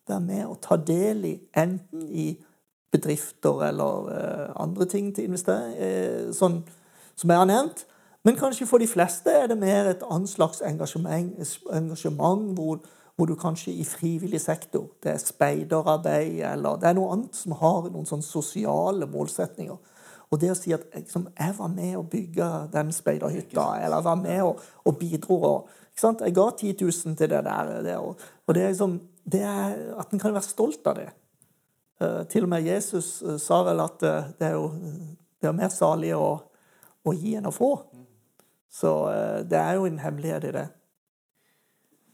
være 0.07 0.21
med 0.21 0.45
og 0.45 0.59
ta 0.61 0.77
del 0.77 1.25
i 1.25 1.33
enten 1.57 2.07
i 2.09 2.33
bedrifter 2.93 3.63
eller 3.69 4.09
uh, 4.09 4.61
andre 4.63 4.85
ting 4.85 5.15
til 5.15 5.29
investering, 5.29 5.77
uh, 5.79 6.33
sånn 6.35 6.61
som 7.15 7.31
jeg 7.31 7.41
har 7.41 7.49
nevnt. 7.49 7.85
Men 8.23 8.37
kanskje 8.39 8.67
for 8.67 8.79
de 8.79 8.87
fleste 8.87 9.31
er 9.31 9.49
det 9.51 9.57
mer 9.59 9.89
et 9.89 10.03
annet 10.09 10.29
slags 10.31 10.61
engasjement, 10.63 11.33
engasjement 11.73 12.53
hvor, 12.55 12.79
hvor, 13.15 13.27
du 13.27 13.35
kanskje 13.35 13.73
i 13.73 13.83
frivillig 13.83 14.41
sektor 14.41 14.87
Det 15.03 15.11
er 15.11 15.17
speiderarbeid, 15.17 16.39
eller 16.53 16.77
det 16.79 16.89
er 16.89 16.95
noe 16.95 17.11
annet 17.17 17.35
som 17.35 17.57
har 17.59 17.89
noen 17.89 18.07
sånne 18.07 18.23
sosiale 18.23 19.09
målsetninger. 19.11 19.75
Og 20.31 20.39
det 20.41 20.49
å 20.53 20.57
si 20.57 20.71
at 20.73 20.85
liksom, 20.95 21.27
jeg 21.35 21.55
var 21.57 21.69
med 21.69 21.97
å 21.99 22.05
bygge 22.09 22.49
den 22.73 22.93
speiderhytta, 22.95 23.65
eller 23.83 23.99
jeg 23.99 24.07
var 24.07 24.21
med 24.21 24.43
og, 24.43 24.61
og 24.85 24.99
bidro 24.99 25.39
og, 25.43 25.79
Jeg 25.93 26.33
ga 26.33 26.47
10 26.57 26.73
000 26.81 27.15
til 27.17 27.29
det 27.29 27.43
der. 27.45 27.81
Det, 27.85 27.97
og, 27.97 28.17
og 28.47 28.55
det 28.55 28.63
er 28.63 28.71
liksom, 28.71 28.95
er, 29.31 29.75
at 29.99 30.11
en 30.13 30.21
kan 30.21 30.33
være 30.35 30.45
stolt 30.45 30.87
av 30.89 30.97
det. 30.99 31.09
Eh, 32.03 32.21
til 32.31 32.47
og 32.47 32.53
med 32.53 32.65
Jesus 32.65 33.21
eh, 33.21 33.39
sa 33.41 33.61
vel 33.67 33.81
at 33.83 34.03
eh, 34.07 34.29
det 34.39 34.49
er 34.49 34.55
jo 34.57 34.69
det 35.43 35.49
er 35.49 35.57
mer 35.57 35.71
salig 35.73 36.13
å, 36.15 36.37
å 37.03 37.13
gi 37.15 37.35
enn 37.37 37.49
å 37.49 37.53
få. 37.53 37.73
Så 38.73 38.89
det 39.45 39.59
er 39.59 39.75
jo 39.75 39.83
en 39.85 39.99
hemmelighet 40.01 40.45
i 40.47 40.53
det. 40.55 40.63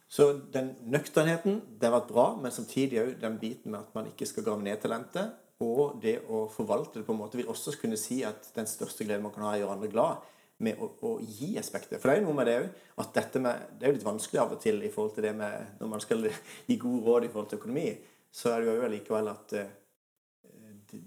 Så 0.10 0.26
den 0.52 0.72
nøkternheten 0.92 1.60
det 1.80 1.88
har 1.88 1.94
vært 1.94 2.10
bra, 2.10 2.26
men 2.42 2.52
samtidig 2.52 2.98
òg 3.00 3.12
den 3.22 3.38
biten 3.40 3.72
med 3.72 3.86
at 3.86 3.94
man 3.96 4.10
ikke 4.10 4.28
skal 4.28 4.44
grave 4.48 4.66
ned 4.66 4.82
talentet, 4.82 5.38
og 5.62 6.02
det 6.02 6.18
å 6.26 6.48
forvalte 6.52 6.98
det 6.98 7.06
på 7.06 7.14
en 7.14 7.22
måte 7.22 7.38
vil 7.38 7.52
også 7.54 7.78
kunne 7.80 8.00
si 8.02 8.24
at 8.28 8.50
den 8.58 8.68
største 8.68 9.06
gleden 9.06 9.24
man 9.28 9.36
kan 9.36 9.46
ha, 9.46 9.54
er 9.54 9.62
å 9.62 9.64
gjøre 9.68 9.78
andre 9.78 9.92
glad 9.94 10.26
med 10.60 10.80
å, 10.84 10.90
å 11.08 11.16
gi 11.24 11.54
aspektet. 11.60 11.98
For 12.00 12.10
det 12.10 12.18
er 12.18 12.22
jo 12.22 12.30
noe 12.30 12.38
med 12.40 12.50
det 12.50 12.56
òg 12.60 13.04
at 13.04 13.12
dette 13.16 13.42
med, 13.44 13.68
det 13.80 13.86
er 13.86 13.94
jo 13.94 13.98
litt 13.98 14.08
vanskelig 14.08 14.42
av 14.42 14.56
og 14.56 14.64
til 14.64 14.82
i 14.84 14.92
forhold 14.92 15.14
til 15.16 15.28
det 15.30 15.36
med 15.40 15.80
når 15.80 15.92
man 15.94 16.04
skal 16.04 16.30
gi 16.70 16.80
gode 16.80 17.04
råd 17.06 17.28
i 17.28 17.34
forhold 17.34 17.52
til 17.52 17.62
økonomi 17.62 17.90
så 18.32 18.54
er 18.54 18.62
det 18.62 18.76
jo 18.76 18.90
likevel 18.94 19.30
at 19.32 19.54
eh, 19.58 19.70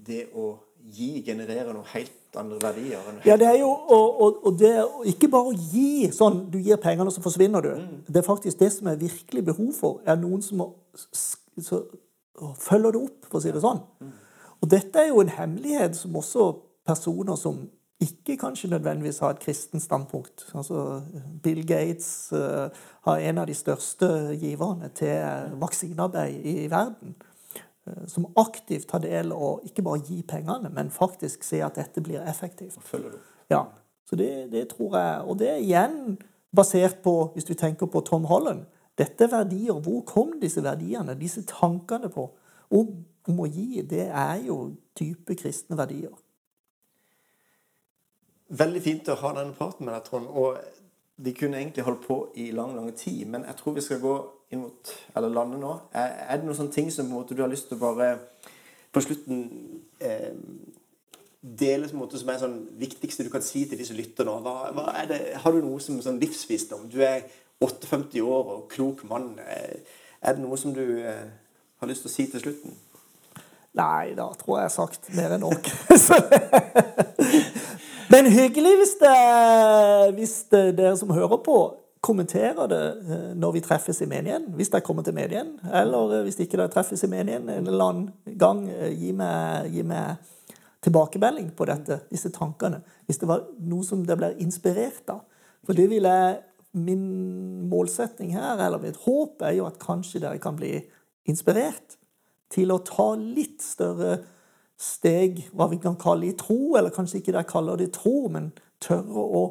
det 0.06 0.24
å 0.38 0.52
gi 0.92 1.22
genererer 1.26 1.70
noe 1.74 1.86
helt 1.92 2.38
andre 2.38 2.58
verdier. 2.62 3.20
ja, 3.26 3.36
det 3.36 3.46
er 3.46 3.58
jo 3.60 3.68
og, 3.68 4.20
og, 4.24 4.38
og 4.48 4.56
det 4.58 4.72
ikke 5.12 5.28
bare 5.30 5.52
å 5.52 5.54
gi 5.54 6.08
sånn 6.14 6.46
du 6.50 6.58
gir 6.58 6.80
pengene, 6.82 7.10
og 7.10 7.14
så 7.14 7.22
forsvinner 7.22 7.62
du. 7.62 7.70
Mm. 7.76 7.98
Det 8.08 8.22
er 8.22 8.26
faktisk 8.26 8.58
det 8.62 8.70
som 8.74 8.88
er 8.90 8.98
virkelig 8.98 9.44
behov 9.52 9.70
for, 9.76 10.00
er 10.06 10.18
noen 10.18 10.42
som 10.42 10.62
må, 10.62 10.68
så, 10.96 11.82
følger 12.58 12.96
det 12.96 13.02
opp, 13.02 13.28
for 13.28 13.38
å 13.38 13.44
si 13.44 13.52
det 13.54 13.62
sånn. 13.62 13.82
Mm. 14.02 14.16
Og 14.62 14.72
dette 14.72 15.02
er 15.02 15.10
jo 15.10 15.22
en 15.22 15.34
hemmelighet 15.36 15.98
som 15.98 16.16
også 16.18 16.48
personer 16.88 17.38
som 17.38 17.60
ikke 18.02 18.36
kanskje 18.40 18.70
nødvendigvis 18.70 19.18
har 19.22 19.30
et 19.34 19.42
kristent 19.42 19.82
standpunkt. 19.82 20.46
Altså, 20.54 21.02
Bill 21.42 21.66
Gates 21.66 22.32
uh, 22.32 22.68
har 23.06 23.16
en 23.16 23.38
av 23.38 23.46
de 23.46 23.54
største 23.54 24.08
giverne 24.40 24.90
til 24.94 25.54
vaksinearbeid 25.60 26.44
i 26.44 26.70
verden. 26.70 27.14
Uh, 27.86 28.02
som 28.06 28.26
aktivt 28.36 28.88
tar 28.90 29.04
del 29.04 29.32
å 29.34 29.54
ikke 29.66 29.84
bare 29.86 30.02
gi 30.06 30.22
pengene, 30.22 30.70
men 30.74 30.90
faktisk 30.90 31.46
se 31.46 31.62
at 31.62 31.78
dette 31.78 32.02
blir 32.02 32.22
effektivt. 32.26 32.78
Ja, 33.50 33.64
så 34.08 34.16
det, 34.16 34.52
det, 34.52 34.68
tror 34.74 34.98
jeg, 34.98 35.22
Og 35.26 35.38
det 35.38 35.50
er 35.50 35.62
igjen 35.62 36.18
basert 36.56 37.02
på, 37.02 37.30
hvis 37.34 37.48
du 37.48 37.54
tenker 37.54 37.86
på 37.86 38.00
Tom 38.00 38.24
Holland 38.24 38.66
Dette 38.98 39.24
er 39.24 39.30
verdier. 39.32 39.78
Hvor 39.80 40.02
kom 40.04 40.34
disse 40.40 40.62
verdiene, 40.62 41.14
disse 41.16 41.42
tankene 41.48 42.10
på 42.12 42.26
om, 42.70 42.90
om 43.28 43.40
å 43.40 43.48
gi? 43.48 43.80
Det 43.88 44.04
er 44.10 44.42
jo 44.46 44.74
type 44.98 45.34
kristne 45.40 45.78
verdier. 45.78 46.12
Veldig 48.52 48.82
fint 48.84 49.08
å 49.08 49.16
ha 49.16 49.32
denne 49.36 49.56
praten 49.56 49.86
med 49.86 49.94
deg, 49.96 50.04
Trond. 50.06 50.28
Og 50.28 50.58
de 51.22 51.32
kunne 51.36 51.60
egentlig 51.60 51.84
holdt 51.86 52.04
på 52.06 52.18
i 52.40 52.50
lang, 52.52 52.74
lang 52.76 52.90
tid. 52.96 53.24
Men 53.32 53.46
jeg 53.48 53.56
tror 53.58 53.76
vi 53.76 53.84
skal 53.84 54.02
gå 54.02 54.16
inn 54.52 54.64
mot 54.66 54.92
eller 55.16 55.32
lande 55.32 55.60
nå. 55.60 55.72
Er 55.96 56.36
det 56.36 56.44
noen 56.44 56.58
sånne 56.58 56.74
ting 56.74 56.90
som 56.92 57.08
måte, 57.08 57.36
du 57.36 57.42
har 57.44 57.52
lyst 57.52 57.70
til 57.70 57.78
å 57.78 57.84
bare 57.86 58.10
på 58.92 59.00
slutten 59.00 59.46
eh, 60.04 60.34
dele 61.40 61.88
som, 61.88 62.02
måte, 62.02 62.20
som 62.20 62.28
er 62.28 62.42
sånn 62.42 62.58
viktigste 62.80 63.24
du 63.24 63.32
kan 63.32 63.44
si 63.44 63.64
til 63.68 63.80
de 63.80 63.88
som 63.88 63.96
lytter 63.96 64.28
nå? 64.28 64.36
Hva, 64.44 64.56
hva 64.76 65.06
det, 65.08 65.22
har 65.40 65.56
du 65.56 65.62
noe 65.64 65.80
som 65.80 66.02
sånn 66.04 66.20
livsvisdom? 66.20 66.90
Du 66.92 67.00
er 67.06 67.24
58 67.62 68.20
år 68.26 68.54
og 68.56 68.68
klok 68.72 69.06
mann. 69.08 69.32
Eh, 69.40 69.98
er 70.20 70.36
det 70.36 70.44
noe 70.44 70.60
som 70.60 70.76
du 70.76 70.84
eh, 71.00 71.28
har 71.80 71.90
lyst 71.90 72.04
til 72.04 72.12
å 72.12 72.16
si 72.18 72.28
til 72.34 72.44
slutten? 72.44 72.76
Nei, 73.78 74.12
da 74.12 74.28
tror 74.36 74.58
jeg 74.58 74.66
jeg 74.66 74.68
har 74.68 74.76
sagt 74.76 75.08
mer 75.16 75.32
enn 75.38 75.46
nok. 75.46 75.72
Men 78.12 78.26
hyggelig 78.28 78.74
hvis, 78.76 78.96
det, 79.00 79.12
hvis 80.18 80.34
det, 80.52 80.62
dere 80.76 80.96
som 81.00 81.12
hører 81.16 81.38
på, 81.44 81.56
kommenterer 82.04 82.66
det 82.68 82.80
eh, 83.06 83.28
når 83.38 83.54
vi 83.56 83.62
treffes 83.64 84.02
i 84.02 84.08
menigheten. 84.10 84.50
Hvis 84.58 84.72
dere 84.72 84.84
kommer 84.84 85.06
til 85.06 85.14
menigheten, 85.16 85.54
Eller 85.72 86.18
eh, 86.18 86.24
hvis 86.26 86.40
ikke 86.42 86.58
dere 86.58 86.72
treffes 86.72 87.04
i 87.06 87.08
menigheten 87.08 87.48
en 87.48 87.70
eller 87.70 87.84
annen 87.86 88.36
gang, 88.38 88.66
eh, 88.68 88.90
gi 88.98 89.14
meg, 89.16 89.70
gi 89.72 89.84
meg 89.86 90.20
tilbakemelding 90.82 91.52
på 91.56 91.68
dette, 91.70 92.00
disse 92.10 92.32
tankene. 92.34 92.82
Hvis 93.06 93.22
det 93.22 93.30
var 93.30 93.46
noe 93.62 93.86
som 93.86 94.02
dere 94.04 94.18
ble 94.18 94.32
inspirert 94.44 95.08
av. 95.14 95.22
For 95.66 95.78
det 95.78 95.88
vil 95.92 96.08
jeg 96.10 96.40
Min 96.72 97.68
målsetning 97.68 98.30
her, 98.32 98.56
eller 98.56 98.80
mitt 98.80 98.96
håp, 99.04 99.42
er 99.44 99.58
jo 99.58 99.66
at 99.66 99.74
kanskje 99.76 100.22
dere 100.22 100.38
kan 100.40 100.54
bli 100.56 100.70
inspirert 101.28 101.98
til 102.48 102.72
å 102.72 102.78
ta 102.80 103.10
litt 103.12 103.60
større 103.60 104.14
steg, 104.82 105.44
hva 105.54 105.68
vi 105.70 105.78
kan 105.82 105.94
kalle 106.00 106.28
i 106.30 106.36
tro, 106.38 106.74
eller 106.78 106.94
kanskje 106.94 107.20
ikke 107.20 107.34
dere 107.34 107.48
kaller 107.48 107.78
det 107.78 107.92
tro, 107.94 108.26
men 108.32 108.50
tørre 108.82 109.22
å, 109.22 109.44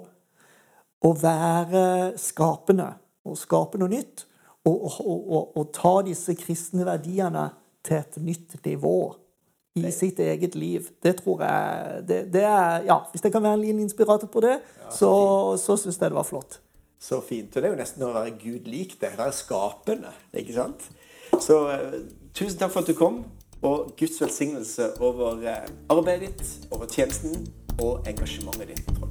å 1.08 1.12
være 1.18 1.86
skapende 2.20 2.90
og 3.28 3.40
skape 3.40 3.80
noe 3.80 3.92
nytt. 3.94 4.26
Og, 4.68 4.84
og, 5.02 5.22
og, 5.26 5.58
og, 5.58 5.70
ta 5.74 5.94
disse 6.06 6.36
kristne 6.38 6.86
verdiene 6.86 7.48
til 7.82 7.98
et 7.98 8.18
nytt 8.22 8.60
nivå 8.62 8.98
i 9.80 9.88
det. 9.88 9.94
sitt 9.96 10.20
eget 10.22 10.58
liv. 10.60 10.92
Det 11.02 11.16
tror 11.24 11.42
jeg 11.42 12.04
det, 12.06 12.20
det, 12.34 12.44
er, 12.46 12.84
ja, 12.86 13.00
Hvis 13.12 13.24
det 13.24 13.32
kan 13.34 13.42
være 13.42 13.58
en 13.58 13.64
liten 13.64 13.82
inspirator 13.88 14.30
på 14.30 14.44
det, 14.46 14.60
ja, 14.60 14.92
så, 14.94 15.12
så 15.58 15.80
syns 15.80 15.98
jeg 15.98 16.12
det 16.12 16.20
var 16.20 16.28
flott. 16.28 16.60
Så 17.02 17.18
fint. 17.26 17.56
Og 17.56 17.58
det 17.58 17.72
er 17.72 17.74
jo 17.74 17.80
nesten 17.80 18.06
å 18.06 18.14
være 18.14 18.36
Gud 18.38 18.70
lik 18.70 19.00
det. 19.02 19.16
Være 19.18 19.34
skapende. 19.34 20.12
ikke 20.38 20.54
sant? 20.54 20.86
Så 21.42 21.64
uh, 21.72 21.96
tusen 22.38 22.60
takk 22.60 22.76
for 22.76 22.84
at 22.84 22.92
du 22.92 22.94
kom. 23.00 23.24
Og 23.62 23.94
Guds 24.00 24.22
velsignelse 24.22 25.02
over 25.02 25.42
eh, 25.46 25.70
arbeidet 25.90 26.22
ditt, 26.30 26.68
over 26.72 26.86
tjenesten 26.90 27.46
og 27.80 28.08
engasjementet 28.10 28.74
ditt. 28.74 29.11